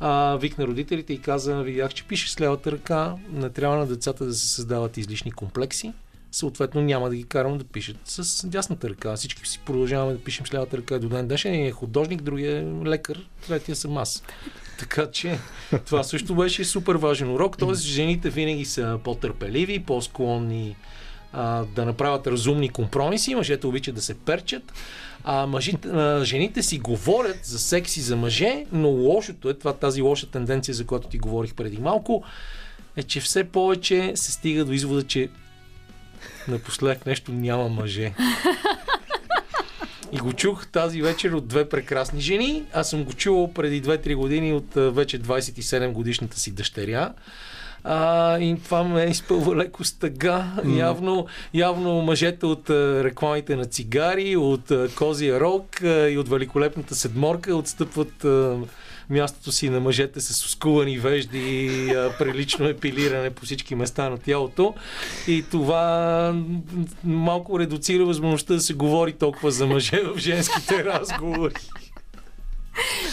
[0.00, 4.24] а, викна родителите и каза, видях, че пише с лявата ръка, не трябва на децата
[4.24, 5.92] да се създават излишни комплекси,
[6.32, 9.16] съответно няма да ги карам да пишат с дясната ръка.
[9.16, 11.54] Всички си продължаваме да пишем с лявата ръка до ден днешен.
[11.54, 14.22] Един е художник, другия е лекар, третия съм аз.
[14.78, 15.38] Така че
[15.86, 17.58] това също беше супер важен урок.
[17.58, 20.76] Тоест, жените винаги са по-търпеливи, по-склонни
[21.32, 23.34] а, да направят разумни компромиси.
[23.34, 24.72] Мъжете обичат да се перчат.
[25.24, 30.02] А, мъжите, а жените си говорят за секси за мъже, но лошото е това, тази
[30.02, 32.24] лоша тенденция, за която ти говорих преди малко,
[32.96, 35.28] е, че все повече се стига до извода, че
[36.48, 38.12] напоследък нещо няма мъже.
[40.12, 42.64] И го чух тази вечер от две прекрасни жени.
[42.72, 47.12] Аз съм го чувал преди 2-3 години от вече 27 годишната си дъщеря.
[47.84, 50.52] А, и това ме изпълва леко стъга.
[50.56, 50.78] Mm.
[50.78, 58.26] Явно, явно мъжете от рекламите на цигари, от Козия Рок и от Великолепната седморка отстъпват
[59.10, 64.74] мястото си на мъжете с оскувани вежди и прилично епилиране по всички места на тялото.
[65.28, 66.34] И това
[67.04, 71.54] малко редуцира възможността да се говори толкова за мъже в женските разговори.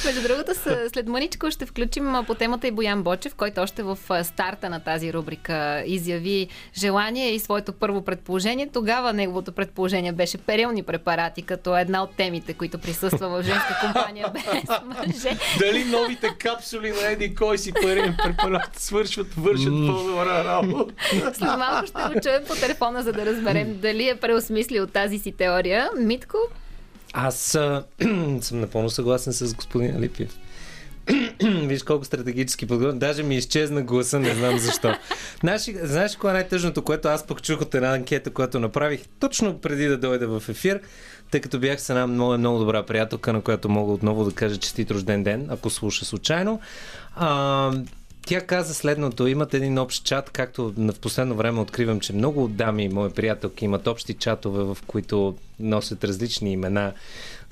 [0.05, 0.51] Между другото,
[0.93, 5.13] след мъничко ще включим по темата и Боян Бочев, който още в старта на тази
[5.13, 6.47] рубрика изяви
[6.77, 8.69] желание и своето първо предположение.
[8.73, 14.27] Тогава неговото предположение беше перилни препарати, като една от темите, които присъства в женска компания
[14.33, 14.43] без
[14.85, 15.37] мъже.
[15.59, 20.93] Дали новите капсули на Еди кой си парен препарат свършват, вършат по-добра работа?
[21.33, 25.31] След малко ще го чуем по телефона, за да разберем дали е преосмислил тази си
[25.31, 25.89] теория.
[25.97, 26.37] Митко,
[27.17, 27.35] Аз
[28.41, 30.37] съм напълно съгласен с господин Алипиев.
[31.43, 32.99] Виж колко стратегически подготвен.
[32.99, 34.93] Даже ми изчезна гласа, не знам защо.
[35.39, 39.59] Знаеш, знаеш кое е най-тъжното, което аз пък чух от една анкета, която направих точно
[39.59, 40.81] преди да дойда в ефир,
[41.31, 44.57] тъй като бях с една много, много добра приятелка, на която мога отново да кажа
[44.57, 46.59] честит рожден ден, ако слуша случайно.
[47.15, 47.71] А,
[48.25, 49.27] тя каза следното.
[49.27, 53.87] Имат един общ чат, както в последно време откривам, че много дами, мои приятелки, имат
[53.87, 56.93] общи чатове, в които носят различни имена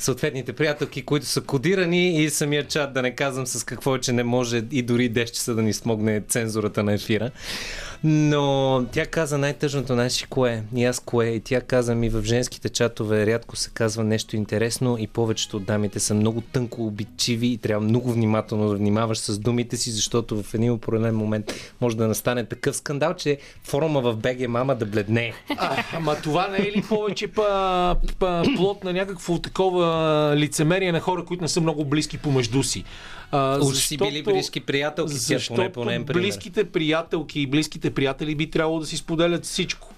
[0.03, 4.23] съответните приятелки, които са кодирани и самия чат, да не казвам с какво, че не
[4.23, 7.31] може и дори 10 часа да ни смогне цензурата на ефира.
[8.05, 10.63] Но тя каза най-тъжното, знаеш кое?
[10.75, 11.25] И аз кое?
[11.25, 15.65] И тя каза ми в женските чатове рядко се казва нещо интересно и повечето от
[15.65, 20.43] дамите са много тънко обичиви и трябва много внимателно да внимаваш с думите си, защото
[20.43, 24.85] в един определен момент може да настане такъв скандал, че форума в БГ мама да
[24.85, 25.33] бледне.
[25.57, 29.92] А, ама това не е ли повече па, па, плод на някакво такова
[30.37, 32.83] лицемерие на хора, които не са много близки помежду си?
[33.31, 38.49] А, Уж си били близки приятелки, защото поне, поне близките приятелки и близките приятели би
[38.49, 39.93] трябвало да си споделят всичко.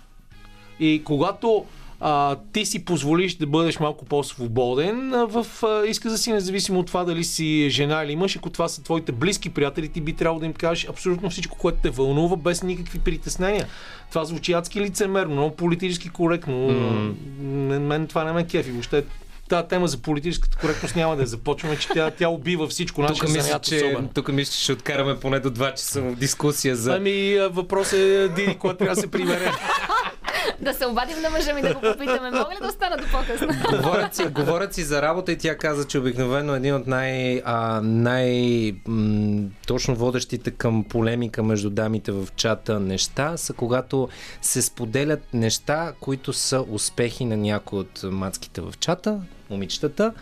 [0.79, 1.65] И когато
[1.99, 6.87] а, ти си позволиш да бъдеш малко по-свободен а, в а, изказа си, независимо от
[6.87, 10.39] това дали си жена или мъж, ако това са твоите близки приятели, ти би трябвало
[10.39, 13.67] да им кажеш абсолютно всичко, което те вълнува, без никакви притеснения.
[14.09, 16.53] Това звучи адски лицемерно, много политически коректно.
[16.53, 17.79] Mm.
[17.79, 18.71] Мен това не ме кефи.
[18.71, 19.03] Въобще
[19.49, 23.07] тази тема за политическата коректност няма да я започваме, че тя, тя убива всичко.
[23.07, 26.95] Тук мисля, че, тук мисля, че ще откараме поне до 2 часа в дискусия за...
[26.95, 29.51] Ами въпрос е Диди, кога трябва да се прибере.
[30.61, 32.31] да се обадим на мъжа ми да го попитаме.
[32.31, 33.47] Мога ли да остана до по-късно?
[33.77, 37.81] говорят, си, говорят си за работа и тя каза, че обикновено един от най, а,
[37.83, 44.09] най м, точно водещите към полемика между дамите в чата неща са когато
[44.41, 49.19] се споделят неща, които са успехи на някои от мацките в чата,
[49.49, 50.13] момичетата,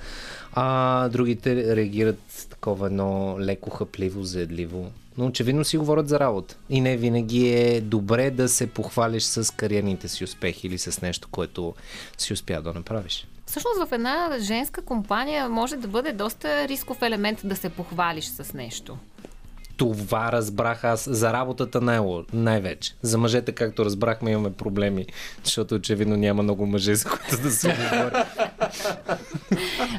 [0.53, 4.91] а другите реагират такова едно леко хъпливо, заедливо.
[5.17, 6.55] Но очевидно си говорят за работа.
[6.69, 11.27] И не винаги е добре да се похвалиш с кариерните си успехи или с нещо,
[11.31, 11.73] което
[12.17, 13.27] си успя да направиш.
[13.45, 18.53] Всъщност в една женска компания може да бъде доста рисков елемент да се похвалиш с
[18.53, 18.97] нещо.
[19.77, 21.99] Това разбрах аз за работата най-
[22.33, 22.93] най-вече.
[23.01, 25.05] За мъжете, както разбрахме, имаме проблеми,
[25.43, 28.23] защото очевидно няма много мъже, за които да се говори.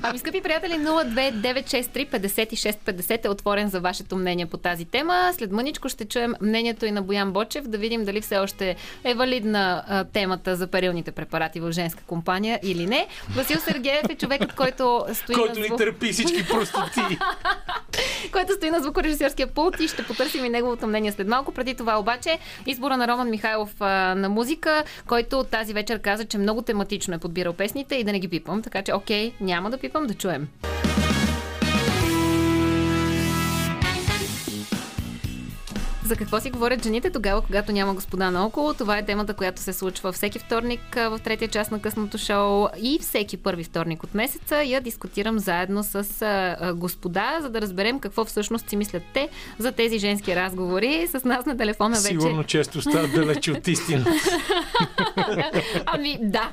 [0.03, 5.33] Ами, скъпи приятели, 029635650 е отворен за вашето мнение по тази тема.
[5.37, 9.15] След мъничко ще чуем мнението и на Боян Бочев, да видим дали все още е
[9.15, 13.07] валидна а, темата за парилните препарати в женска компания или не.
[13.37, 15.81] Васил Сергеев е човекът, който стои който на звук...
[15.81, 17.01] ни търпи всички простоти.
[18.33, 21.53] който стои на звукорежисерския пулт и ще потърсим и неговото мнение след малко.
[21.53, 26.39] Преди това обаче избора на Роман Михайлов а, на музика, който тази вечер каза, че
[26.39, 28.63] много тематично е подбирал песните и да не ги пипам.
[28.63, 30.49] Така че, окей, няма да пипам, да чуем.
[36.05, 38.75] За какво си говорят жените тогава, когато няма господа наоколо?
[38.75, 42.99] Това е темата, която се случва всеки вторник в третия част на късното шоу и
[43.01, 44.63] всеки първи вторник от месеца.
[44.63, 46.05] Я дискутирам заедно с
[46.77, 49.29] господа, за да разберем какво всъщност си мислят те
[49.59, 51.07] за тези женски разговори.
[51.07, 52.09] С нас на телефона вече.
[52.09, 54.07] Сигурно често стават далече от истина.
[55.87, 56.51] ами да.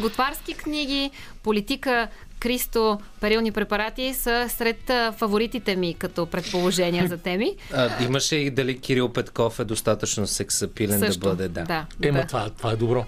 [0.00, 1.10] Готварски книги,
[1.42, 2.08] политика,
[2.40, 7.56] Кристо, парилни препарати са сред фаворитите ми като предположения за теми.
[7.74, 11.62] А, имаше и дали Кирил Петков е достатъчно сексапилен Също, да бъде, да.
[11.64, 12.26] да Ема да.
[12.26, 13.04] това, това е добро.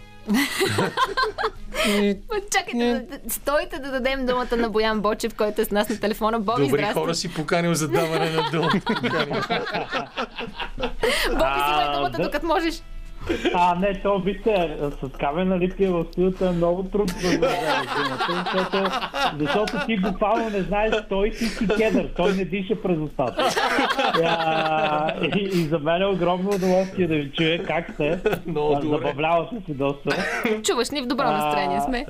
[2.53, 6.41] Чакайте, да, стойте да дадем думата на Боян Бочев, който е с нас на телефона.
[6.41, 6.95] Боби, Добри здрасти.
[6.95, 8.71] хора си поканил за даване на думата.
[11.31, 12.83] Боби, си думата, докато можеш.
[13.55, 17.49] А, не, то вижте, с камена липия в студиото е много трудно да
[18.13, 18.91] защото,
[19.39, 23.49] защото ти буквално не знаеш той ти си кедър, той не диша през устата.
[24.25, 28.19] А, и, и, за мен е огромно удоволствие да ви чуя как сте.
[28.47, 28.97] Много А, добре.
[28.97, 30.11] Забавлявате се доста.
[30.63, 32.07] Чуваш ни в добро настроение сме.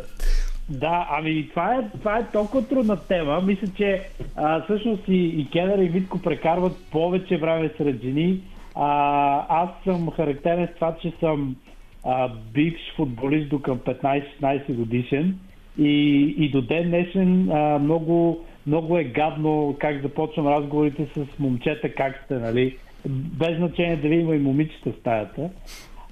[0.69, 3.41] Да, ами това е, това е толкова трудна тема.
[3.41, 4.03] Мисля, че
[4.37, 8.41] а, всъщност и, и Кедър и Витко прекарват повече време сред жени.
[8.81, 11.57] А, аз съм характерен с това, че съм
[12.05, 15.39] а, бивш футболист до към 15-16 годишен
[15.79, 21.95] и, и до ден днешен а, много, много е гадно как започвам разговорите с момчета,
[21.95, 22.77] как сте, нали?
[23.09, 25.51] Без значение дали има и момичета в стаята.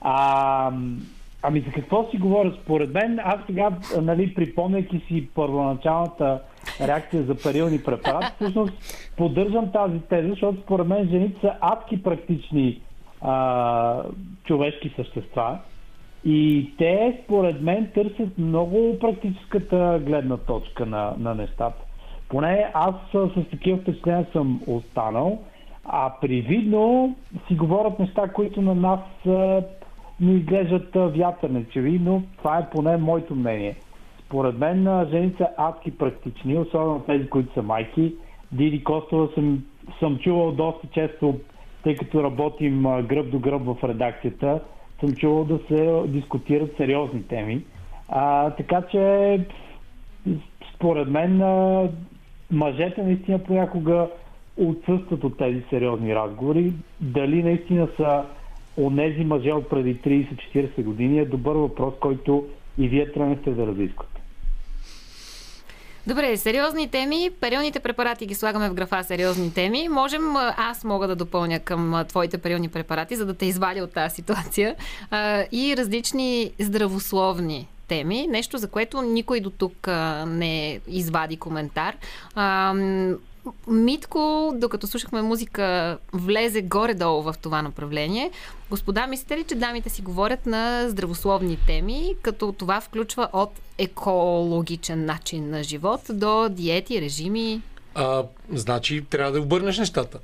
[0.01, 0.73] А,
[1.49, 2.53] ами за какво си говоря?
[2.62, 3.70] Според мен, аз сега,
[4.03, 6.42] нали, припомняйки си първоначалната
[6.80, 8.72] реакция за парилни препарати, всъщност
[9.16, 12.80] поддържам тази теза, защото според мен жените са адски практични
[13.20, 14.03] а,
[14.44, 15.59] човешки същества.
[16.24, 21.82] И те, според мен, търсят много практическата гледна точка на, на нещата.
[22.28, 25.38] Поне аз с такива впечатления съм останал,
[25.84, 27.16] а привидно
[27.49, 29.01] си говорят неща, които на нас
[30.21, 33.77] ни изглеждат вятърничеви, но това е поне моето мнение.
[34.27, 38.14] Според мен жените са адски практични, особено тези, които са майки.
[38.53, 39.64] Диди Костова съм,
[39.99, 41.34] съм чувал доста често,
[41.83, 44.61] тъй като работим гръб до гръб в редакцията,
[45.01, 47.64] съм чувал да се дискутират сериозни теми.
[48.09, 49.41] А, така че,
[50.75, 51.43] според мен,
[52.51, 54.09] мъжете наистина понякога
[54.57, 56.72] отсъстват от тези сериозни разговори.
[57.01, 58.25] Дали наистина са
[58.78, 62.46] онези мъже от преди 30-40 години е добър въпрос, който
[62.78, 64.20] и вие тръгнете да разисквате.
[66.07, 67.30] Добре, сериозни теми.
[67.40, 69.88] Периодните препарати ги слагаме в графа сериозни теми.
[69.88, 70.22] Можем,
[70.57, 74.74] аз мога да допълня към твоите периодни препарати, за да те извадя от тази ситуация.
[75.53, 79.88] И различни здравословни теми, нещо за което никой до тук
[80.26, 81.96] не извади коментар.
[83.67, 88.31] Митко, докато слушахме музика, влезе горе-долу в това направление.
[88.71, 95.05] Господа, мислите ли, че дамите си говорят на здравословни теми, като това включва от екологичен
[95.05, 97.63] начин на живот до диети, режими?
[97.95, 100.18] А, значи трябва да обърнеш нещата.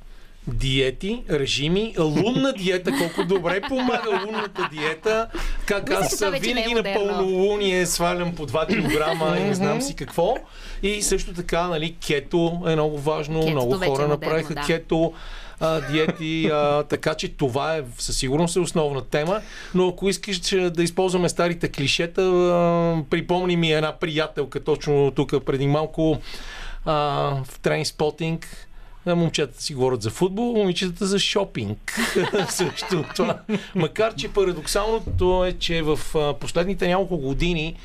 [0.47, 5.27] Диети, режими, лунна диета, колко добре помага лунната диета.
[5.65, 9.95] Как аз вече винаги е на пълнолуние свалям по 2 кг и не знам си
[9.95, 10.35] какво.
[10.83, 13.39] И също така, нали, кето е много важно.
[13.39, 14.61] Кетото много е хора модерно, направиха да.
[14.67, 15.13] кето
[15.59, 19.41] а, диети, а, така че това е със сигурност е основна тема,
[19.75, 25.45] но ако искаш че да използваме старите клишета, а, припомни ми една приятелка точно тук
[25.45, 26.17] преди малко
[26.85, 26.93] а,
[27.45, 28.39] в а,
[29.05, 31.99] Момчетата си говорят за футбол, момичетата за шопинг.
[32.49, 33.39] Също това.
[33.75, 35.99] Макар, че парадоксалното е, че в
[36.39, 37.75] последните няколко години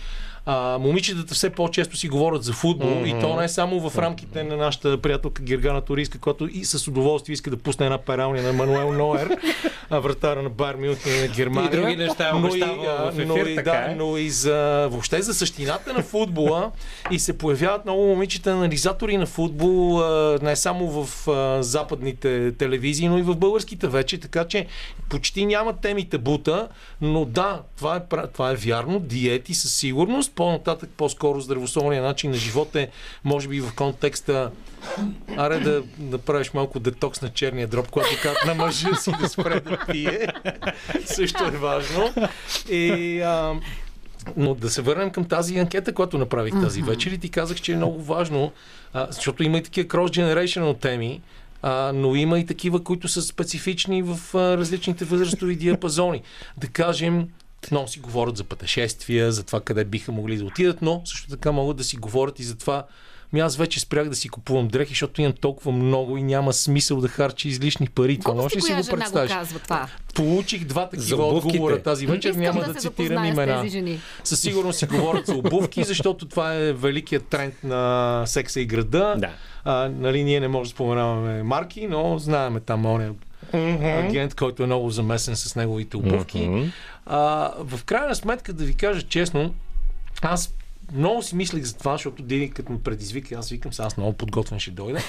[0.50, 3.18] а, момичетата все по-често си говорят за футбол mm-hmm.
[3.18, 6.88] и то не е само в рамките на нашата приятелка Гергана Торийска, която и с
[6.88, 9.36] удоволствие иска да пусне една пералня на Мануел Ноер,
[9.90, 11.70] а, вратара на Бар Мюнхен на Германия.
[11.72, 13.94] И други неща но и, а, в ефир, но и, така да, е.
[13.94, 16.70] но и за, въобще за същината на футбола
[17.10, 23.08] и се появяват много момичета анализатори на футбол, а, не само в а, западните телевизии,
[23.08, 24.66] но и в българските вече, така че
[25.08, 26.68] почти няма теми табута,
[27.00, 32.36] но да, това е, това е вярно, диети със сигурност, по-нататък по-скоро здравословния начин на
[32.36, 32.90] живот е,
[33.24, 34.50] може би в контекста
[35.36, 39.28] Аре да, да правиш малко детокс на черния дроб, когато казват на мъжа си да
[39.28, 40.28] спре да пие.
[41.04, 42.14] Също е важно.
[42.70, 43.54] И, а,
[44.36, 47.72] но да се върнем към тази анкета, която направих тази вечер и ти казах, че
[47.72, 48.52] е много важно,
[48.92, 51.20] а, защото има и такива cross-generational теми,
[51.62, 56.22] а, но има и такива, които са специфични в а, различните възрастови диапазони.
[56.56, 57.28] Да кажем,
[57.70, 61.52] много си говорят за пътешествия, за това къде биха могли да отидат, но също така
[61.52, 62.84] могат да си говорят и за това,
[63.32, 67.00] Ми аз вече спрях да си купувам дрехи, защото имам толкова много и няма смисъл
[67.00, 68.18] да харча излишни пари.
[68.18, 69.30] Това може ли си го жена го представиш?
[69.32, 69.88] казва това?
[70.14, 72.28] Получих два такива отговора тази вечер.
[72.28, 73.60] Искам Няма да да, се цитирам имена.
[73.62, 74.00] тези жени.
[74.24, 79.14] Със сигурност си говорят за обувки, защото това е великият тренд на секса и града.
[79.18, 79.30] Да.
[79.64, 83.12] А, нали, ние не можем да споменаваме марки, но знаеме там оня
[83.52, 86.48] агент, който е много замесен с неговите обувки.
[86.48, 86.64] Мгм.
[87.06, 89.54] А, в крайна сметка, да ви кажа честно,
[90.22, 90.54] аз
[90.92, 94.12] много си мислех за това, защото Дини като ме предизвика, аз викам, сега аз много
[94.12, 95.00] подготвен ще дойде.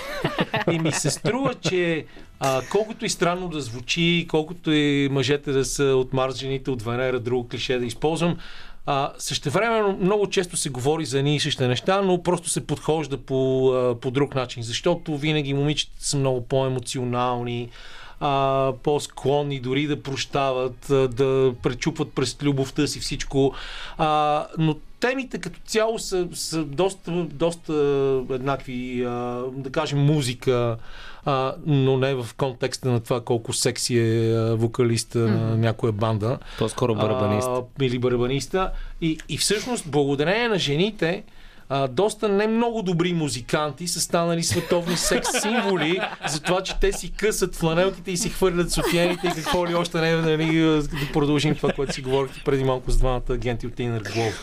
[0.72, 2.06] И ми се струва, че
[2.40, 6.82] а, колкото и странно да звучи, колкото и мъжете да са от Марс, жените от
[6.82, 8.38] Венера, друго клише да използвам,
[8.86, 13.18] а, същевременно много често се говори за едни и същи неща, но просто се подхожда
[13.18, 17.70] по, по друг начин, защото винаги момичета са много по-емоционални,
[18.20, 23.54] а, по-склонни дори да прощават, а, да пречупват през любовта си всичко.
[23.98, 27.74] А, но темите като цяло са, са доста, доста
[28.30, 30.78] еднакви, а, да кажем музика,
[31.26, 36.38] а, но не в контекста на това колко секси е вокалиста на някоя банда.
[36.60, 37.48] По-скоро барабанист.
[37.48, 38.72] А, или барабаниста.
[39.02, 41.24] И, и всъщност, благодарение на жените,
[41.70, 46.92] а, доста не много добри музиканти са станали световни секс символи за това, че те
[46.92, 51.56] си късат фланелките и си хвърлят софиените и какво ли още не, нали, да продължим
[51.56, 54.34] това, което си говорихте преди малко с двамата агенти от Inner Globe.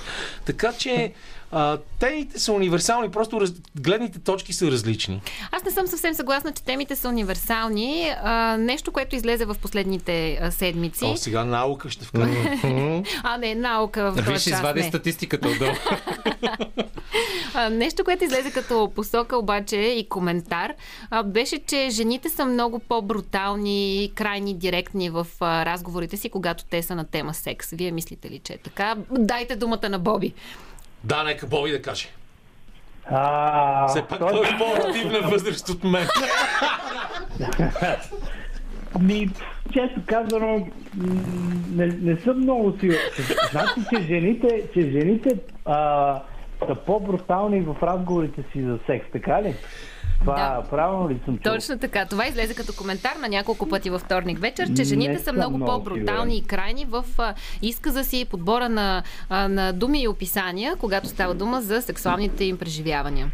[0.44, 1.12] Така че
[1.52, 3.52] а, темите са универсални, просто раз...
[3.80, 5.22] гледните точки са различни.
[5.52, 8.12] Аз не съм съвсем съгласна, че темите са универсални.
[8.22, 11.04] А, нещо, което излезе в последните а, седмици.
[11.04, 12.60] О, сега наука ще вкарам.
[13.22, 14.88] А, не, наука в Виж, част, извади не.
[14.88, 15.70] статистиката отдолу.
[17.70, 20.72] Нещо, което излезе като посока обаче и коментар,
[21.10, 26.64] а, беше, че жените са много по-брутални и крайни директни в а, разговорите си, когато
[26.64, 27.70] те са на тема секс.
[27.70, 28.96] Вие мислите ли, че е така?
[29.10, 30.34] Дайте думата на Боби.
[31.06, 32.08] Да, нека Боби да каже.
[33.10, 36.06] А, Все пак той е по-активна възраст от мен.
[39.00, 39.30] Ми,
[39.72, 40.68] често казано,
[41.70, 43.00] не, не съм много сигурен.
[43.50, 46.22] Значи, че жените, че жените а,
[46.66, 49.54] са по-брутални в разговорите си за секс, така ли?
[50.20, 51.52] Това правилно ли съм чул?
[51.52, 52.06] Точно така.
[52.10, 55.56] Това излезе като коментар на няколко пъти във вторник вечер, че Не жените са много
[55.56, 60.76] много по-брутални и крайни в а, изказа си, подбора на, а, на думи и описания,
[60.76, 63.26] когато става дума за сексуалните им преживявания.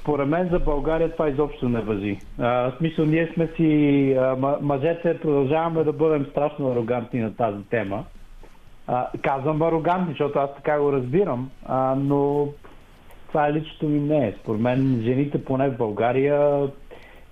[0.00, 2.18] Според мен за България това изобщо не въжи.
[2.38, 7.62] А, в смисъл, ние сме си, а, мъжете продължаваме да бъдем страшно арогантни на тази
[7.70, 8.04] тема.
[8.86, 12.48] А, казвам арогантни, защото аз така го разбирам, а, но
[13.28, 14.34] това е личното ми мнение.
[14.42, 16.68] Според мен жените поне в България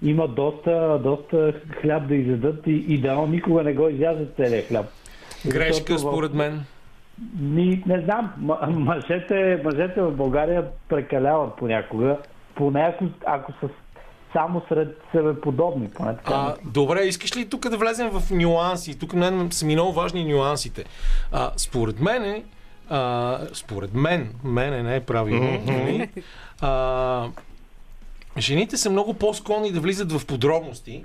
[0.02, 4.86] имат доста, доста хляб да изядат и идеално никога не го изязат целият хляб.
[5.46, 6.64] Грешка, Защото според мен.
[7.40, 8.32] Ми, не знам,
[8.68, 12.16] мъжете, мъжете в България прекаляват понякога,
[12.54, 13.68] поне ако, ако са
[14.32, 15.90] само сред себе подобни.
[15.90, 16.34] Поне така.
[16.34, 18.98] А, добре, искаш ли тук да влезем в нюанси?
[18.98, 20.84] Тук мен са ми много важни нюансите.
[21.32, 22.42] А, според мен,
[22.88, 26.08] а, според мен, мене не е правилно, нали?
[26.60, 27.28] а,
[28.38, 31.04] жените са много по-склонни да влизат в подробности.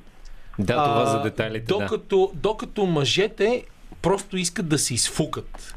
[0.60, 1.80] Да, това а, за детайлите, да.
[1.80, 3.64] докато, докато мъжете
[4.02, 5.76] просто искат да се изфукат.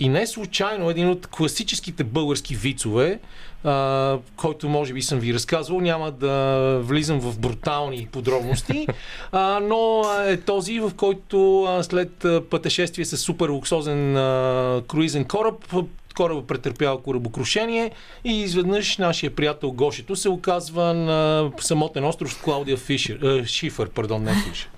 [0.00, 3.18] И не случайно един от класическите български вицове,
[3.64, 8.86] а, който може би съм ви разказвал, няма да влизам в брутални подробности,
[9.32, 15.74] а, но е този, в който а, след пътешествие с супер луксозен а, круизен кораб,
[16.16, 17.90] кораба претърпява корабокрушение
[18.24, 23.88] и изведнъж нашия приятел Гошето се оказва на самотен остров с Клаудия Фишер, а, Шифър,
[23.88, 24.70] пардон, не Фишер.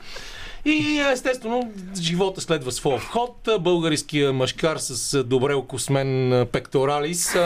[0.65, 3.49] И естествено, живота следва своя вход.
[3.61, 7.37] Българския мъжкар с добре окосмен пекторалис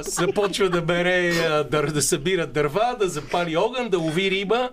[0.00, 1.32] започва да бере,
[1.70, 4.70] да, да събира дърва, да запали огън, да лови риба,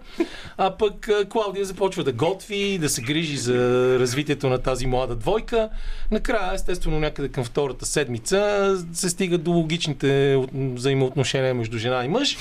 [0.58, 3.56] а пък Клаудия започва да готви, да се грижи за
[4.00, 5.70] развитието на тази млада двойка.
[6.12, 12.08] Накрая, естествено, някъде към втората седмица се стига до логичните от- взаимоотношения между жена и
[12.08, 12.38] мъж.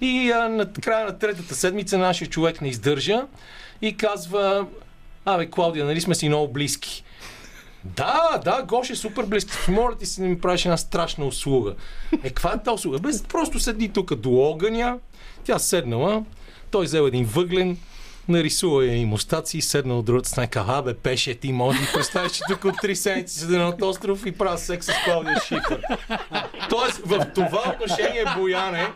[0.00, 3.22] И на края на третата седмица нашия човек не издържа
[3.82, 4.66] и казва,
[5.24, 7.04] абе, Клаудия, нали сме си много близки?
[7.84, 9.70] Да, да, Гош е супер близки.
[9.70, 11.74] Моля ти си да ми правиш една страшна услуга.
[12.12, 12.98] Е, каква е тази услуга?
[12.98, 14.98] Без просто седни тук до огъня,
[15.44, 16.24] тя седнала,
[16.70, 17.78] той взел един въглен,
[18.28, 21.92] нарисува я и мустаци седна от другата страна и казва, абе, пеше, ти може да
[21.94, 25.80] представиш, че тук от три седмици седа на остров и правя секс с Клаудия Шифър.
[26.70, 28.92] Тоест, в това отношение, Бояне,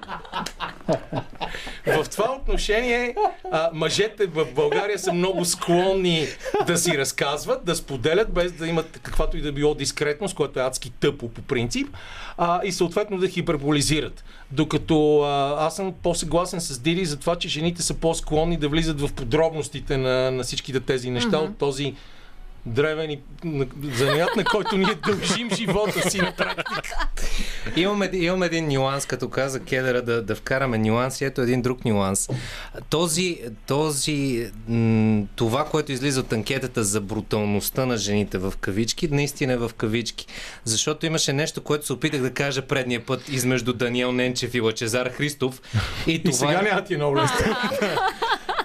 [1.86, 3.14] в това отношение
[3.52, 6.26] а, мъжете в България са много склонни
[6.66, 10.62] да си разказват, да споделят, без да имат каквато и да било дискретност, което е
[10.62, 11.88] адски тъпо по принцип,
[12.38, 14.24] а, и съответно да хиперболизират.
[14.50, 19.00] Докато а, аз съм по-съгласен с Дири за това, че жените са по-склонни да влизат
[19.00, 21.94] в подробностите на, на всичките тези неща от този
[22.66, 26.82] древен и на- занаят, на който ние дължим живота си на практика.
[27.76, 31.20] Имаме, имам един нюанс, като каза Кедъра, да, да вкараме нюанс.
[31.20, 32.28] и Ето един друг нюанс.
[32.90, 34.50] Този, този,
[35.36, 40.26] това, което излиза от анкетата за бруталността на жените в кавички, наистина е в кавички.
[40.64, 45.08] Защото имаше нещо, което се опитах да кажа предния път измежду Даниел Ненчев и Лачезар
[45.08, 45.60] Христов.
[46.06, 47.36] И, И това сега няма ти е много лесно.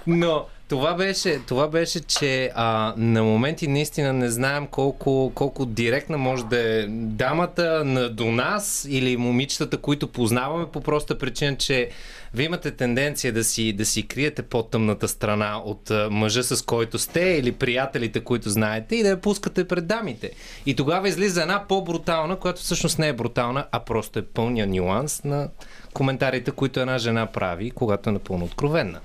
[0.07, 6.17] но това беше, това беше че а, на моменти наистина не знаем колко, колко директна
[6.17, 11.89] може да е дамата на, до нас или момичетата, които познаваме по проста причина, че
[12.33, 16.99] вие имате тенденция да си, да си криете по-тъмната страна от а, мъжа, с който
[16.99, 20.31] сте или приятелите, които знаете и да я пускате пред дамите.
[20.65, 25.23] И тогава излиза една по-брутална, която всъщност не е брутална, а просто е пълния нюанс
[25.23, 25.49] на
[25.93, 28.99] коментарите, които една жена прави, когато е напълно откровенна.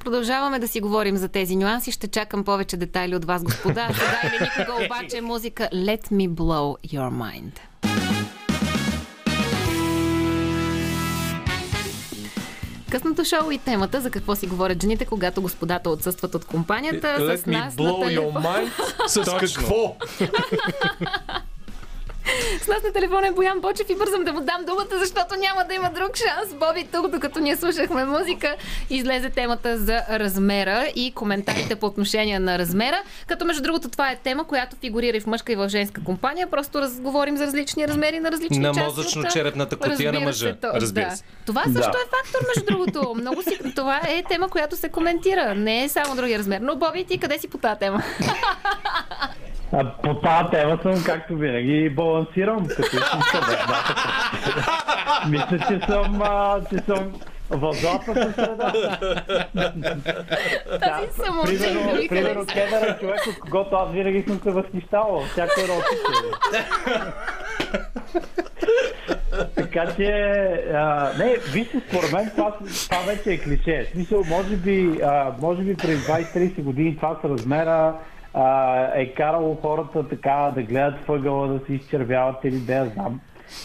[0.00, 1.92] Продължаваме да си говорим за тези нюанси.
[1.92, 3.88] Ще чакам повече детайли от вас, господа.
[3.92, 7.58] Сега или никога обаче музика Let me blow your mind.
[12.90, 17.06] Късното шоу и темата за какво си говорят жените, когато господата отсъстват от компанията.
[17.06, 19.06] Let с me нас на blow your mind.
[19.06, 19.96] С какво?
[22.58, 25.64] С нас на телефона е Боян Бочев и бързам да му дам думата, защото няма
[25.64, 26.54] да има друг шанс.
[26.56, 28.56] Боби тук, докато ние слушахме музика,
[28.90, 32.96] излезе темата за размера и коментарите по отношение на размера.
[33.26, 36.46] Като между другото това е тема, която фигурира и в мъжка и в женска компания.
[36.46, 38.80] Просто разговорим за различни размери на различни На части.
[38.80, 40.56] от- мозъчно-черепната кутия на мъжа.
[40.56, 41.16] то- Разбира да.
[41.16, 41.24] се.
[41.46, 41.98] Това също Да.
[41.98, 43.14] е фактор, между другото.
[43.14, 45.54] Много си, това е тема, която се коментира.
[45.54, 46.60] Не е само другия размер.
[46.60, 48.02] Но, Боби, ти къде си по тази тема?
[49.72, 53.58] А, по тази тема съм, както винаги, балансирам, като съм съвет.
[55.28, 57.12] Мисля, че съм, а, че съм
[57.50, 58.72] в златната среда.
[60.80, 62.46] Тази примерно, самооценка ми примерно.
[62.46, 65.20] Кедър е човек, от когото аз винаги съм се възхищавал.
[65.20, 67.12] Всяка еротика.
[69.54, 70.10] така че,
[70.74, 72.58] а, не, вижте, според мен това,
[72.90, 73.86] това вече е клише.
[73.88, 77.94] В смисъл, може би, а, може би преди 20-30 години това с размера
[78.34, 83.20] а, е карало хората така да гледат въгъла, да се изчервяват или да я знам.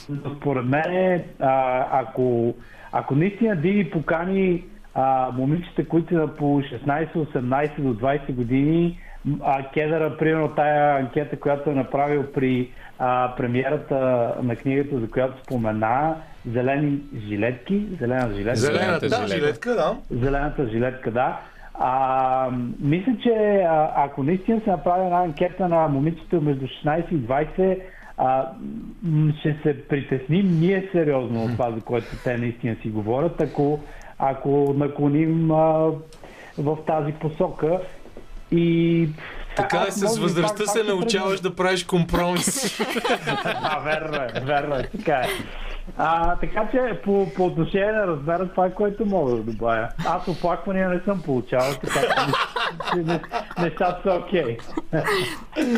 [0.10, 2.54] Но според мен, а, ако,
[2.92, 4.64] ако наистина Диди покани
[4.96, 9.00] а, момичета, които са по 16, 18 до 20 години,
[9.42, 13.96] а Кедъра, примерно тая анкета, която е направил при а, премиерата
[14.44, 16.16] на книгата, за която спомена,
[16.52, 18.56] зелени жилетки, зелена жилетка.
[18.56, 19.98] Зелената да, жилетка, да.
[20.12, 21.40] Зелената жилетка, да.
[21.74, 27.28] А, мисля, че а, ако наистина се направи една анкета на момичета между 16 и
[27.28, 27.80] 20,
[28.18, 28.50] а,
[29.40, 33.80] ще се притесним ние сериозно от това, за което те наистина си говорят, ако,
[34.20, 35.92] ако наклоним а,
[36.58, 37.80] в тази посока.
[38.52, 39.10] И
[39.56, 42.80] Така е, с възрастта се научаваш да правиш компромис.
[43.46, 45.28] а, верно е, верно е, така е.
[45.98, 49.90] А, така че по, по отношение на размера, това е което мога да добавя.
[50.08, 52.00] Аз оплаквания не съм получавал, така
[52.92, 53.22] че не-
[53.60, 54.58] нещата са окей.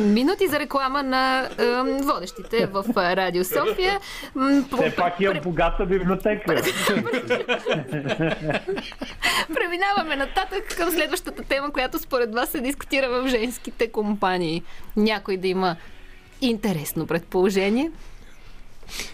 [0.02, 4.00] Минути за реклама на ем, водещите в Радио София.
[4.78, 6.56] Все пак имам богата библиотека.
[9.54, 14.64] Преминаваме нататък към следващата тема, която според вас се дискутира в женските компании.
[14.96, 15.76] Някой да има
[16.42, 17.92] интересно предположение.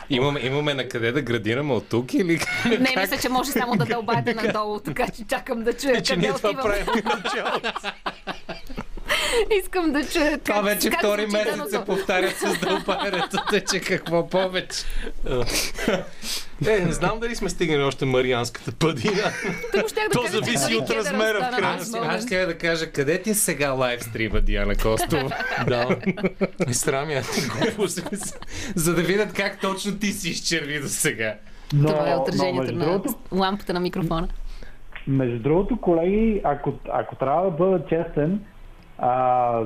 [0.10, 3.85] Имаме, имаме на къде да градираме от тук или Не, мисля, че може само да
[3.85, 6.85] дълбаете надолу, така че чакам да чуя И че ние това правим.
[9.59, 13.38] Искам да чуя как, Това вече как втори месец се повтарят с дълбарето,
[13.71, 14.77] че какво повече.
[16.67, 19.31] Е, не знам дали сме стигнали още Марианската падина.
[20.13, 22.07] То зависи от размера, в крайна сметка.
[22.07, 25.29] Аз ще да кажа, къде ти сега лайв стрима Диана Костова?
[25.67, 25.95] Да.
[26.69, 27.21] И срамя.
[28.75, 31.35] За да видят как точно ти си изчерви до сега.
[31.73, 34.27] Но, Това е отражението на другото, лампата на микрофона.
[35.07, 38.39] между другото, колеги, ако, ако трябва да бъда честен,
[39.02, 39.64] а,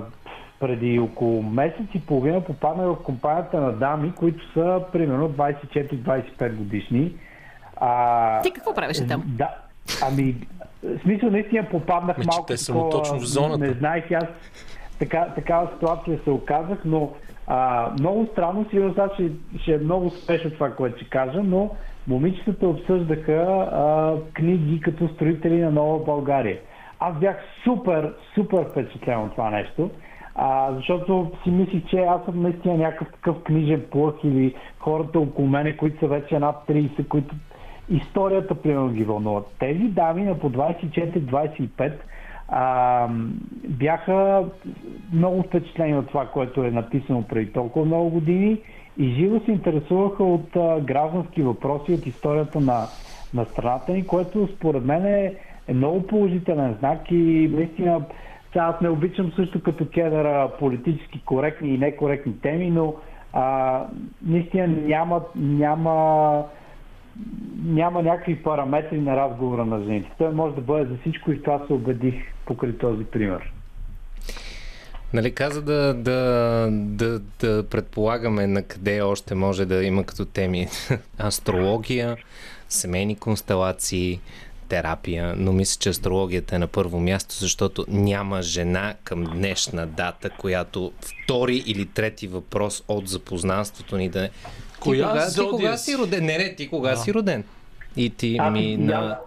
[0.60, 7.14] преди около месец и половина попаднах в компанията на дами, които са примерно 24-25 годишни.
[7.78, 9.24] А, Ти какво правеше там?
[9.26, 9.49] Да.
[10.03, 10.36] Ами,
[10.84, 13.57] в смисъл наистина попаднах Ме, че малко те са такова, точно в зоната.
[13.57, 14.26] Не знаех аз
[14.99, 17.12] така, такава ситуация се оказах, но
[17.48, 19.32] а, много странно, сигурно сега ще,
[19.62, 21.70] ще е много спешно това, което ще кажа, но
[22.07, 26.60] момичетата обсъждаха а, книги като строители на Нова България.
[27.07, 29.90] Аз бях супер, супер впечатлен от това нещо,
[30.36, 35.48] а, защото си мислих, че аз съм наистина някакъв такъв книжен плъх или хората около
[35.48, 37.36] мене, които са вече над 30, които
[37.90, 39.48] историята примерно ги вълнуват.
[39.60, 41.94] Тези дами на по 24-25
[42.48, 43.07] а,
[43.68, 44.45] бяха
[45.14, 48.57] много впечатлени от това, което е написано преди толкова много години
[48.98, 52.86] и живо се интересуваха от а, граждански въпроси, от историята на,
[53.34, 55.34] на страната ни, което според мен е,
[55.68, 58.02] е много положителен знак и наистина
[58.54, 62.96] сега аз не обичам също като кедъра политически коректни и некоректни теми, но
[63.34, 63.84] а,
[64.26, 66.44] наистина няма, няма
[67.64, 70.12] няма някакви параметри на разговора на жените.
[70.18, 72.16] Той може да бъде за всичко и това се убедих
[72.46, 73.52] покрай този пример.
[75.14, 80.68] Нали, каза да, да, да, да предполагаме на къде още може да има като теми
[81.20, 82.18] астрология,
[82.70, 84.20] семейни констелации,
[84.66, 90.30] терапия, но мисля, че астрологията е на първо място, защото няма жена към днешна дата,
[90.30, 94.30] която втори или трети въпрос от запознанството ни да е
[94.80, 95.98] Коя ти кога, ти кога си?
[95.98, 96.26] роден?
[96.26, 97.44] Не, не, ти кога си роден?
[97.96, 99.18] И ти Ами, ми я- на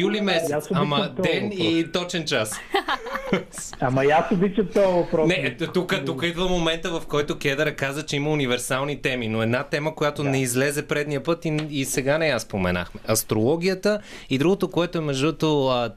[0.00, 2.60] юли месец, ама ден и точен час.
[3.80, 5.28] Ама и аз обичам този въпрос.
[5.28, 9.62] Не, тук, тук идва момента, в който Кедъра каза, че има универсални теми, но една
[9.62, 13.00] тема, която не излезе предния път и, и сега не я споменахме.
[13.08, 14.00] Астрологията
[14.30, 15.32] и другото, което е между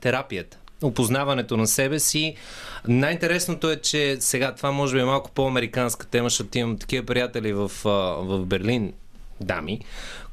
[0.01, 0.57] терапията.
[0.81, 2.35] Опознаването на себе си.
[2.87, 7.53] Най-интересното е, че сега това може би е малко по-американска тема, защото имам такива приятели
[7.53, 8.93] в, в Берлин,
[9.41, 9.79] дами,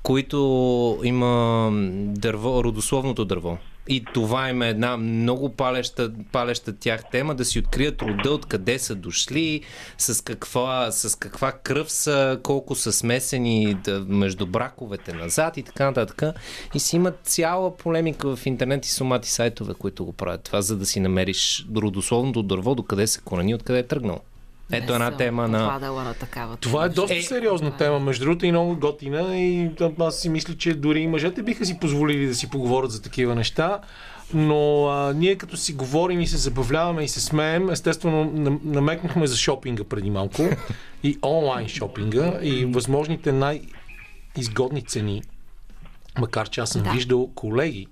[0.06, 1.70] които има
[2.16, 3.58] дърво, родословното дърво.
[3.88, 8.78] И това им е една много палеща, палеща тях тема, да си открият рода, откъде
[8.78, 9.60] са дошли,
[9.98, 15.84] с каква, с каква кръв са, колко са смесени да, между браковете назад и така
[15.84, 16.22] нататък.
[16.74, 20.76] И си имат цяла полемика в интернет и сумати сайтове, които го правят това, за
[20.76, 24.20] да си намериш родословното дърво, докъде се корени, откъде е тръгнал.
[24.72, 25.78] Ето една съм тема на...
[26.04, 29.70] на такава Това е доста Е, сериозна тема, между другото и много готина и
[30.00, 33.34] аз си мисля, че дори и мъжете биха си позволили да си поговорят за такива
[33.34, 33.80] неща.
[34.34, 39.26] Но а, ние като си говорим и се забавляваме и се смеем, естествено нам- намекнахме
[39.26, 40.42] за шопинга преди малко
[41.02, 45.22] и онлайн шопинга и възможните най-изгодни цени
[46.18, 46.90] Макар че аз съм Да.
[46.90, 47.86] виждал колеги,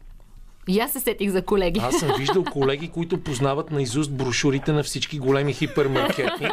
[0.68, 1.80] И аз се сетих за колеги.
[1.82, 6.48] аз съм виждал колеги, които познават наизуст брошурите на всички големи хипермаркети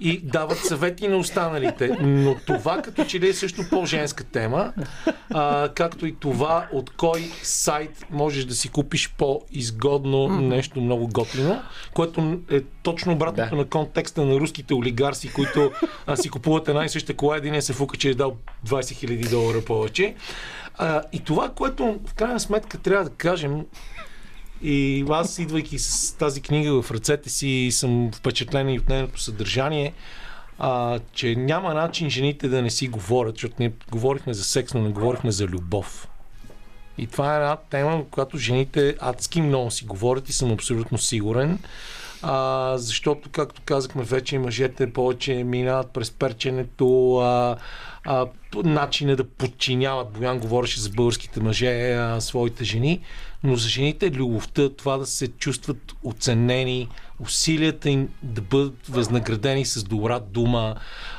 [0.00, 1.96] и дават съвети на останалите.
[2.00, 4.72] Но това като че ли е също по-женска тема,
[5.34, 11.62] а, както и това от кой сайт можеш да си купиш по-изгодно нещо много готино,
[11.94, 13.56] което е точно обратното Да.
[13.56, 15.72] на контекста на руските олигарси, които
[16.06, 18.36] а, си купуват една и съща кола, един се фука, че е дал
[18.66, 20.14] 20 000 долара повече.
[20.78, 23.66] А, и това, което в крайна сметка трябва да кажем,
[24.62, 29.92] и аз, идвайки с тази книга в ръцете си, съм впечатлен и от нейното съдържание,
[30.58, 34.82] а, че няма начин жените да не си говорят, защото ние говорихме за секс, но
[34.82, 36.08] не говорихме за любов.
[36.98, 41.58] И това е една тема, която жените адски много си говорят и съм абсолютно сигурен.
[42.22, 47.56] А, защото, както казахме вече, мъжете повече минават през перченето, а,
[48.04, 50.12] а, начина да подчиняват.
[50.12, 53.00] Боян говореше за българските мъже, а, своите жени,
[53.44, 56.88] но за жените любовта, това да се чувстват оценени,
[57.20, 60.74] усилията им да бъдат възнаградени с добра дума,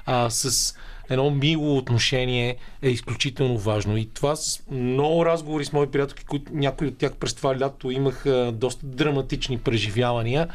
[0.06, 0.74] а, с
[1.10, 3.98] едно мило отношение е изключително важно.
[3.98, 7.92] И това с много разговори с мои приятелки, които някои от тях през това лято
[7.92, 10.48] имаха доста драматични преживявания,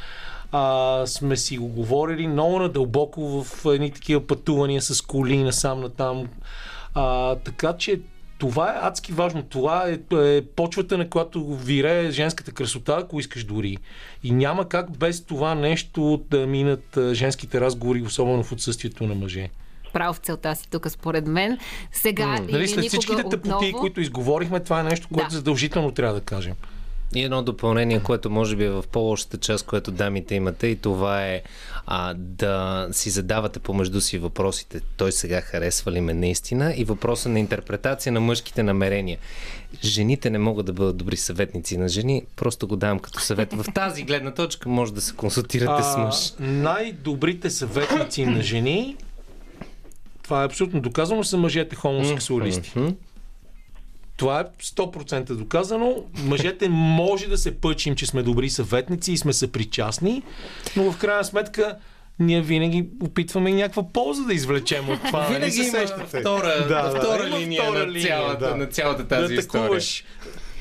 [0.53, 6.29] а, сме си го говорили много надълбоко в едни такива пътувания с коли насам натам.
[6.95, 8.01] А, така че
[8.39, 9.43] това е адски важно.
[9.43, 13.77] Това е, е почвата, на която вирее женската красота, ако искаш дори.
[14.25, 19.51] И няма как без това нещо да минат женските разговори, особено в отсъствието на мъже.
[19.93, 21.59] Право в целта си тук, според мен.
[21.93, 23.81] Сега или Нали, след всичките тъпоти, отново...
[23.81, 25.37] които изговорихме, това е нещо, което Да.
[25.37, 26.55] задължително трябва да кажем.
[27.15, 31.27] И едно допълнение, което може би е в по-лошата част, което дамите имате, и това
[31.27, 31.43] е
[31.87, 34.81] а, да си задавате помежду си въпросите.
[34.97, 36.75] Той сега харесва ли ме наистина?
[36.77, 39.19] И въпроса на интерпретация на мъжките намерения.
[39.85, 43.53] Жените не могат да бъдат добри съветници на жени, просто го давам като съвет.
[43.53, 46.33] В тази гледна точка може да се консултирате с мъж.
[46.41, 48.97] най-добрите съветници на жени,
[50.23, 52.73] това е абсолютно доказано, са мъжете хомосексуалисти.
[54.17, 55.97] Това е 100% доказано.
[56.25, 60.23] Мъжете може да се пъчим, че сме добри съветници и сме съпричастни,
[60.77, 61.77] но в крайна сметка
[62.19, 65.23] ние винаги опитваме и някаква полза да извлечем от това.
[65.23, 66.21] нали Винаги се има сещате?
[66.21, 68.57] втора, Да, да, втора има линия, втора на, линия, цялата, да.
[68.57, 69.81] на цялата тази да история.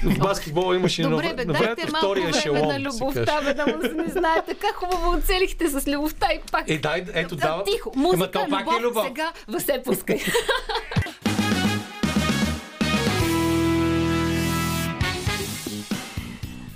[0.04, 2.68] В баскетбола имаше Добре, на, бе, на дайте времето малко втория време ешелон.
[2.68, 6.70] на любовта, бе, да му се не знаете как хубаво оцелихте с любовта и пак.
[6.70, 7.64] Е, дай, ето Да, дава.
[7.64, 9.06] Тихо, музика, то пак е любов, любов.
[9.08, 10.20] сега въсе пускай.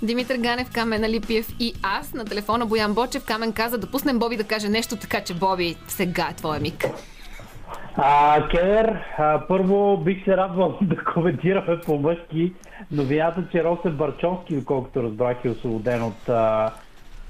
[0.02, 3.24] Димитър Ганев, Камен Алипиев и аз на телефона Боян Бочев.
[3.24, 6.84] Камен каза да пуснем Боби да каже нещо, така че Боби, сега е твоя миг.
[7.98, 12.52] А, Кедър, а, първо бих се радвал да коментираме по-мъжки
[12.90, 16.70] новината, че Росен Барчовски, доколкото разбрах, е освободен от а,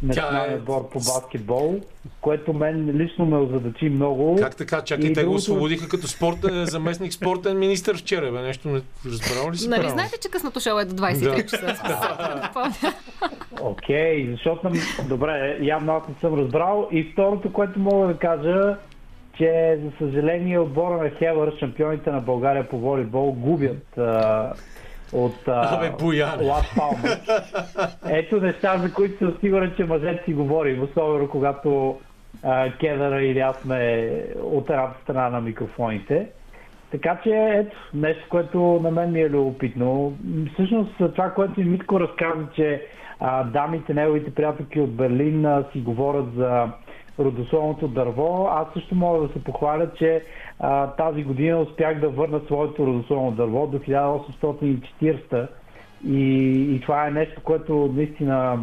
[0.03, 1.81] националния е- отбор по баскетбол,
[2.21, 4.37] което мен лично ме озадачи много.
[4.41, 4.83] Как така?
[4.83, 8.43] Чакай, И те го освободиха като спортен, заместник спортен министр вчера, бе.
[8.43, 11.47] Нещо не разбрал ли си Нали знаете, че късното шоу е до 23 Да.
[11.47, 11.77] часа?
[13.61, 15.09] Окей, защото съм...
[15.09, 16.89] Добре, явно аз не съм разбрал.
[16.93, 18.77] И второто, което мога да кажа,
[19.37, 24.53] че за съжаление отбора на Хевър, шампионите на България по волейбол, губят а,
[25.13, 25.91] от а.
[26.43, 27.21] Лас Палмас.
[28.09, 31.99] Ето неща, за които съм сигурен, че мъжете си говорим, особено когато
[32.43, 34.11] а, Кедъра или аз сме
[34.43, 36.27] от едната страна на микрофоните.
[36.91, 40.17] Така че, ето, нещо, което на мен ми е любопитно.
[40.53, 42.83] Всъщност, това, което и Митко разказа, че
[43.21, 46.69] а, дамите, неговите приятелки от Берлин а, си говорят за
[47.19, 50.23] родословното дърво, аз също мога да се похваля, че
[50.61, 55.49] а, тази година успях да върна своето родословно дърво до 1840
[56.07, 58.59] и, и това е нещо, което наистина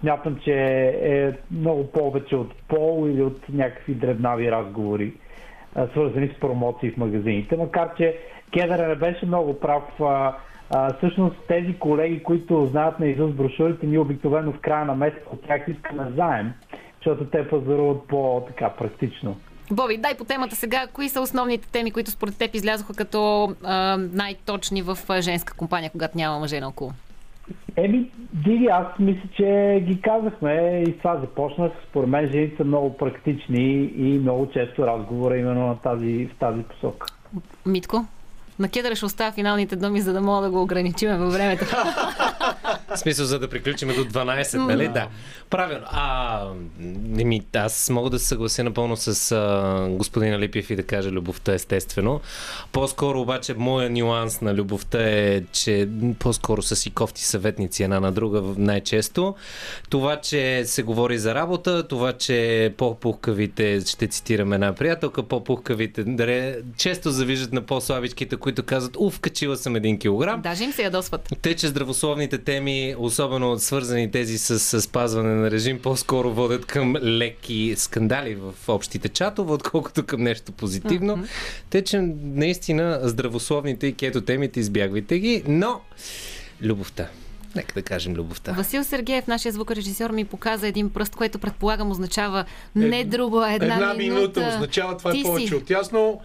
[0.00, 0.54] смятам, че
[1.02, 5.12] е много повече от пол или от някакви дребнави разговори,
[5.74, 7.56] а, свързани с промоции в магазините.
[7.56, 8.18] Макар, че
[8.52, 10.00] Кедър не беше много прав.
[10.00, 10.34] А,
[10.70, 15.22] а, всъщност тези колеги, които знаят на изус брошурите, ние обикновено в края на месец
[15.32, 16.52] от тях искаме заем,
[17.04, 19.36] защото те пазаруват по-така практично.
[19.70, 20.86] Боби, дай по темата сега.
[20.92, 26.18] Кои са основните теми, които според теб излязоха като а, най-точни в женска компания, когато
[26.18, 26.92] няма мъже наоколо?
[27.76, 31.72] Еми, Диди, аз мисля, че ги казахме и с това започнах.
[31.90, 36.62] Според мен жените са много практични и много често разговора именно на тази, в тази
[36.62, 37.06] посока.
[37.66, 38.04] Митко?
[38.58, 41.64] На Кедъра ще оставя финалните думи, за да мога да го ограничиме във времето.
[42.94, 44.88] В смисъл, за да приключим до 12, нали?
[44.88, 45.08] Да.
[45.50, 45.84] Правилно.
[45.90, 46.46] А,
[46.78, 51.54] ми, аз мога да се съглася напълно с а, господин Алипиев и да кажа любовта,
[51.54, 52.20] естествено.
[52.72, 55.88] По-скоро обаче моя нюанс на любовта е, че
[56.18, 59.34] по-скоро са си кофти съветници една на друга най-често.
[59.90, 66.04] Това, че се говори за работа, това, че по-пухкавите, ще цитирам една приятелка, по-пухкавите
[66.76, 70.40] често завиждат на по-слабичките, които казват, уф, качила съм един килограм.
[70.40, 71.34] Даже им се ядосват.
[71.42, 76.96] Те, че здравословните теми, особено свързани тези с, с спазване на режим, по-скоро водят към
[76.96, 81.16] леки скандали в общите чатове, отколкото към нещо позитивно.
[81.16, 81.28] Mm-hmm.
[81.70, 85.80] Те, че наистина здравословните и кето темите избягвайте ги, но
[86.62, 87.08] любовта.
[87.56, 88.52] Нека да кажем любовта.
[88.52, 92.44] Васил Сергеев, нашия звукорежисьор, ми показа един пръст, което предполагам означава
[92.74, 94.40] не друго, а една, една минута.
[94.40, 94.54] минута.
[94.54, 95.54] означава това Ти е повече си.
[95.54, 96.20] от ясно.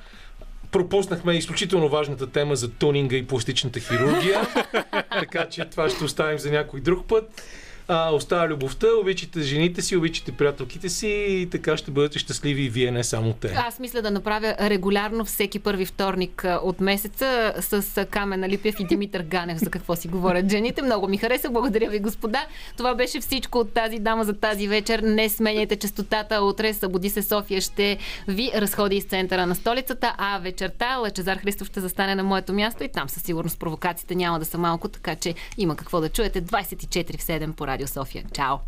[0.72, 4.42] Пропуснахме изключително важната тема за тунинга и пластичната хирургия,
[5.20, 7.44] така че това ще оставим за някой друг път.
[7.90, 12.70] А, остава любовта, обичате жените си, обичате приятелките си и така ще бъдете щастливи и
[12.70, 13.54] вие, не само те.
[13.68, 19.22] Аз мисля да направя регулярно всеки първи вторник от месеца с Камен Алипиев и Димитър
[19.22, 20.82] Ганев за какво си говорят жените.
[20.82, 21.50] Много ми хареса.
[21.50, 22.46] Благодаря ви, господа.
[22.78, 25.00] Това беше всичко от тази дама за тази вечер.
[25.00, 26.42] Не сменяйте частотата.
[26.42, 27.98] Утре Събуди се София ще
[28.28, 32.84] ви разходи из центъра на столицата, а вечерта Лъчезар Христов ще застане на моето място
[32.84, 36.42] и там със сигурност провокациите няма да са малко, така че има какво да чуете.
[36.42, 38.26] 24 в 7 по Радио София.
[38.34, 38.64] Чао!